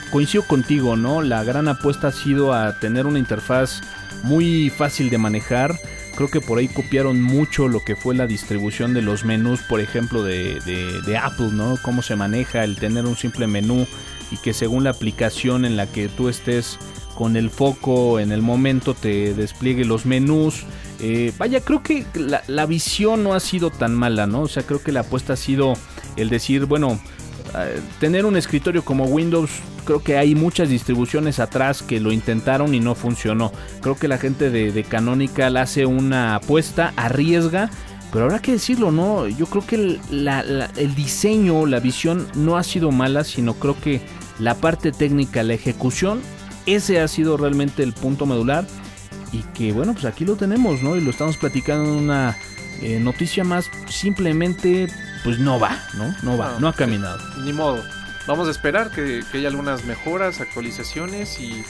coincido 0.10 0.44
contigo, 0.44 0.96
¿no? 0.96 1.22
La 1.22 1.44
gran 1.44 1.68
apuesta 1.68 2.08
ha 2.08 2.12
sido 2.12 2.54
a 2.54 2.80
tener 2.80 3.06
una 3.06 3.20
interfaz 3.20 3.82
muy 4.24 4.70
fácil 4.70 5.10
de 5.10 5.18
manejar. 5.18 5.80
Creo 6.16 6.30
que 6.30 6.42
por 6.42 6.58
ahí 6.58 6.68
copiaron 6.68 7.22
mucho 7.22 7.68
lo 7.68 7.84
que 7.84 7.96
fue 7.96 8.16
la 8.16 8.28
distribución 8.28 8.94
de 8.94 9.02
los 9.02 9.24
menús, 9.24 9.62
por 9.62 9.80
ejemplo, 9.80 10.24
de, 10.24 11.20
Apple, 11.22 11.50
¿no? 11.54 11.78
Cómo 11.82 12.02
se 12.02 12.16
maneja 12.16 12.64
el 12.64 12.76
tener 12.76 13.06
un 13.06 13.16
simple 13.16 13.48
menú 13.48 13.88
y 14.32 14.38
que 14.38 14.54
según 14.54 14.84
la 14.84 14.92
aplicación 14.92 15.66
en 15.66 15.78
la 15.78 15.88
que 15.88 16.10
tú 16.10 16.30
estés 16.30 16.78
con 17.16 17.36
el 17.36 17.50
foco 17.50 18.20
en 18.20 18.32
el 18.32 18.42
momento 18.42 18.94
te 18.94 19.34
despliegue 19.34 19.86
los 19.86 20.06
menús. 20.06 20.64
Eh, 21.00 21.32
vaya, 21.38 21.62
creo 21.62 21.84
que 21.84 22.06
la, 22.14 22.44
la 22.48 22.66
visión 22.66 23.24
no 23.24 23.34
ha 23.34 23.40
sido 23.40 23.70
tan 23.70 23.96
mala, 23.96 24.28
¿no? 24.28 24.42
O 24.42 24.48
sea, 24.48 24.64
creo 24.64 24.82
que 24.82 24.92
la 24.92 25.02
apuesta 25.02 25.34
ha 25.34 25.38
sido 25.38 25.74
el 26.18 26.30
decir, 26.30 26.66
bueno, 26.66 27.00
tener 28.00 28.26
un 28.26 28.38
escritorio 28.38 28.84
como 28.84 29.06
Windows, 29.06 29.50
creo 29.86 30.04
que 30.04 30.18
hay 30.18 30.36
muchas 30.36 30.70
distribuciones 30.70 31.40
atrás 31.40 31.82
que 31.82 32.00
lo 32.00 32.12
intentaron 32.12 32.74
y 32.74 32.80
no 32.80 32.96
funcionó. 32.96 33.52
Creo 33.82 33.96
que 33.96 34.08
la 34.08 34.18
gente 34.18 34.50
de, 34.50 34.84
Canonical 34.84 35.58
hace 35.58 35.86
una 35.86 36.36
apuesta, 36.36 36.94
arriesga, 36.96 37.70
pero 38.12 38.26
habrá 38.26 38.40
que 38.40 38.54
decirlo, 38.54 38.92
¿no? 38.92 39.28
Yo 39.28 39.46
creo 39.46 39.66
que 39.66 39.76
el 39.76 40.96
diseño, 40.96 41.66
la 41.66 41.80
visión 41.80 42.28
no 42.36 42.58
ha 42.58 42.64
sido 42.64 42.92
mala, 42.92 43.24
sino 43.24 43.54
creo 43.54 43.80
que 43.80 44.02
la 44.40 44.56
parte 44.56 44.92
técnica, 44.92 45.44
la 45.44 45.54
ejecución, 45.54 46.22
ese 46.66 47.00
ha 47.00 47.08
sido 47.08 47.38
realmente 47.38 47.84
el 47.84 47.94
punto 47.94 48.26
medular. 48.26 48.66
Y 49.32 49.44
que 49.54 49.72
bueno, 49.74 49.94
pues 49.94 50.06
aquí 50.06 50.26
lo 50.26 50.36
tenemos, 50.36 50.82
¿no? 50.82 50.96
Y 50.96 51.02
lo 51.02 51.12
estamos 51.12 51.38
platicando 51.38 51.86
en 51.86 52.04
una 52.04 52.36
eh, 52.82 53.00
noticia 53.00 53.44
más 53.44 53.70
simplemente, 53.88 54.88
pues 55.24 55.40
no 55.40 55.60
va, 55.60 55.82
¿no? 55.96 56.14
No 56.24 56.38
va, 56.38 56.54
No, 56.54 56.60
no 56.62 56.68
ha 56.70 56.72
sí. 56.74 56.78
caminado. 56.80 57.20
Ni 57.44 57.54
modo. 57.54 57.84
Vamos 58.28 58.48
a 58.48 58.52
esperar 58.52 58.92
que, 58.92 59.24
que 59.32 59.40
haya 59.40 59.48
algunas 59.50 59.86
mejoras, 59.86 60.40
actualizaciones 60.40 61.40
y 61.40 61.64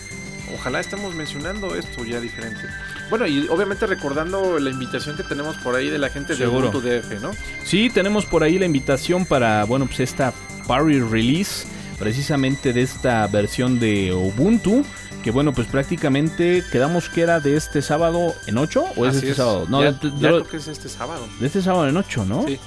ojalá 0.54 0.80
estemos 0.82 1.16
mencionando 1.16 1.76
esto 1.76 2.04
ya 2.04 2.20
diferente. 2.20 2.62
Bueno, 3.10 3.26
y 3.28 3.48
obviamente 3.48 3.86
recordando 3.88 4.60
la 4.60 4.70
invitación 4.70 5.16
que 5.16 5.24
tenemos 5.24 5.56
por 5.58 5.76
ahí 5.76 5.90
de 5.90 5.98
la 6.00 6.10
gente 6.10 6.36
de. 6.36 6.48
Ubuntu 6.48 6.82
DF, 6.82 7.22
¿no? 7.22 7.32
Sí, 7.64 7.90
tenemos 7.90 8.26
por 8.26 8.44
ahí 8.44 8.60
la 8.60 8.66
invitación 8.66 9.26
para, 9.26 9.64
bueno, 9.64 9.86
pues 9.86 10.00
esta 10.02 10.34
Party 10.68 11.00
Release. 11.00 11.66
precisamente 11.98 12.72
de 12.74 12.82
esta 12.82 13.26
versión 13.28 13.80
de 13.80 14.14
Ubuntu. 14.14 14.84
Que 15.24 15.32
bueno, 15.32 15.54
pues 15.54 15.68
prácticamente 15.68 16.64
quedamos 16.72 17.10
que 17.10 17.22
era 17.22 17.42
de 17.42 17.58
este 17.58 17.82
sábado 17.82 18.34
en 18.48 18.58
8 18.58 18.86
o 18.96 19.06
es 19.06 19.18
Así 19.18 19.26
este 19.28 19.36
sábado. 19.36 19.66
No, 19.70 19.84
ya, 19.84 19.92
de, 19.92 20.10
de- 20.12 20.18
ya 20.20 20.28
creo 20.30 20.48
que 20.48 20.58
es 20.58 20.68
este 20.70 20.88
sábado. 20.88 21.28
de 21.42 21.46
este 21.48 21.62
sábado 21.62 21.88
en 21.90 21.98
8, 21.98 22.26
¿no? 22.26 22.46
Sí. 22.48 22.58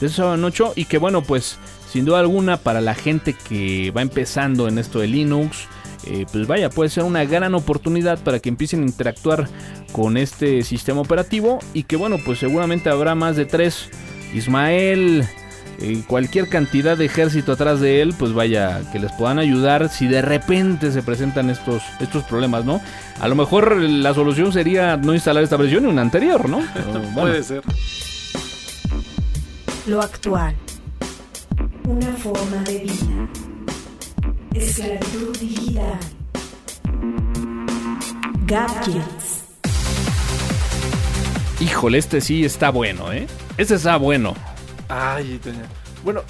De 0.00 0.06
este 0.06 0.16
sábado 0.18 0.34
en 0.34 0.44
8 0.44 0.72
y 0.76 0.84
que 0.84 0.98
bueno, 0.98 1.22
pues 1.22 1.58
sin 1.90 2.04
duda 2.04 2.20
alguna 2.20 2.58
para 2.58 2.80
la 2.80 2.94
gente 2.94 3.34
que 3.34 3.90
va 3.90 4.02
empezando 4.02 4.68
en 4.68 4.78
esto 4.78 5.00
de 5.00 5.08
Linux, 5.08 5.66
eh, 6.06 6.26
pues 6.30 6.46
vaya, 6.46 6.70
puede 6.70 6.90
ser 6.90 7.04
una 7.04 7.24
gran 7.24 7.54
oportunidad 7.54 8.18
para 8.18 8.38
que 8.38 8.48
empiecen 8.48 8.82
a 8.82 8.86
interactuar 8.86 9.48
con 9.92 10.16
este 10.16 10.62
sistema 10.62 11.00
operativo 11.00 11.58
y 11.74 11.84
que 11.84 11.96
bueno, 11.96 12.16
pues 12.24 12.38
seguramente 12.38 12.90
habrá 12.90 13.14
más 13.14 13.36
de 13.36 13.46
tres. 13.46 13.90
Ismael, 14.34 15.26
eh, 15.80 16.02
cualquier 16.06 16.48
cantidad 16.48 16.96
de 16.96 17.04
ejército 17.06 17.52
atrás 17.52 17.80
de 17.80 18.02
él, 18.02 18.14
pues 18.18 18.32
vaya, 18.32 18.82
que 18.92 18.98
les 18.98 19.12
puedan 19.12 19.38
ayudar 19.38 19.88
si 19.88 20.06
de 20.06 20.22
repente 20.22 20.90
se 20.92 21.02
presentan 21.02 21.50
estos, 21.50 21.82
estos 22.00 22.24
problemas, 22.24 22.64
¿no? 22.64 22.80
A 23.20 23.28
lo 23.28 23.34
mejor 23.34 23.76
la 23.76 24.12
solución 24.12 24.52
sería 24.52 24.96
no 24.96 25.14
instalar 25.14 25.42
esta 25.44 25.56
versión 25.56 25.84
y 25.84 25.86
una 25.88 26.02
anterior, 26.02 26.48
¿no? 26.48 26.62
Pero, 26.74 26.92
bueno. 26.92 27.14
Puede 27.14 27.42
ser. 27.42 27.62
Lo 29.88 30.00
actual. 30.00 30.54
Una 31.86 32.12
forma 32.16 32.62
de 32.64 32.78
vida. 32.80 33.28
Esclavitud 34.54 35.36
digital. 35.38 35.98
Gadgets. 38.46 39.44
Híjole, 41.60 41.98
este 41.98 42.20
sí 42.20 42.44
está 42.44 42.70
bueno, 42.70 43.12
¿eh? 43.12 43.26
Este 43.56 43.74
está 43.74 43.96
bueno. 43.96 44.34
Ay, 44.88 45.40
doña- 45.42 45.66
Bueno, 46.04 46.22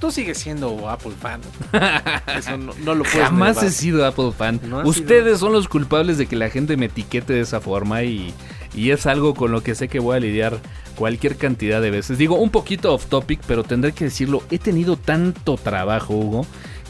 tú 0.00 0.10
sigues 0.10 0.38
siendo 0.38 0.88
Apple 0.88 1.12
fan. 1.20 1.40
Eso 2.38 2.56
no, 2.56 2.72
no 2.84 2.94
lo 2.94 3.04
puedes 3.04 3.20
Jamás 3.28 3.56
negar. 3.56 3.64
he 3.66 3.70
sido 3.72 4.06
Apple 4.06 4.32
fan. 4.36 4.60
No 4.64 4.80
Ustedes 4.80 5.38
son 5.40 5.52
los 5.52 5.68
culpables 5.68 6.18
de 6.18 6.26
que 6.26 6.36
la 6.36 6.50
gente 6.50 6.76
me 6.76 6.86
etiquete 6.86 7.34
de 7.34 7.40
esa 7.40 7.60
forma 7.60 8.02
y, 8.02 8.32
y 8.74 8.90
es 8.90 9.06
algo 9.06 9.34
con 9.34 9.52
lo 9.52 9.62
que 9.62 9.74
sé 9.74 9.88
que 9.88 10.00
voy 10.00 10.16
a 10.16 10.20
lidiar 10.20 10.58
cualquier 10.98 11.36
cantidad 11.36 11.80
de 11.80 11.90
veces. 11.90 12.18
Digo, 12.18 12.34
un 12.36 12.50
poquito 12.50 12.92
off 12.92 13.06
topic, 13.06 13.40
pero 13.46 13.62
tendré 13.62 13.92
que 13.92 14.04
decirlo, 14.06 14.42
he 14.50 14.58
tenido 14.58 14.96
tanto 14.96 15.56
trabajo, 15.56 16.14
Hugo, 16.14 16.46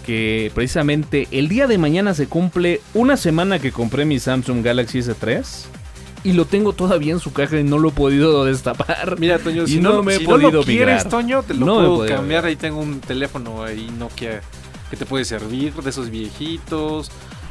que 0.06 0.50
precisamente 0.54 1.28
el 1.30 1.48
día 1.48 1.66
de 1.66 1.76
mañana 1.76 2.14
se 2.14 2.26
cumple 2.26 2.80
una 2.94 3.16
semana 3.18 3.58
que 3.58 3.70
compré 3.72 4.04
mi 4.06 4.18
Samsung 4.18 4.64
Galaxy 4.64 5.00
S3 5.00 5.44
y 6.24 6.32
lo 6.32 6.46
tengo 6.46 6.72
todavía 6.72 7.12
en 7.12 7.20
su 7.20 7.32
caja 7.32 7.60
y 7.60 7.64
no 7.64 7.78
lo 7.78 7.90
he 7.90 7.92
podido 7.92 8.44
destapar. 8.46 9.16
Mira, 9.20 9.38
Toño, 9.38 9.64
Y 9.64 9.68
si 9.68 9.80
no 9.80 9.92
no, 9.92 10.02
me 10.02 10.14
he 10.14 10.18
si 10.18 10.24
podido 10.24 10.50
no 10.50 10.56
lo 10.58 10.64
quieres. 10.64 11.06
Toño, 11.08 11.42
te 11.42 11.52
lo 11.54 11.66
No 11.66 11.74
puedo 11.96 12.06
cambiar. 12.08 12.46
Ahí 12.46 12.56
tengo 12.56 12.80
un 12.80 13.00
teléfono 13.00 13.62
ahí 13.62 13.90
Nokia 13.98 14.40
que 14.90 14.96
te 14.96 15.04
puede 15.04 15.26
servir 15.26 15.74
de 15.74 15.90
esos 15.90 16.08
viejitos. 16.10 17.10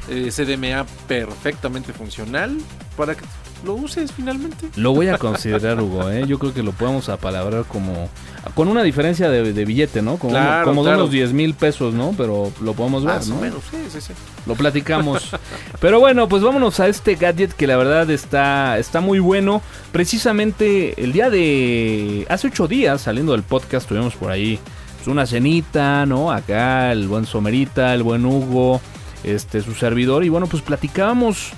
eh, 0.09 0.29
CDMA 0.31 0.85
perfectamente 1.07 1.93
funcional 1.93 2.57
para 2.95 3.13
que 3.15 3.23
lo 3.65 3.75
uses 3.75 4.11
finalmente. 4.11 4.69
Lo 4.75 4.93
voy 4.93 5.07
a 5.07 5.17
considerar, 5.17 5.81
Hugo, 5.81 6.09
¿eh? 6.09 6.25
Yo 6.27 6.39
creo 6.39 6.53
que 6.53 6.63
lo 6.63 6.71
podemos 6.71 7.09
apalabrar 7.09 7.65
como... 7.65 8.09
Con 8.55 8.69
una 8.69 8.81
diferencia 8.81 9.29
de, 9.29 9.51
de 9.51 9.65
billete, 9.65 10.01
¿no? 10.01 10.17
Como, 10.17 10.31
Claro, 10.31 10.65
como 10.65 10.83
de 10.85 10.93
unos 10.93 11.11
10 11.11 11.33
mil 11.33 11.53
pesos, 11.53 11.93
¿no? 11.93 12.13
Pero 12.15 12.51
lo 12.61 12.73
podemos 12.73 13.03
ver, 13.03 13.15
Más 13.15 13.27
¿no? 13.27 13.37
o 13.37 13.41
menos, 13.41 13.59
sí, 13.69 13.77
sí, 13.89 13.99
sí. 13.99 14.13
Lo 14.45 14.55
platicamos. 14.55 15.31
Pero 15.81 15.99
bueno, 15.99 16.29
pues 16.29 16.43
vámonos 16.43 16.79
a 16.79 16.87
este 16.87 17.15
gadget 17.15 17.51
que 17.53 17.67
la 17.67 17.75
verdad 17.75 18.09
está, 18.09 18.77
está 18.77 19.01
muy 19.01 19.19
bueno. 19.19 19.61
Precisamente 19.91 21.03
el 21.03 21.11
día 21.11 21.29
de... 21.29 22.25
Hace 22.29 22.47
ocho 22.47 22.67
días, 22.67 23.01
saliendo 23.01 23.33
del 23.33 23.43
podcast, 23.43 23.87
tuvimos 23.87 24.15
por 24.15 24.31
ahí 24.31 24.59
pues, 24.97 25.07
una 25.07 25.25
cenita, 25.25 26.05
¿no? 26.05 26.31
Acá 26.31 26.91
el 26.93 27.07
buen 27.07 27.25
Somerita, 27.25 27.93
el 27.93 28.03
buen 28.03 28.25
Hugo, 28.25 28.79
este, 29.23 29.61
su 29.61 29.73
servidor. 29.73 30.23
Y 30.23 30.29
bueno, 30.29 30.47
pues 30.47 30.63
platicábamos 30.63 31.51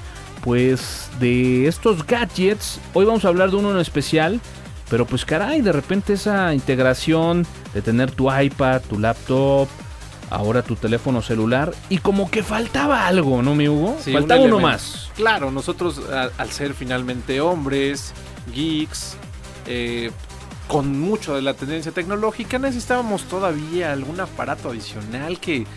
pues 0.43 1.09
de 1.19 1.67
estos 1.67 2.05
gadgets. 2.05 2.79
Hoy 2.93 3.05
vamos 3.05 3.25
a 3.25 3.27
hablar 3.29 3.49
de 3.51 3.57
uno 3.57 3.71
en 3.71 3.77
especial. 3.79 4.39
Pero 4.89 5.05
pues 5.05 5.23
caray, 5.23 5.61
de 5.61 5.71
repente 5.71 6.13
esa 6.13 6.51
integración 6.53 7.45
de 7.75 7.81
tener 7.83 8.09
tu 8.09 8.33
iPad, 8.33 8.81
tu 8.89 8.97
laptop, 8.97 9.67
ahora 10.31 10.63
tu 10.63 10.75
teléfono 10.75 11.21
celular 11.21 11.71
y 11.89 11.99
como 11.99 12.31
que 12.31 12.41
faltaba 12.41 13.05
algo, 13.05 13.43
¿no, 13.43 13.53
mi 13.53 13.67
Hugo? 13.67 13.97
Sí, 14.03 14.11
faltaba 14.13 14.41
un 14.41 14.47
uno 14.47 14.59
más. 14.59 15.11
Claro, 15.15 15.51
nosotros 15.51 16.01
a- 16.11 16.29
al 16.41 16.49
ser 16.49 16.73
finalmente 16.73 17.39
hombres, 17.39 18.13
geeks, 18.51 19.15
eh, 19.67 20.09
con 20.67 20.99
mucho 20.99 21.35
de 21.35 21.43
la 21.43 21.53
tendencia 21.53 21.91
tecnológica, 21.91 22.57
necesitábamos 22.57 23.25
todavía 23.25 23.91
algún 23.91 24.19
aparato 24.19 24.71
adicional 24.71 25.39
que, 25.39 25.67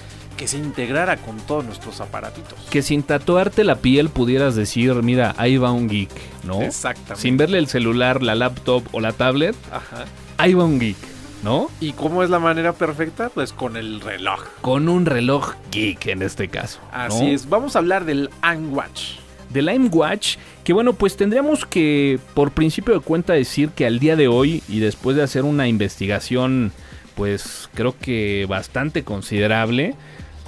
que 0.42 0.48
se 0.48 0.58
integrara 0.58 1.18
con 1.18 1.36
todos 1.36 1.64
nuestros 1.64 2.00
aparatitos. 2.00 2.58
Que 2.68 2.82
sin 2.82 3.04
tatuarte 3.04 3.62
la 3.62 3.76
piel 3.76 4.08
pudieras 4.08 4.56
decir, 4.56 4.92
mira, 4.94 5.36
ahí 5.38 5.56
va 5.56 5.70
un 5.70 5.88
geek, 5.88 6.10
¿no? 6.42 6.62
Exactamente. 6.62 7.22
Sin 7.22 7.36
verle 7.36 7.58
el 7.58 7.68
celular, 7.68 8.24
la 8.24 8.34
laptop 8.34 8.82
o 8.90 8.98
la 8.98 9.12
tablet, 9.12 9.54
Ajá. 9.70 10.04
ahí 10.38 10.54
va 10.54 10.64
un 10.64 10.80
geek, 10.80 10.96
¿no? 11.44 11.70
¿Y 11.78 11.92
cómo 11.92 12.24
es 12.24 12.30
la 12.30 12.40
manera 12.40 12.72
perfecta? 12.72 13.28
Pues 13.28 13.52
con 13.52 13.76
el 13.76 14.00
reloj. 14.00 14.42
Con 14.62 14.88
un 14.88 15.06
reloj 15.06 15.52
geek 15.70 16.08
en 16.08 16.22
este 16.22 16.48
caso. 16.48 16.80
¿no? 16.90 16.98
Así 16.98 17.30
es. 17.30 17.48
Vamos 17.48 17.76
a 17.76 17.78
hablar 17.78 18.04
del 18.04 18.28
Watch. 18.72 19.18
del 19.50 19.68
Watch, 19.92 20.38
que 20.64 20.72
bueno, 20.72 20.94
pues 20.94 21.16
tendríamos 21.16 21.66
que 21.66 22.18
por 22.34 22.50
principio 22.50 22.94
de 22.94 23.00
cuenta 23.00 23.32
decir 23.32 23.68
que 23.68 23.86
al 23.86 24.00
día 24.00 24.16
de 24.16 24.26
hoy 24.26 24.60
y 24.68 24.80
después 24.80 25.14
de 25.14 25.22
hacer 25.22 25.44
una 25.44 25.68
investigación, 25.68 26.72
pues 27.14 27.70
creo 27.74 27.94
que 27.96 28.46
bastante 28.48 29.04
considerable, 29.04 29.94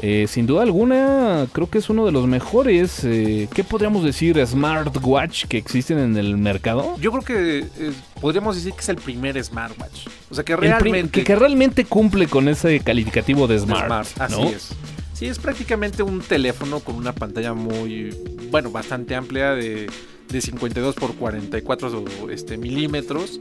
eh, 0.01 0.27
sin 0.29 0.47
duda 0.47 0.63
alguna 0.63 1.47
creo 1.53 1.71
que 1.71 1.79
es 1.79 1.89
uno 1.89 2.05
de 2.05 2.13
los 2.13 2.27
mejores, 2.27 3.05
eh, 3.05 3.49
¿qué 3.55 3.63
podríamos 3.63 4.05
decir? 4.05 4.45
Smartwatch 4.45 5.47
que 5.47 5.57
existen 5.57 5.99
en 5.99 6.17
el 6.17 6.37
mercado. 6.37 6.97
Yo 7.01 7.13
creo 7.13 7.23
que 7.23 7.59
eh, 7.61 7.93
podríamos 8.21 8.57
decir 8.57 8.73
que 8.73 8.81
es 8.81 8.89
el 8.89 8.97
primer 8.97 9.43
smartwatch. 9.43 10.09
O 10.31 10.35
sea 10.35 10.45
que 10.45 10.57
realmente... 10.57 11.11
que, 11.21 11.25
que 11.25 11.37
realmente 11.37 11.85
cumple 11.85 12.27
con 12.27 12.49
ese 12.49 12.81
calificativo 12.81 13.47
de 13.47 13.59
Smart. 13.59 14.07
Así 14.19 14.41
¿no? 14.41 14.49
es. 14.49 14.71
Sí, 15.13 15.27
es 15.27 15.39
prácticamente 15.39 16.03
un 16.03 16.21
teléfono 16.21 16.81
con 16.81 16.97
una 16.97 17.13
pantalla 17.13 17.55
muy, 17.55 18.11
bueno, 18.51 18.73
bastante 18.73 19.15
amplia 19.15 19.53
de, 19.53 19.87
de 20.29 20.41
52 20.41 20.97
por 20.97 21.15
44 21.15 22.05
este, 22.31 22.57
milímetros. 22.57 23.41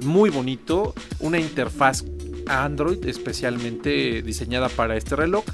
Muy 0.00 0.30
bonito. 0.30 0.94
Una 1.18 1.40
interfaz 1.40 2.04
Android 2.48 3.04
especialmente 3.06 4.22
diseñada 4.22 4.68
para 4.68 4.96
este 4.96 5.16
reloj. 5.16 5.44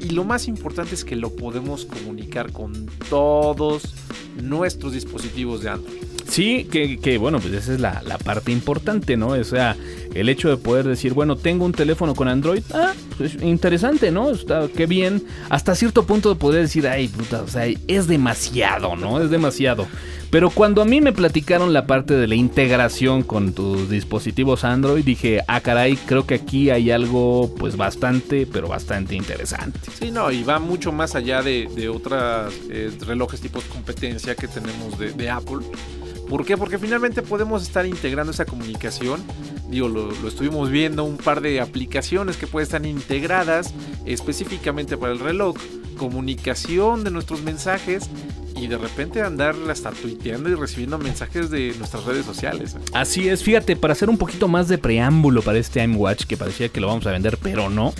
Y 0.00 0.10
lo 0.10 0.24
más 0.24 0.48
importante 0.48 0.94
es 0.94 1.04
que 1.04 1.16
lo 1.16 1.34
podemos 1.34 1.84
comunicar 1.84 2.52
con 2.52 2.86
todos 3.08 3.94
nuestros 4.42 4.92
dispositivos 4.92 5.62
de 5.62 5.70
Android. 5.70 6.07
Sí, 6.28 6.68
que, 6.70 6.98
que, 6.98 7.16
bueno, 7.16 7.40
pues 7.40 7.54
esa 7.54 7.72
es 7.72 7.80
la, 7.80 8.02
la 8.04 8.18
parte 8.18 8.52
importante, 8.52 9.16
¿no? 9.16 9.28
O 9.28 9.44
sea, 9.44 9.76
el 10.14 10.28
hecho 10.28 10.50
de 10.50 10.58
poder 10.58 10.86
decir, 10.86 11.14
bueno, 11.14 11.36
tengo 11.36 11.64
un 11.64 11.72
teléfono 11.72 12.14
con 12.14 12.28
Android, 12.28 12.62
ah, 12.74 12.92
pues 13.16 13.36
interesante, 13.42 14.10
¿no? 14.10 14.30
Está, 14.30 14.68
qué 14.68 14.86
bien. 14.86 15.24
Hasta 15.48 15.74
cierto 15.74 16.04
punto 16.04 16.36
podría 16.36 16.60
decir, 16.60 16.86
ay, 16.86 17.08
puta, 17.08 17.42
o 17.42 17.48
sea, 17.48 17.64
es 17.86 18.06
demasiado, 18.06 18.94
¿no? 18.94 19.20
Es 19.20 19.30
demasiado. 19.30 19.86
Pero 20.30 20.50
cuando 20.50 20.82
a 20.82 20.84
mí 20.84 21.00
me 21.00 21.14
platicaron 21.14 21.72
la 21.72 21.86
parte 21.86 22.12
de 22.12 22.26
la 22.26 22.34
integración 22.34 23.22
con 23.22 23.54
tus 23.54 23.88
dispositivos 23.88 24.62
Android, 24.62 25.02
dije, 25.02 25.40
ah, 25.48 25.60
caray, 25.62 25.96
creo 25.96 26.26
que 26.26 26.34
aquí 26.34 26.68
hay 26.68 26.90
algo, 26.90 27.54
pues 27.58 27.78
bastante, 27.78 28.46
pero 28.46 28.68
bastante 28.68 29.14
interesante. 29.14 29.80
Sí, 29.98 30.10
no, 30.10 30.30
y 30.30 30.42
va 30.42 30.58
mucho 30.58 30.92
más 30.92 31.14
allá 31.14 31.42
de, 31.42 31.66
de 31.74 31.88
otras 31.88 32.52
eh, 32.68 32.90
relojes 33.06 33.40
tipo 33.40 33.62
competencia 33.72 34.34
que 34.34 34.48
tenemos 34.48 34.98
de, 34.98 35.12
de 35.12 35.30
Apple. 35.30 35.60
¿Por 36.28 36.44
qué? 36.44 36.56
Porque 36.56 36.78
finalmente 36.78 37.22
podemos 37.22 37.62
estar 37.62 37.86
integrando 37.86 38.32
esa 38.32 38.44
comunicación. 38.44 39.22
Digo, 39.70 39.88
lo, 39.88 40.10
lo, 40.10 40.28
estuvimos 40.28 40.70
viendo, 40.70 41.04
un 41.04 41.16
par 41.16 41.40
de 41.40 41.60
aplicaciones 41.60 42.36
que 42.36 42.46
pueden 42.46 42.66
estar 42.66 42.84
integradas 42.84 43.72
específicamente 44.04 44.96
para 44.96 45.12
el 45.12 45.20
reloj. 45.20 45.56
Comunicación 45.96 47.02
de 47.02 47.10
nuestros 47.10 47.42
mensajes 47.42 48.08
y 48.60 48.66
de 48.66 48.76
repente 48.76 49.22
andar 49.22 49.54
hasta 49.70 49.90
tuiteando 49.90 50.48
y 50.48 50.54
recibiendo 50.54 50.98
mensajes 50.98 51.50
de 51.50 51.74
nuestras 51.78 52.04
redes 52.04 52.26
sociales. 52.26 52.76
Así 52.92 53.28
es, 53.28 53.42
fíjate, 53.42 53.76
para 53.76 53.92
hacer 53.92 54.10
un 54.10 54.18
poquito 54.18 54.48
más 54.48 54.68
de 54.68 54.78
preámbulo 54.78 55.42
para 55.42 55.58
este 55.58 55.82
iWatch, 55.84 56.24
que 56.24 56.36
parecía 56.36 56.68
que 56.68 56.80
lo 56.80 56.88
vamos 56.88 57.06
a 57.06 57.12
vender, 57.12 57.38
pero 57.40 57.70
no. 57.70 57.94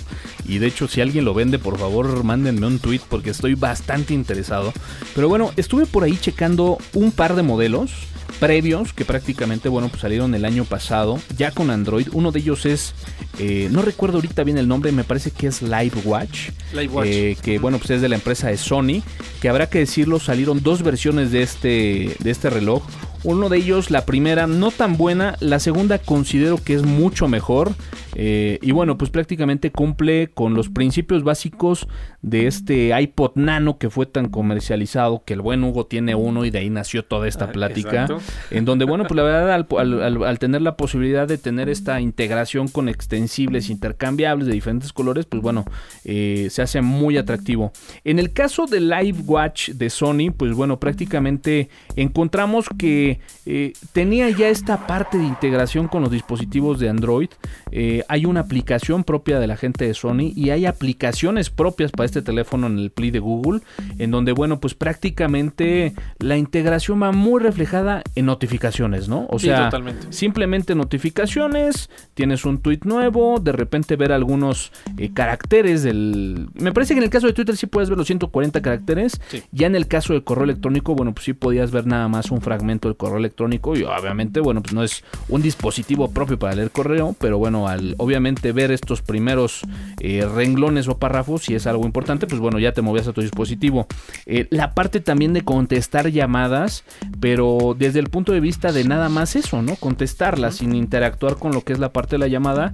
Y 0.45 0.57
de 0.59 0.67
hecho, 0.67 0.87
si 0.87 1.01
alguien 1.01 1.25
lo 1.25 1.33
vende, 1.33 1.59
por 1.59 1.77
favor, 1.77 2.23
mándenme 2.23 2.67
un 2.67 2.79
tweet 2.79 3.01
porque 3.09 3.29
estoy 3.29 3.55
bastante 3.55 4.13
interesado. 4.13 4.73
Pero 5.15 5.29
bueno, 5.29 5.51
estuve 5.55 5.85
por 5.85 6.03
ahí 6.03 6.17
checando 6.17 6.77
un 6.93 7.11
par 7.11 7.35
de 7.35 7.43
modelos 7.43 7.91
previos 8.39 8.93
que 8.93 9.05
prácticamente, 9.05 9.69
bueno, 9.69 9.89
pues 9.89 10.01
salieron 10.01 10.33
el 10.33 10.45
año 10.45 10.65
pasado, 10.65 11.19
ya 11.37 11.51
con 11.51 11.69
Android. 11.69 12.07
Uno 12.13 12.31
de 12.31 12.39
ellos 12.39 12.65
es, 12.65 12.93
eh, 13.37 13.67
no 13.71 13.81
recuerdo 13.81 14.17
ahorita 14.17 14.43
bien 14.43 14.57
el 14.57 14.67
nombre, 14.67 14.91
me 14.91 15.03
parece 15.03 15.31
que 15.31 15.47
es 15.47 15.61
LiveWatch. 15.61 16.49
LiveWatch. 16.73 17.07
Eh, 17.07 17.37
que 17.41 17.59
bueno, 17.59 17.77
pues 17.77 17.91
es 17.91 18.01
de 18.01 18.09
la 18.09 18.15
empresa 18.15 18.47
de 18.47 18.57
Sony, 18.57 19.03
que 19.41 19.49
habrá 19.49 19.69
que 19.69 19.79
decirlo, 19.79 20.19
salieron 20.19 20.63
dos 20.63 20.83
versiones 20.83 21.31
de 21.31 21.41
este, 21.41 22.15
de 22.19 22.31
este 22.31 22.49
reloj. 22.49 22.83
Uno 23.23 23.49
de 23.49 23.57
ellos, 23.57 23.91
la 23.91 24.05
primera, 24.05 24.47
no 24.47 24.71
tan 24.71 24.95
buena, 24.97 25.35
la 25.41 25.59
segunda 25.59 25.97
considero 25.99 26.57
que 26.63 26.73
es 26.73 26.83
mucho 26.83 27.27
mejor. 27.27 27.71
Eh, 28.15 28.59
y 28.61 28.71
bueno, 28.71 28.97
pues 28.97 29.11
prácticamente 29.11 29.71
cumple 29.71 30.29
con 30.33 30.53
los 30.53 30.69
principios 30.69 31.23
básicos 31.23 31.87
de 32.21 32.47
este 32.47 32.99
iPod 32.99 33.31
Nano 33.35 33.77
que 33.77 33.89
fue 33.89 34.05
tan 34.05 34.29
comercializado, 34.29 35.23
que 35.25 35.33
el 35.33 35.41
buen 35.41 35.63
Hugo 35.63 35.85
tiene 35.85 36.15
uno 36.15 36.43
y 36.43 36.49
de 36.49 36.59
ahí 36.59 36.69
nació 36.69 37.03
toda 37.05 37.27
esta 37.27 37.45
Ah, 37.45 37.51
plática. 37.51 38.03
exacto. 38.03 38.19
En 38.51 38.65
donde, 38.65 38.85
bueno, 38.85 39.05
pues 39.05 39.15
la 39.15 39.23
verdad, 39.23 39.51
al, 39.53 39.67
al- 39.77 40.01
al- 40.03 40.23
al 40.23 40.39
tener 40.39 40.61
la 40.61 40.75
posibilidad 40.75 41.27
de 41.27 41.37
tener 41.37 41.69
esta 41.69 42.01
integración 42.01 42.67
con 42.67 42.89
extensibles 42.89 43.69
intercambiables 43.69 44.47
de 44.47 44.53
diferentes 44.53 44.91
colores, 44.91 45.25
pues 45.25 45.41
bueno, 45.41 45.65
eh, 46.03 46.47
se 46.49 46.61
hace 46.61 46.81
muy 46.81 47.17
atractivo. 47.17 47.71
En 48.03 48.19
el 48.19 48.33
caso 48.33 48.65
del 48.65 48.89
Live 48.89 49.19
Watch 49.25 49.69
de 49.69 49.89
Sony, 49.89 50.31
pues 50.35 50.53
bueno, 50.53 50.79
prácticamente 50.79 51.69
encontramos 51.95 52.65
que 52.77 53.08
eh, 53.45 53.73
tenía 53.93 54.29
ya 54.29 54.49
esta 54.49 54.85
parte 54.87 55.17
de 55.17 55.25
integración 55.25 55.87
con 55.87 56.01
los 56.03 56.11
dispositivos 56.11 56.79
de 56.79 56.89
Android. 56.89 57.29
Eh, 57.71 58.03
hay 58.07 58.25
una 58.25 58.41
aplicación 58.41 59.03
propia 59.03 59.39
de 59.39 59.47
la 59.47 59.57
gente 59.57 59.85
de 59.85 59.93
Sony 59.93 60.31
y 60.35 60.49
hay 60.51 60.65
aplicaciones 60.65 61.49
propias 61.49 61.91
para 61.91 62.05
este 62.05 62.21
teléfono 62.21 62.67
en 62.67 62.77
el 62.79 62.91
Play 62.91 63.11
de 63.11 63.19
Google, 63.19 63.61
en 63.97 64.11
donde, 64.11 64.31
bueno, 64.31 64.59
pues 64.59 64.73
prácticamente 64.73 65.93
la 66.19 66.37
integración 66.37 67.01
va 67.01 67.11
muy 67.11 67.41
reflejada 67.41 68.03
en 68.15 68.25
notificaciones, 68.25 69.07
¿no? 69.09 69.27
O 69.29 69.39
Sí, 69.39 69.47
sea, 69.47 69.65
totalmente. 69.65 70.07
simplemente 70.11 70.75
notificaciones, 70.75 71.89
tienes 72.13 72.45
un 72.45 72.59
tweet 72.59 72.79
nuevo, 72.83 73.39
de 73.39 73.51
repente 73.51 73.95
ver 73.95 74.11
algunos 74.11 74.71
eh, 74.97 75.11
caracteres 75.13 75.83
del... 75.83 76.47
Me 76.53 76.71
parece 76.71 76.93
que 76.93 76.99
en 76.99 77.03
el 77.03 77.09
caso 77.09 77.27
de 77.27 77.33
Twitter 77.33 77.55
sí 77.57 77.67
puedes 77.67 77.89
ver 77.89 77.97
los 77.97 78.07
140 78.07 78.61
caracteres, 78.61 79.19
Sí. 79.29 79.43
ya 79.51 79.67
en 79.67 79.75
el 79.75 79.87
caso 79.87 80.13
del 80.13 80.23
correo 80.23 80.43
electrónico, 80.45 80.95
bueno, 80.95 81.13
pues 81.13 81.25
sí 81.25 81.33
podías 81.33 81.71
ver 81.71 81.85
nada 81.87 82.07
más 82.07 82.31
un 82.31 82.41
fragmento 82.41 82.87
del 82.87 82.97
correo 82.99 83.17
electrónico 83.17 83.75
y 83.75 83.83
obviamente, 83.83 84.41
bueno, 84.41 84.61
pues 84.61 84.73
no 84.73 84.83
es 84.83 85.03
un 85.29 85.41
dispositivo 85.41 86.11
propio 86.11 86.37
para 86.37 86.53
leer 86.53 86.69
correo, 86.69 87.15
pero 87.17 87.39
bueno, 87.39 87.67
al 87.67 87.95
obviamente 87.97 88.51
ver 88.51 88.71
estos 88.71 89.01
primeros 89.01 89.61
eh, 90.01 90.27
renglones 90.31 90.87
o 90.89 90.97
párrafos, 90.97 91.43
si 91.43 91.55
es 91.55 91.65
algo 91.65 91.85
importante, 91.85 92.27
pues 92.27 92.41
bueno, 92.41 92.59
ya 92.59 92.73
te 92.73 92.81
movías 92.81 93.07
a 93.07 93.13
tu 93.13 93.21
dispositivo. 93.21 93.87
Eh, 94.25 94.47
la 94.51 94.75
parte 94.75 94.99
también 94.99 95.33
de 95.33 95.43
contestar 95.43 96.09
llamadas, 96.11 96.83
pero 97.19 97.75
desde 97.79 97.99
el 97.99 98.09
punto 98.09 98.33
de 98.33 98.41
vista 98.41 98.71
de 98.71 98.83
nada 98.83 99.07
más 99.07 99.35
eso, 99.37 99.61
¿no? 99.61 99.77
Contestarlas 99.77 100.57
sin 100.57 100.75
interactuar 100.75 101.37
con 101.37 101.53
lo 101.53 101.61
que 101.61 101.73
es 101.73 101.79
la 101.79 101.93
parte 101.93 102.15
de 102.15 102.19
la 102.19 102.27
llamada. 102.27 102.73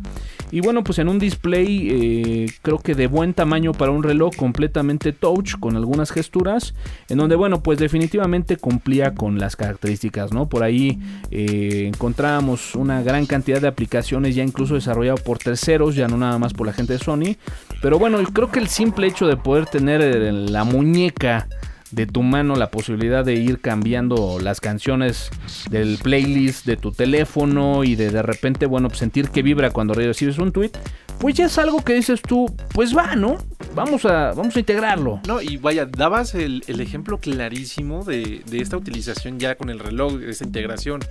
Y 0.51 0.61
bueno, 0.61 0.83
pues 0.83 0.99
en 0.99 1.09
un 1.09 1.19
display 1.19 1.89
eh, 1.91 2.51
creo 2.61 2.79
que 2.79 2.95
de 2.95 3.07
buen 3.07 3.33
tamaño 3.33 3.73
para 3.73 3.91
un 3.91 4.03
reloj 4.03 4.35
completamente 4.35 5.11
touch 5.11 5.59
con 5.59 5.75
algunas 5.75 6.11
gesturas, 6.11 6.73
en 7.09 7.17
donde 7.17 7.35
bueno, 7.35 7.61
pues 7.61 7.77
definitivamente 7.77 8.57
cumplía 8.57 9.13
con 9.15 9.37
las 9.37 9.55
características, 9.55 10.14
¿no? 10.31 10.47
Por 10.47 10.63
ahí 10.63 10.99
eh, 11.31 11.89
encontramos 11.93 12.75
una 12.75 13.01
gran 13.03 13.25
cantidad 13.25 13.61
de 13.61 13.67
aplicaciones 13.67 14.35
ya 14.35 14.43
incluso 14.43 14.75
desarrollado 14.75 15.17
por 15.17 15.37
terceros, 15.37 15.95
ya 15.95 16.07
no 16.07 16.17
nada 16.17 16.37
más 16.39 16.53
por 16.53 16.67
la 16.67 16.73
gente 16.73 16.93
de 16.93 16.99
Sony. 16.99 17.37
Pero 17.81 17.99
bueno, 17.99 18.21
creo 18.33 18.51
que 18.51 18.59
el 18.59 18.67
simple 18.67 19.07
hecho 19.07 19.27
de 19.27 19.37
poder 19.37 19.65
tener 19.65 20.01
en 20.01 20.51
la 20.51 20.63
muñeca 20.63 21.47
de 21.91 22.05
tu 22.07 22.23
mano 22.23 22.55
la 22.55 22.71
posibilidad 22.71 23.23
de 23.23 23.35
ir 23.35 23.61
cambiando 23.61 24.37
las 24.41 24.59
canciones 24.59 25.29
del 25.69 25.97
playlist 26.01 26.65
de 26.65 26.77
tu 26.77 26.91
teléfono 26.91 27.83
y 27.83 27.95
de 27.95 28.09
de 28.09 28.21
repente, 28.21 28.65
bueno, 28.65 28.89
pues 28.89 28.99
sentir 28.99 29.29
que 29.29 29.41
vibra 29.41 29.69
cuando 29.69 29.93
recibes 29.93 30.37
un 30.37 30.51
tweet, 30.51 30.71
pues 31.19 31.35
ya 31.35 31.45
es 31.45 31.57
algo 31.57 31.83
que 31.83 31.93
dices 31.93 32.21
tú, 32.21 32.53
pues 32.73 32.95
va, 32.95 33.15
¿no? 33.15 33.37
Vamos 33.73 34.05
a, 34.05 34.31
vamos 34.33 34.55
a 34.55 34.59
integrarlo. 34.59 35.19
No, 35.27 35.41
y 35.41 35.57
vaya, 35.57 35.85
dabas 35.85 36.35
el, 36.35 36.63
el 36.67 36.79
ejemplo 36.81 37.19
clarísimo 37.19 38.03
de, 38.03 38.41
de 38.45 38.59
esta 38.59 38.77
utilización 38.77 39.39
ya 39.39 39.55
con 39.55 39.69
el 39.69 39.79
reloj, 39.79 40.13
de 40.17 40.31
esta 40.31 40.43
integración. 40.45 41.01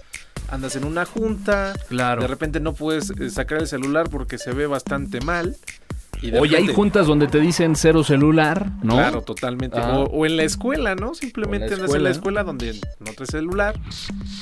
Andas 0.50 0.76
en 0.76 0.84
una 0.84 1.05
junta, 1.07 1.72
Claro. 1.88 2.22
de 2.22 2.28
repente 2.28 2.61
no 2.61 2.74
puedes 2.74 3.11
eh, 3.11 3.30
sacar 3.30 3.59
el 3.61 3.66
celular 3.66 4.09
porque 4.11 4.38
se 4.38 4.52
ve 4.52 4.66
bastante 4.66 5.20
mal. 5.20 5.57
Oye, 6.39 6.57
hay 6.57 6.67
juntas 6.69 7.07
donde 7.07 7.27
te 7.27 7.41
dicen 7.41 7.77
cero 7.77 8.05
celular, 8.05 8.71
¿no? 8.83 8.95
Claro, 8.95 9.23
totalmente. 9.23 9.79
Ah. 9.79 9.99
O, 9.99 10.05
o 10.05 10.27
en 10.27 10.37
la 10.37 10.45
escuela, 10.45 10.95
¿no? 10.95 11.15
Simplemente 11.15 11.67
O 11.67 11.75
en 11.75 11.79
la 11.79 11.85
andas 11.85 11.97
en 11.97 12.03
la 12.05 12.11
escuela. 12.11 12.41
escuela 12.41 12.45
donde 12.45 12.81
no 13.01 13.12
traes 13.15 13.31
celular. 13.31 13.81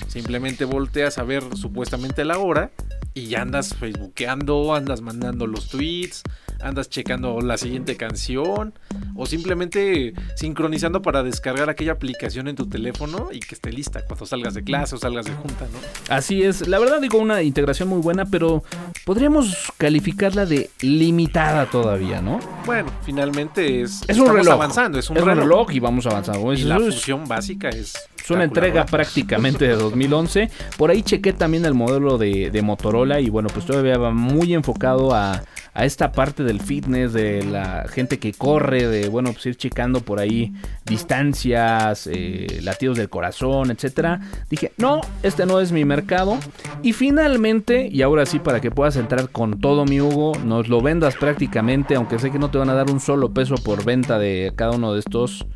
Simplemente 0.08 0.64
volteas 0.64 1.18
a 1.18 1.22
ver 1.24 1.42
supuestamente 1.56 2.24
la 2.24 2.38
hora 2.38 2.70
y 3.14 3.26
ya 3.26 3.42
andas 3.42 3.74
facebookeando, 3.74 4.74
andas 4.74 5.00
mandando 5.00 5.46
los 5.46 5.68
tweets, 5.68 6.22
andas 6.62 6.88
checando 6.88 7.40
la 7.40 7.56
siguiente 7.56 7.96
canción 7.96 8.74
o 9.16 9.26
simplemente 9.26 10.14
sincronizando 10.36 11.02
para 11.02 11.22
descargar 11.22 11.68
aquella 11.70 11.92
aplicación 11.92 12.48
en 12.48 12.56
tu 12.56 12.68
teléfono 12.68 13.28
y 13.32 13.40
que 13.40 13.54
esté 13.54 13.72
lista 13.72 14.04
cuando 14.06 14.26
salgas 14.26 14.54
de 14.54 14.62
clase 14.64 14.94
o 14.94 14.98
salgas 14.98 15.26
de 15.26 15.32
junta, 15.32 15.66
¿no? 15.72 15.78
Así 16.14 16.42
es, 16.42 16.68
la 16.68 16.78
verdad 16.78 17.00
digo 17.00 17.18
una 17.18 17.42
integración 17.42 17.88
muy 17.88 18.00
buena, 18.00 18.24
pero 18.26 18.62
podríamos 19.04 19.72
calificarla 19.78 20.46
de 20.46 20.70
limitada 20.80 21.66
todavía, 21.66 22.20
¿no? 22.22 22.38
Bueno, 22.64 22.90
finalmente 23.04 23.82
es 23.82 24.02
Es 24.08 24.18
un 24.18 24.32
reloj. 24.32 24.54
avanzando, 24.54 24.98
es 24.98 25.10
un 25.10 25.16
es 25.16 25.24
reloj. 25.24 25.72
y 25.72 25.80
vamos 25.80 26.06
avanzando. 26.06 26.52
Y 26.52 26.62
la 26.62 26.76
es- 26.76 26.82
función 26.82 27.26
básica 27.26 27.68
es 27.68 27.94
Es 28.22 28.30
una 28.30 28.44
entrega 28.44 28.86
prácticamente 28.86 29.66
de 29.66 29.74
2011. 29.74 30.48
Por 30.78 30.90
ahí 30.90 31.02
chequé 31.02 31.32
también 31.32 31.64
el 31.64 31.74
modelo 31.74 32.18
de, 32.18 32.50
de 32.52 32.62
Motorola 32.62 33.18
y 33.20 33.28
bueno, 33.30 33.48
pues 33.52 33.66
todavía 33.66 33.98
va 33.98 34.12
muy 34.12 34.54
enfocado 34.54 35.12
a, 35.12 35.42
a 35.74 35.84
esta 35.84 36.12
parte 36.12 36.44
del 36.44 36.60
fitness, 36.60 37.12
de 37.12 37.42
la 37.44 37.86
gente 37.88 38.18
que 38.18 38.32
corre, 38.32 38.86
de 38.86 39.08
bueno, 39.08 39.32
pues 39.32 39.46
ir 39.46 39.56
checando 39.56 40.00
por 40.00 40.20
ahí 40.20 40.52
distancias, 40.84 42.06
eh, 42.06 42.60
latidos 42.62 42.98
del 42.98 43.08
corazón, 43.08 43.70
etcétera. 43.70 44.20
Dije, 44.50 44.72
no, 44.76 45.00
este 45.22 45.46
no 45.46 45.60
es 45.60 45.72
mi 45.72 45.84
mercado. 45.84 46.38
Y 46.82 46.92
finalmente, 46.92 47.88
y 47.90 48.02
ahora 48.02 48.26
sí 48.26 48.38
para 48.38 48.60
que 48.60 48.70
puedas 48.70 48.96
entrar 48.96 49.30
con 49.30 49.60
todo 49.60 49.84
mi 49.84 50.00
Hugo, 50.00 50.32
nos 50.44 50.68
lo 50.68 50.82
vendas 50.82 51.16
prácticamente, 51.16 51.94
aunque 51.94 52.18
sé 52.18 52.30
que 52.30 52.38
no 52.38 52.50
te 52.50 52.58
van 52.58 52.68
a 52.68 52.74
dar 52.74 52.90
un 52.90 53.00
solo 53.00 53.32
peso 53.32 53.54
por 53.54 53.84
venta 53.84 54.18
de 54.18 54.52
cada 54.54 54.72
uno 54.72 54.92
de 54.92 55.00
estos. 55.00 55.46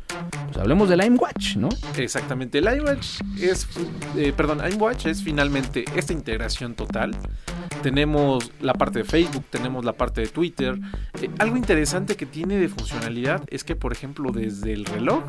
Pues 0.47 0.57
hablemos 0.57 0.89
del 0.89 1.03
iWatch, 1.03 1.57
¿no? 1.57 1.69
Exactamente, 1.97 2.59
el 2.59 2.65
iWatch 2.77 3.19
es, 3.39 3.67
eh, 4.15 4.33
perdón, 4.35 4.59
iWatch 4.73 5.07
es 5.07 5.21
finalmente 5.23 5.85
esta 5.95 6.13
integración 6.13 6.73
total. 6.73 7.15
Tenemos 7.83 8.51
la 8.61 8.73
parte 8.73 8.99
de 8.99 9.05
Facebook, 9.05 9.43
tenemos 9.49 9.85
la 9.85 9.93
parte 9.93 10.21
de 10.21 10.27
Twitter. 10.27 10.79
Eh, 11.21 11.29
algo 11.37 11.57
interesante 11.57 12.15
que 12.15 12.25
tiene 12.25 12.57
de 12.57 12.69
funcionalidad 12.69 13.43
es 13.47 13.63
que, 13.63 13.75
por 13.75 13.91
ejemplo, 13.91 14.31
desde 14.31 14.73
el 14.73 14.85
reloj 14.85 15.23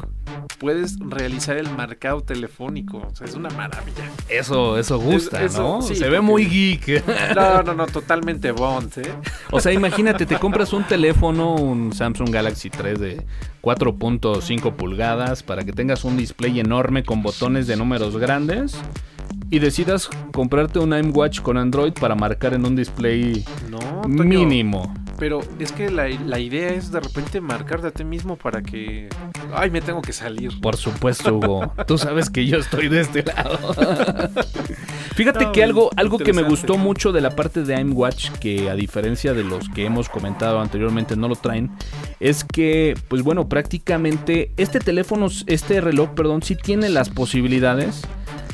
puedes 0.59 0.99
realizar 1.01 1.57
el 1.57 1.69
marcado 1.71 2.21
telefónico. 2.23 2.99
O 2.99 3.15
sea, 3.15 3.27
es 3.27 3.35
una 3.35 3.51
maravilla. 3.51 4.05
Eso, 4.29 4.79
eso 4.79 4.99
gusta, 4.99 5.43
Es- 5.45 5.53
eso, 5.53 5.63
¿no? 5.63 5.83
sí, 5.83 5.95
Se 5.97 6.09
ve 6.09 6.21
muy 6.21 6.47
geek. 6.47 7.05
No, 7.35 7.63
no, 7.63 7.75
no, 7.75 7.87
totalmente 7.87 8.51
Bond, 8.53 8.93
¿eh? 8.99 9.13
o 9.51 9.61
sea, 9.61 9.73
imagínate, 9.73 10.25
te 10.27 10.39
compras 10.39 10.73
un 10.73 10.85
teléfono, 10.85 11.55
un 11.55 11.93
Samsung 11.93 12.31
Galaxy 12.31 12.71
3 12.71 12.99
de 12.99 13.27
4.5 13.63 14.73
pulgadas 14.75 15.08
para 15.47 15.65
que 15.65 15.73
tengas 15.73 16.05
un 16.05 16.19
display 16.19 16.61
enorme 16.61 17.03
con 17.03 17.23
botones 17.23 17.67
de 17.67 17.77
números 17.77 18.19
grandes 18.19 18.79
y 19.49 19.59
decidas 19.59 20.11
comprarte 20.35 20.81
un 20.81 20.93
iWatch 20.93 21.41
con 21.41 21.57
Android 21.57 21.95
para 21.95 22.15
marcar 22.15 22.53
en 22.53 22.67
un 22.67 22.77
display 22.77 23.43
No, 23.71 23.79
Toño, 24.03 24.25
mínimo. 24.25 24.93
Pero 25.19 25.41
es 25.59 25.73
que 25.73 25.91
la, 25.91 26.09
la 26.09 26.39
idea 26.39 26.69
es 26.69 26.93
de 26.93 27.01
repente 27.01 27.41
marcarte 27.41 27.89
a 27.89 27.91
ti 27.91 28.05
mismo 28.05 28.37
para 28.37 28.63
que. 28.63 29.09
Ay, 29.53 29.71
me 29.71 29.81
tengo 29.81 30.01
que 30.01 30.13
salir. 30.13 30.61
Por 30.61 30.77
supuesto, 30.77 31.35
Hugo. 31.37 31.73
Tú 31.87 31.99
sabes 31.99 32.31
que 32.31 32.47
yo 32.47 32.59
estoy 32.59 32.89
de 32.89 33.01
este 33.01 33.25
lado. 33.25 33.75
Fíjate 35.15 35.47
No, 35.47 35.53
que 35.53 35.65
algo, 35.65 35.91
algo 35.97 36.19
que 36.19 36.33
me 36.33 36.43
gustó 36.43 36.79
mucho 36.79 37.11
de 37.11 37.21
la 37.21 37.31
parte 37.31 37.65
de 37.65 37.81
iWatch, 37.81 38.31
que 38.39 38.71
a 38.71 38.77
diferencia 38.77 39.35
de 39.35 39.43
los 39.43 39.69
que 39.69 39.85
hemos 39.85 40.09
comentado 40.09 40.61
anteriormente 40.61 41.17
no 41.17 41.27
lo 41.27 41.35
traen, 41.35 41.73
es 42.21 42.45
que, 42.45 42.95
pues 43.09 43.23
bueno, 43.23 43.49
prácticamente 43.49 44.53
este 44.57 44.79
teléfono, 44.79 45.27
este 45.47 45.81
reloj, 45.81 46.11
perdón, 46.11 46.43
sí 46.45 46.55
tiene 46.55 46.89
las 46.89 47.11
posibilidades 47.11 48.03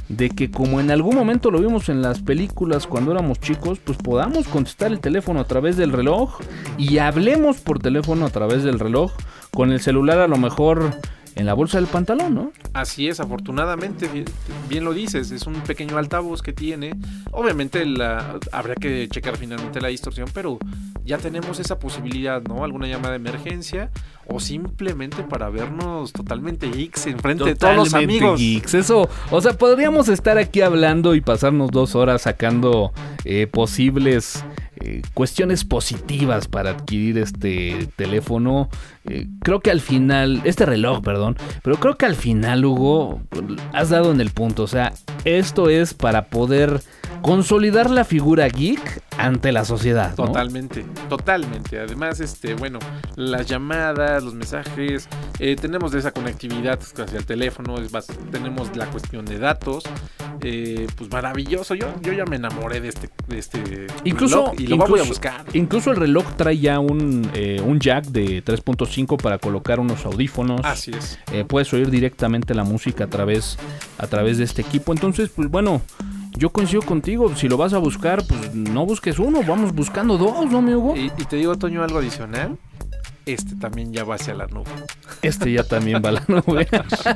de 0.08 0.30
que 0.30 0.50
como 0.50 0.80
en 0.80 0.90
algún 0.90 1.14
momento 1.14 1.50
lo 1.50 1.60
vimos 1.60 1.88
en 1.88 2.02
las 2.02 2.20
películas 2.20 2.86
cuando 2.86 3.12
éramos 3.12 3.40
chicos, 3.40 3.78
pues 3.82 3.98
podamos 3.98 4.46
contestar 4.48 4.92
el 4.92 5.00
teléfono 5.00 5.40
a 5.40 5.44
través 5.44 5.76
del 5.76 5.92
reloj 5.92 6.40
y 6.78 6.98
hablemos 6.98 7.58
por 7.58 7.78
teléfono 7.78 8.26
a 8.26 8.30
través 8.30 8.62
del 8.62 8.78
reloj, 8.78 9.12
con 9.50 9.72
el 9.72 9.80
celular 9.80 10.18
a 10.18 10.28
lo 10.28 10.36
mejor 10.36 10.94
en 11.36 11.46
la 11.46 11.54
bolsa 11.54 11.78
del 11.78 11.86
pantalón, 11.86 12.34
¿no? 12.34 12.52
Así 12.72 13.08
es, 13.08 13.20
afortunadamente, 13.20 14.08
bien, 14.08 14.24
bien 14.68 14.84
lo 14.84 14.92
dices, 14.92 15.30
es 15.30 15.46
un 15.46 15.54
pequeño 15.62 15.98
altavoz 15.98 16.42
que 16.42 16.52
tiene. 16.52 16.94
Obviamente 17.32 17.84
la, 17.86 18.38
habrá 18.52 18.74
que 18.74 19.08
checar 19.08 19.36
finalmente 19.36 19.80
la 19.80 19.88
distorsión, 19.88 20.28
pero 20.32 20.58
ya 21.04 21.18
tenemos 21.18 21.58
esa 21.60 21.78
posibilidad, 21.78 22.42
¿no? 22.42 22.64
Alguna 22.64 22.86
llamada 22.86 23.10
de 23.10 23.16
emergencia 23.16 23.90
o 24.26 24.40
simplemente 24.40 25.22
para 25.22 25.50
vernos 25.50 26.12
totalmente 26.12 26.70
geeks 26.70 27.06
enfrente 27.06 27.44
de 27.44 27.54
todos 27.56 27.76
los 27.76 27.94
amigos. 27.94 28.38
geeks. 28.38 28.74
Eso, 28.74 29.08
o 29.30 29.40
sea, 29.40 29.52
podríamos 29.52 30.08
estar 30.08 30.38
aquí 30.38 30.62
hablando 30.62 31.14
y 31.14 31.20
pasarnos 31.20 31.70
dos 31.70 31.94
horas 31.94 32.22
sacando 32.22 32.92
eh, 33.24 33.46
posibles 33.46 34.44
eh, 34.86 35.00
cuestiones 35.14 35.64
positivas 35.64 36.46
para 36.46 36.70
adquirir 36.70 37.16
este 37.16 37.88
teléfono. 37.96 38.68
Eh, 39.08 39.26
creo 39.40 39.60
que 39.60 39.70
al 39.70 39.80
final, 39.80 40.42
este 40.44 40.66
reloj, 40.66 41.00
perdón, 41.00 41.38
pero 41.62 41.76
creo 41.76 41.96
que 41.96 42.04
al 42.04 42.14
final, 42.14 42.66
Hugo, 42.66 43.22
has 43.72 43.88
dado 43.88 44.12
en 44.12 44.20
el 44.20 44.28
punto. 44.28 44.62
O 44.62 44.66
sea, 44.66 44.92
esto 45.24 45.70
es 45.70 45.94
para 45.94 46.26
poder 46.26 46.82
consolidar 47.24 47.88
la 47.88 48.04
figura 48.04 48.46
geek 48.48 49.02
ante 49.16 49.50
la 49.50 49.64
sociedad. 49.64 50.10
¿no? 50.10 50.26
Totalmente, 50.26 50.84
totalmente. 51.08 51.78
Además, 51.80 52.20
este, 52.20 52.52
bueno, 52.52 52.78
las 53.16 53.46
llamadas, 53.46 54.22
los 54.22 54.34
mensajes, 54.34 55.08
eh, 55.38 55.56
tenemos 55.58 55.94
esa 55.94 56.10
conectividad 56.10 56.78
hacia 56.78 57.18
el 57.18 57.24
teléfono, 57.24 57.78
es 57.78 57.90
más, 57.90 58.08
tenemos 58.30 58.76
la 58.76 58.84
cuestión 58.90 59.24
de 59.24 59.38
datos, 59.38 59.84
eh, 60.42 60.86
pues 60.98 61.10
maravilloso. 61.10 61.74
Yo, 61.74 61.86
yo 62.02 62.12
ya 62.12 62.26
me 62.26 62.36
enamoré 62.36 62.82
de 62.82 62.88
este, 62.88 63.08
de 63.26 63.38
este 63.38 63.86
Incluso, 64.04 64.52
reloj 64.52 64.60
y 64.60 64.66
lo 64.66 64.74
incluso, 64.74 64.92
voy 64.92 65.00
a 65.00 65.04
buscar. 65.04 65.44
incluso 65.54 65.90
el 65.92 65.96
reloj 65.96 66.26
trae 66.36 66.58
ya 66.58 66.78
un, 66.78 67.26
eh, 67.32 67.62
un 67.64 67.80
jack 67.80 68.04
de 68.08 68.44
3.5 68.44 69.16
para 69.16 69.38
colocar 69.38 69.80
unos 69.80 70.04
audífonos. 70.04 70.60
Así 70.62 70.90
es. 70.90 71.18
Eh, 71.32 71.46
puedes 71.48 71.72
oír 71.72 71.88
directamente 71.88 72.54
la 72.54 72.64
música 72.64 73.04
a 73.04 73.08
través, 73.08 73.56
a 73.96 74.06
través 74.08 74.36
de 74.36 74.44
este 74.44 74.60
equipo. 74.60 74.92
Entonces, 74.92 75.30
pues 75.34 75.48
bueno, 75.48 75.80
yo 76.36 76.50
coincido 76.50 76.82
contigo. 76.82 77.34
Si 77.36 77.48
lo 77.48 77.56
vas 77.56 77.72
a 77.72 77.78
buscar, 77.78 78.24
pues 78.26 78.54
no 78.54 78.84
busques 78.86 79.18
uno, 79.18 79.40
vamos 79.46 79.74
buscando 79.74 80.16
dos, 80.18 80.50
¿no, 80.50 80.60
mi 80.62 80.74
Hugo? 80.74 80.96
Y, 80.96 81.06
y 81.16 81.24
te 81.24 81.36
digo, 81.36 81.56
Toño, 81.56 81.82
algo 81.82 81.98
adicional. 81.98 82.56
Este 83.26 83.56
también 83.56 83.90
ya 83.90 84.04
va 84.04 84.16
hacia 84.16 84.34
la 84.34 84.46
nube. 84.48 84.70
Este 85.22 85.50
ya 85.50 85.62
también 85.64 86.02
va 86.04 86.10
a 86.10 86.12
la 86.12 86.24
nube. 86.28 86.68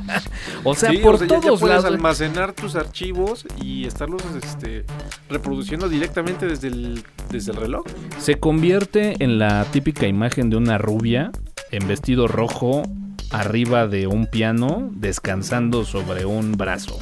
o 0.65 0.75
sea, 0.75 0.91
Sí, 0.91 0.99
por 0.99 1.17
o 1.17 1.19
sea, 1.19 1.27
ya- 1.27 1.35
ya 1.37 1.41
todos 1.43 1.61
puedes 1.61 1.77
lados. 1.83 1.85
almacenar 1.95 2.55
tus 2.55 2.77
archivos 2.77 3.45
y 3.63 3.85
estarlos 3.87 4.23
este, 4.43 4.87
reproduciendo 5.29 5.87
directamente 5.91 6.47
desde 6.47 6.69
el, 6.69 7.05
desde 7.31 7.53
el 7.53 7.59
reloj. 7.59 7.85
Se 8.19 8.37
convierte 8.41 9.23
en 9.23 9.39
la 9.39 9.65
típica 9.67 10.07
imagen 10.07 10.49
de 10.49 10.57
una 10.57 10.79
rubia 10.79 11.31
en 11.73 11.87
vestido 11.87 12.27
rojo 12.27 12.85
arriba 13.31 13.87
de 13.87 14.07
un 14.07 14.27
piano 14.29 14.89
descansando 14.95 15.85
sobre 15.85 16.25
un 16.25 16.53
brazo. 16.53 16.99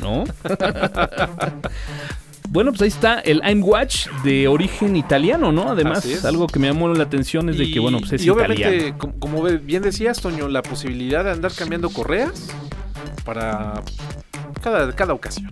¿No? 0.00 0.24
bueno, 2.48 2.70
pues 2.72 2.82
ahí 2.82 2.88
está 2.88 3.20
el 3.20 3.40
I'm 3.44 3.62
Watch 3.62 4.08
de 4.24 4.48
origen 4.48 4.96
italiano, 4.96 5.52
¿no? 5.52 5.70
Además, 5.70 6.24
algo 6.24 6.46
que 6.46 6.58
me 6.58 6.66
llamó 6.68 6.88
la 6.88 7.04
atención 7.04 7.48
es 7.48 7.58
de 7.58 7.70
que, 7.70 7.78
bueno, 7.80 7.98
pues 8.00 8.12
es 8.14 8.24
y 8.24 8.30
obviamente, 8.30 8.62
italiano. 8.76 8.98
com- 8.98 9.12
como 9.18 9.42
bien 9.42 9.82
decías, 9.82 10.20
Toño, 10.20 10.48
la 10.48 10.62
posibilidad 10.62 11.24
de 11.24 11.30
andar 11.32 11.52
cambiando 11.52 11.90
correas 11.90 12.48
para 13.24 13.82
cada, 14.62 14.92
cada 14.94 15.12
ocasión. 15.14 15.50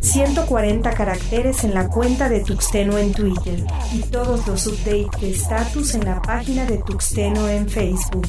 140 0.00 0.90
caracteres 0.94 1.64
en 1.64 1.74
la 1.74 1.88
cuenta 1.88 2.28
de 2.28 2.40
Tuxteno 2.40 2.96
en 2.98 3.12
Twitter 3.12 3.62
y 3.92 4.00
todos 4.02 4.46
los 4.46 4.66
updates 4.66 5.20
de 5.20 5.30
status 5.32 5.94
en 5.94 6.04
la 6.04 6.22
página 6.22 6.64
de 6.64 6.78
Tuxteno 6.78 7.48
en 7.48 7.68
Facebook. 7.68 8.26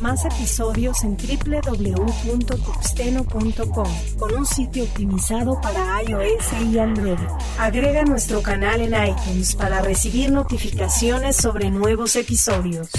Más 0.00 0.24
episodios 0.26 1.02
en 1.04 1.16
www.tuxteno.com 1.16 3.88
con 4.18 4.34
un 4.34 4.44
sitio 4.46 4.84
optimizado 4.84 5.60
para 5.60 6.02
iOS 6.02 6.52
y 6.70 6.78
Android. 6.78 7.18
Agrega 7.58 8.04
nuestro 8.04 8.42
canal 8.42 8.82
en 8.82 8.94
iTunes 9.08 9.56
para 9.56 9.80
recibir 9.80 10.30
notificaciones 10.30 11.36
sobre 11.36 11.70
nuevos 11.70 12.14
episodios. 12.16 12.90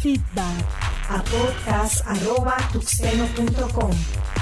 Feedback 0.00 0.64
a 1.08 1.22
podcast.tuxteno.com. 1.22 3.92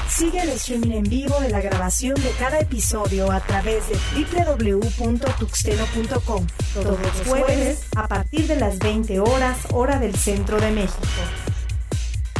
Sigue 0.09 0.41
el 0.41 0.49
streaming 0.51 0.93
en 0.93 1.05
vivo 1.05 1.39
de 1.41 1.51
la 1.51 1.61
grabación 1.61 2.15
de 2.15 2.31
cada 2.39 2.61
episodio 2.61 3.31
a 3.31 3.41
través 3.41 3.85
de 3.89 3.99
www.tuxteno.com 4.35 6.47
todos 6.73 6.99
los 6.99 7.13
jueves 7.27 7.83
a 7.95 8.09
partir 8.09 8.47
de 8.47 8.57
las 8.57 8.79
20 8.79 9.21
horas 9.21 9.59
hora 9.73 9.99
del 9.99 10.17
centro 10.17 10.59
de 10.59 10.71
México. 10.71 11.05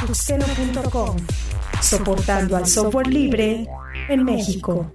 Tuxteno.com 0.07 1.17
Soportando 1.83 2.57
al 2.57 2.67
software 2.67 3.09
libre 3.09 3.67
en 4.09 4.25
México. 4.25 4.93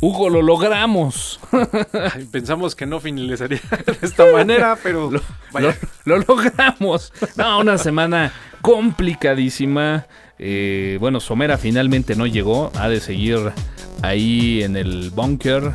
Hugo, 0.00 0.28
lo 0.28 0.42
logramos. 0.42 1.40
Pensamos 2.30 2.74
que 2.74 2.86
no 2.86 3.00
finalizaría 3.00 3.60
de 3.86 3.98
esta 4.02 4.30
manera, 4.32 4.76
pero 4.82 5.10
vaya. 5.52 5.76
Lo, 6.04 6.18
lo 6.18 6.24
logramos. 6.28 7.12
No, 7.36 7.60
una 7.60 7.78
semana 7.78 8.32
complicadísima. 8.60 10.06
Eh, 10.38 10.98
bueno, 11.00 11.20
Somera 11.20 11.58
finalmente 11.58 12.14
no 12.16 12.26
llegó. 12.26 12.70
Ha 12.74 12.88
de 12.88 13.00
seguir 13.00 13.52
ahí 14.02 14.62
en 14.62 14.76
el 14.76 15.10
bunker. 15.10 15.72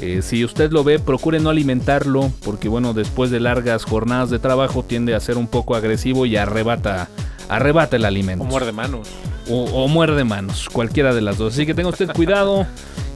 Eh, 0.00 0.22
si 0.22 0.44
usted 0.44 0.70
lo 0.72 0.84
ve, 0.84 0.98
procure 0.98 1.40
no 1.40 1.50
alimentarlo. 1.50 2.30
Porque, 2.44 2.68
bueno, 2.68 2.94
después 2.94 3.30
de 3.30 3.40
largas 3.40 3.84
jornadas 3.84 4.30
de 4.30 4.38
trabajo, 4.38 4.82
tiende 4.82 5.14
a 5.14 5.20
ser 5.20 5.38
un 5.38 5.46
poco 5.46 5.74
agresivo 5.74 6.26
y 6.26 6.36
arrebata, 6.36 7.08
arrebata 7.48 7.96
el 7.96 8.04
alimento. 8.04 8.44
O 8.44 8.46
muerde 8.46 8.72
manos. 8.72 9.08
o, 9.48 9.64
o 9.64 9.88
muerde 9.88 10.24
manos. 10.24 10.68
Cualquiera 10.72 11.14
de 11.14 11.20
las 11.20 11.38
dos. 11.38 11.54
Así 11.54 11.66
que 11.66 11.74
tenga 11.74 11.88
usted 11.90 12.10
cuidado. 12.12 12.66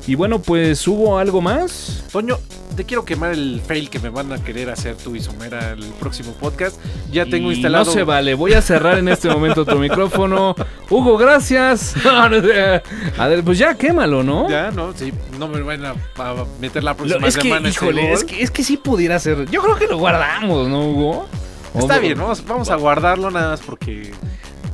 Y 0.06 0.14
bueno, 0.14 0.38
pues 0.40 0.86
hubo 0.88 1.18
algo 1.18 1.40
más. 1.42 2.02
Toño, 2.10 2.38
te 2.78 2.84
quiero 2.84 3.04
quemar 3.04 3.32
el 3.32 3.60
fail 3.66 3.90
que 3.90 3.98
me 3.98 4.08
van 4.08 4.32
a 4.32 4.40
querer 4.40 4.70
hacer 4.70 4.94
tú 4.94 5.16
y 5.16 5.20
Somera 5.20 5.72
el 5.72 5.82
próximo 5.98 6.30
podcast. 6.34 6.80
Ya 7.10 7.26
tengo 7.26 7.50
Y 7.50 7.54
instalado. 7.54 7.86
No 7.86 7.90
se 7.90 8.04
vale, 8.04 8.34
voy 8.34 8.52
a 8.52 8.62
cerrar 8.62 8.98
en 8.98 9.08
este 9.08 9.28
momento 9.28 9.64
tu 9.64 9.76
micrófono. 9.80 10.54
Hugo, 10.88 11.18
gracias. 11.18 11.96
A 12.06 13.26
ver, 13.26 13.42
pues 13.42 13.58
ya 13.58 13.74
quémalo, 13.74 14.22
¿no? 14.22 14.48
Ya, 14.48 14.70
no, 14.70 14.92
sí, 14.92 15.12
no 15.40 15.48
me 15.48 15.60
van 15.60 15.86
a, 15.86 15.90
a 15.90 16.44
meter 16.60 16.84
la 16.84 16.94
próxima 16.94 17.26
es 17.26 17.34
que, 17.34 17.42
semana. 17.42 17.68
este 17.68 17.84
híjole, 17.84 18.02
gol. 18.02 18.12
es 18.12 18.22
que, 18.22 18.42
es 18.44 18.50
que 18.52 18.62
sí 18.62 18.76
pudiera 18.76 19.18
ser. 19.18 19.50
Yo 19.50 19.60
creo 19.60 19.74
que 19.74 19.88
lo 19.88 19.98
guardamos, 19.98 20.68
¿no, 20.68 20.88
Hugo? 20.88 21.26
Está 21.74 21.98
bien, 21.98 22.16
vamos, 22.16 22.44
vamos 22.46 22.70
a 22.70 22.76
guardarlo 22.76 23.28
nada 23.32 23.50
más 23.50 23.60
porque. 23.60 24.12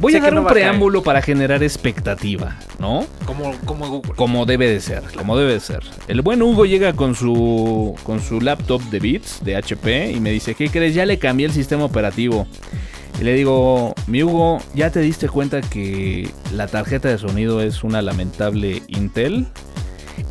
Voy 0.04 0.12
sé 0.12 0.18
a 0.18 0.20
dar 0.20 0.34
no 0.34 0.42
un 0.42 0.46
preámbulo 0.46 1.02
para 1.02 1.22
generar 1.22 1.62
expectativa, 1.62 2.58
¿no? 2.78 3.06
Como, 3.24 3.56
como 3.64 3.88
Google. 3.88 4.12
Como 4.16 4.44
debe 4.44 4.68
de 4.68 4.78
ser, 4.80 5.02
como 5.16 5.34
debe 5.34 5.54
de 5.54 5.60
ser. 5.60 5.80
El 6.08 6.20
buen 6.20 6.42
Hugo 6.42 6.66
llega 6.66 6.92
con 6.92 7.14
su 7.14 7.94
con 8.02 8.20
su 8.20 8.42
laptop 8.42 8.82
de 8.90 9.00
Beats 9.00 9.42
de 9.42 9.56
HP 9.56 10.12
y 10.12 10.20
me 10.20 10.30
dice, 10.30 10.54
¿qué 10.54 10.68
crees? 10.68 10.94
Ya 10.94 11.06
le 11.06 11.18
cambié 11.18 11.46
el 11.46 11.52
sistema 11.52 11.86
operativo. 11.86 12.46
Y 13.18 13.24
le 13.24 13.32
digo, 13.32 13.94
mi 14.06 14.22
Hugo, 14.22 14.58
¿ya 14.74 14.90
te 14.90 15.00
diste 15.00 15.26
cuenta 15.26 15.62
que 15.62 16.28
la 16.52 16.66
tarjeta 16.66 17.08
de 17.08 17.16
sonido 17.16 17.62
es 17.62 17.82
una 17.82 18.02
lamentable 18.02 18.82
Intel? 18.88 19.46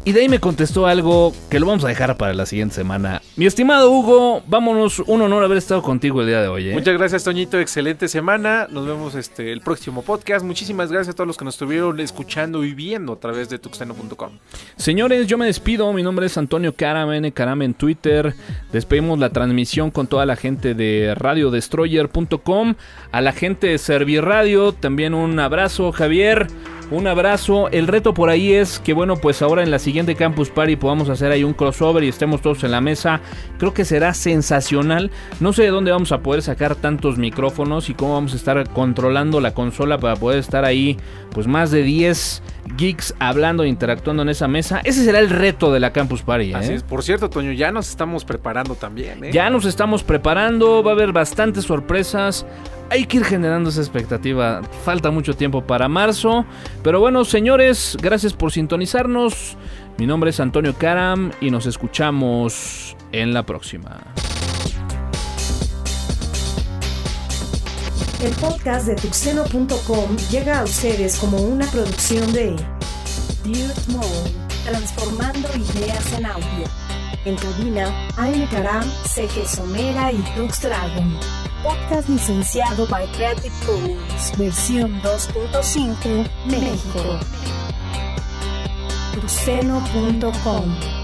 Y 0.06 0.12
de 0.12 0.22
ahí 0.22 0.30
me 0.30 0.40
contestó 0.40 0.86
algo 0.86 1.34
que 1.50 1.60
lo 1.60 1.66
vamos 1.66 1.86
a 1.86 1.88
dejar 1.88 2.18
para 2.18 2.34
la 2.34 2.46
siguiente 2.46 2.76
semana. 2.76 3.22
Mi 3.38 3.46
estimado 3.46 3.90
Hugo, 3.90 4.44
vámonos, 4.48 5.00
un 5.00 5.22
honor 5.22 5.44
haber 5.46 5.58
estado 5.58 5.82
contigo 5.82 6.22
el 6.22 6.28
día 6.28 6.42
de 6.42 6.48
hoy. 6.50 6.70
¿eh? 6.70 6.74
Muchas 6.74 6.98
gracias, 6.98 7.24
Toñito. 7.24 7.60
Excelente 7.60 8.08
semana. 8.08 8.68
Nos 8.70 8.86
vemos 8.86 9.16
este 9.16 9.52
el 9.52 9.62
próximo 9.62 10.02
podcast. 10.02 10.46
Muchísimas 10.46 10.92
gracias 10.92 11.14
a 11.14 11.16
todos 11.16 11.28
los 11.28 11.38
que 11.38 11.46
nos 11.46 11.56
estuvieron 11.56 12.00
escuchando 12.02 12.66
y 12.66 12.74
viendo 12.74 13.14
a 13.14 13.20
través 13.20 13.50
de 13.50 13.60
tuxteno.com. 13.60 14.32
Señores, 14.76 15.28
yo 15.28 15.38
me 15.38 15.46
despido. 15.46 15.92
Mi 15.94 16.04
nombre 16.04 16.26
es 16.26 16.38
Antonio 16.38 16.74
Caram, 16.74 17.12
N 17.14 17.32
Caram 17.32 17.62
en 17.62 17.74
Twitter. 17.74 18.34
Despedimos 18.74 19.20
la 19.20 19.30
transmisión 19.30 19.90
con 19.90 20.08
toda 20.08 20.26
la 20.26 20.36
gente 20.36 20.74
de 20.74 21.14
radiodestroyer.com. 21.16 22.76
A 23.12 23.22
la 23.22 23.32
gente 23.32 23.68
de 23.68 23.78
Serviradio, 23.78 24.74
también 24.74 25.14
un 25.14 25.40
abrazo, 25.40 25.92
Javier. 25.92 26.48
Un 26.92 27.08
abrazo. 27.08 27.70
El 27.70 27.88
reto 27.88 28.14
por 28.14 28.30
ahí 28.30 28.54
es 28.54 28.80
que, 28.80 28.94
bueno, 28.94 29.16
pues 29.16 29.42
ahora 29.42 29.64
en 29.64 29.72
la 29.72 29.80
siguiente 29.80 30.16
Campus 30.16 30.50
Party 30.50 30.76
podamos 30.76 31.10
hacer 31.10 31.32
ahí 31.32 31.44
un 31.44 31.54
crossover 31.54 32.04
y 32.04 32.10
estemos 32.10 32.42
todos 32.42 32.64
en 32.64 32.72
la 32.72 32.82
mesa. 32.82 33.22
Creo 33.58 33.74
que 33.74 33.86
será 33.86 34.14
sensacional. 34.14 35.10
No 35.40 35.54
sé 35.54 35.64
de 35.64 35.70
dónde 35.70 35.92
vamos 35.92 36.12
a 36.12 36.20
poder 36.20 36.42
sacar 36.42 36.76
tantos 36.76 37.18
micrófonos 37.18 37.90
y 37.90 37.94
cómo 37.94 38.14
vamos 38.14 38.34
a 38.34 38.36
estar 38.36 38.70
controlando 38.70 39.40
la 39.42 39.54
consola 39.54 39.98
para 39.98 40.16
poder 40.16 40.40
estar 40.40 40.66
ahí, 40.66 40.98
pues 41.32 41.48
más 41.48 41.72
de 41.72 41.84
10 41.84 42.44
geeks 42.78 43.14
hablando 43.20 43.64
e 43.64 43.68
interactuando 43.68 44.24
en 44.24 44.30
esa 44.30 44.48
mesa. 44.48 44.82
Ese 44.84 45.04
será 45.04 45.20
el 45.20 45.30
reto 45.30 45.72
de 45.72 45.80
la 45.80 45.92
Campus 45.92 46.22
Party. 46.22 46.52
¿eh? 46.52 46.56
Así 46.56 46.74
es. 46.74 46.84
Por 46.84 47.04
cierto, 47.04 47.30
Toño, 47.30 47.52
ya 47.52 47.72
nos 47.72 47.90
estamos 47.90 48.26
preparando 48.26 48.76
también. 48.76 49.24
¿eh? 49.24 49.32
Ya 49.32 49.50
nos 49.50 49.66
estamos 49.66 50.04
preparando, 50.04 50.84
va 50.84 50.92
a 50.92 50.94
haber 50.94 51.12
bastantes 51.12 51.66
sorpresas. 51.66 52.46
Hay 52.90 53.06
que 53.06 53.18
ir 53.18 53.26
generando 53.26 53.70
esa 53.70 53.82
expectativa. 53.82 54.62
Falta 54.84 55.12
mucho 55.12 55.36
tiempo 55.36 55.66
para 55.66 55.88
marzo. 55.88 56.46
Pero 56.84 57.00
bueno, 57.00 57.26
señores, 57.26 57.98
gracias 58.02 58.34
por 58.34 58.52
sintonizarnos. 58.52 59.58
Mi 59.98 60.08
nombre 60.08 60.32
es 60.32 60.40
Antonio 60.40 60.74
Karam 60.78 61.32
y 61.40 61.52
nos 61.52 61.66
escuchamos 61.66 62.96
en 63.12 63.34
la 63.34 63.44
próxima. 63.44 64.02
El 68.24 68.32
podcast 68.36 68.88
de 68.88 68.96
tuxeno.com 68.96 70.16
llega 70.32 70.62
a 70.62 70.64
ustedes 70.64 71.18
como 71.18 71.42
una 71.42 71.66
producción 71.66 72.32
de 72.32 72.56
Build 73.44 73.88
Mode, 73.90 74.32
transformando 74.64 75.50
ideas 75.50 76.14
en 76.14 76.28
audio. 76.28 76.66
En 77.26 77.36
cabina, 77.36 77.94
Aine 78.16 78.48
Karam, 78.48 78.90
CG 79.14 79.46
Somera 79.46 80.14
y 80.14 80.24
Tux 80.38 80.62
Dragon. 80.62 81.20
Podcast 81.64 82.08
licenciado 82.08 82.88
by 82.88 83.12
Creative 83.12 83.54
Commons, 83.66 84.38
versión 84.38 85.02
2.5, 85.02 86.26
México. 86.46 87.20
tuxeno.com 89.16 91.03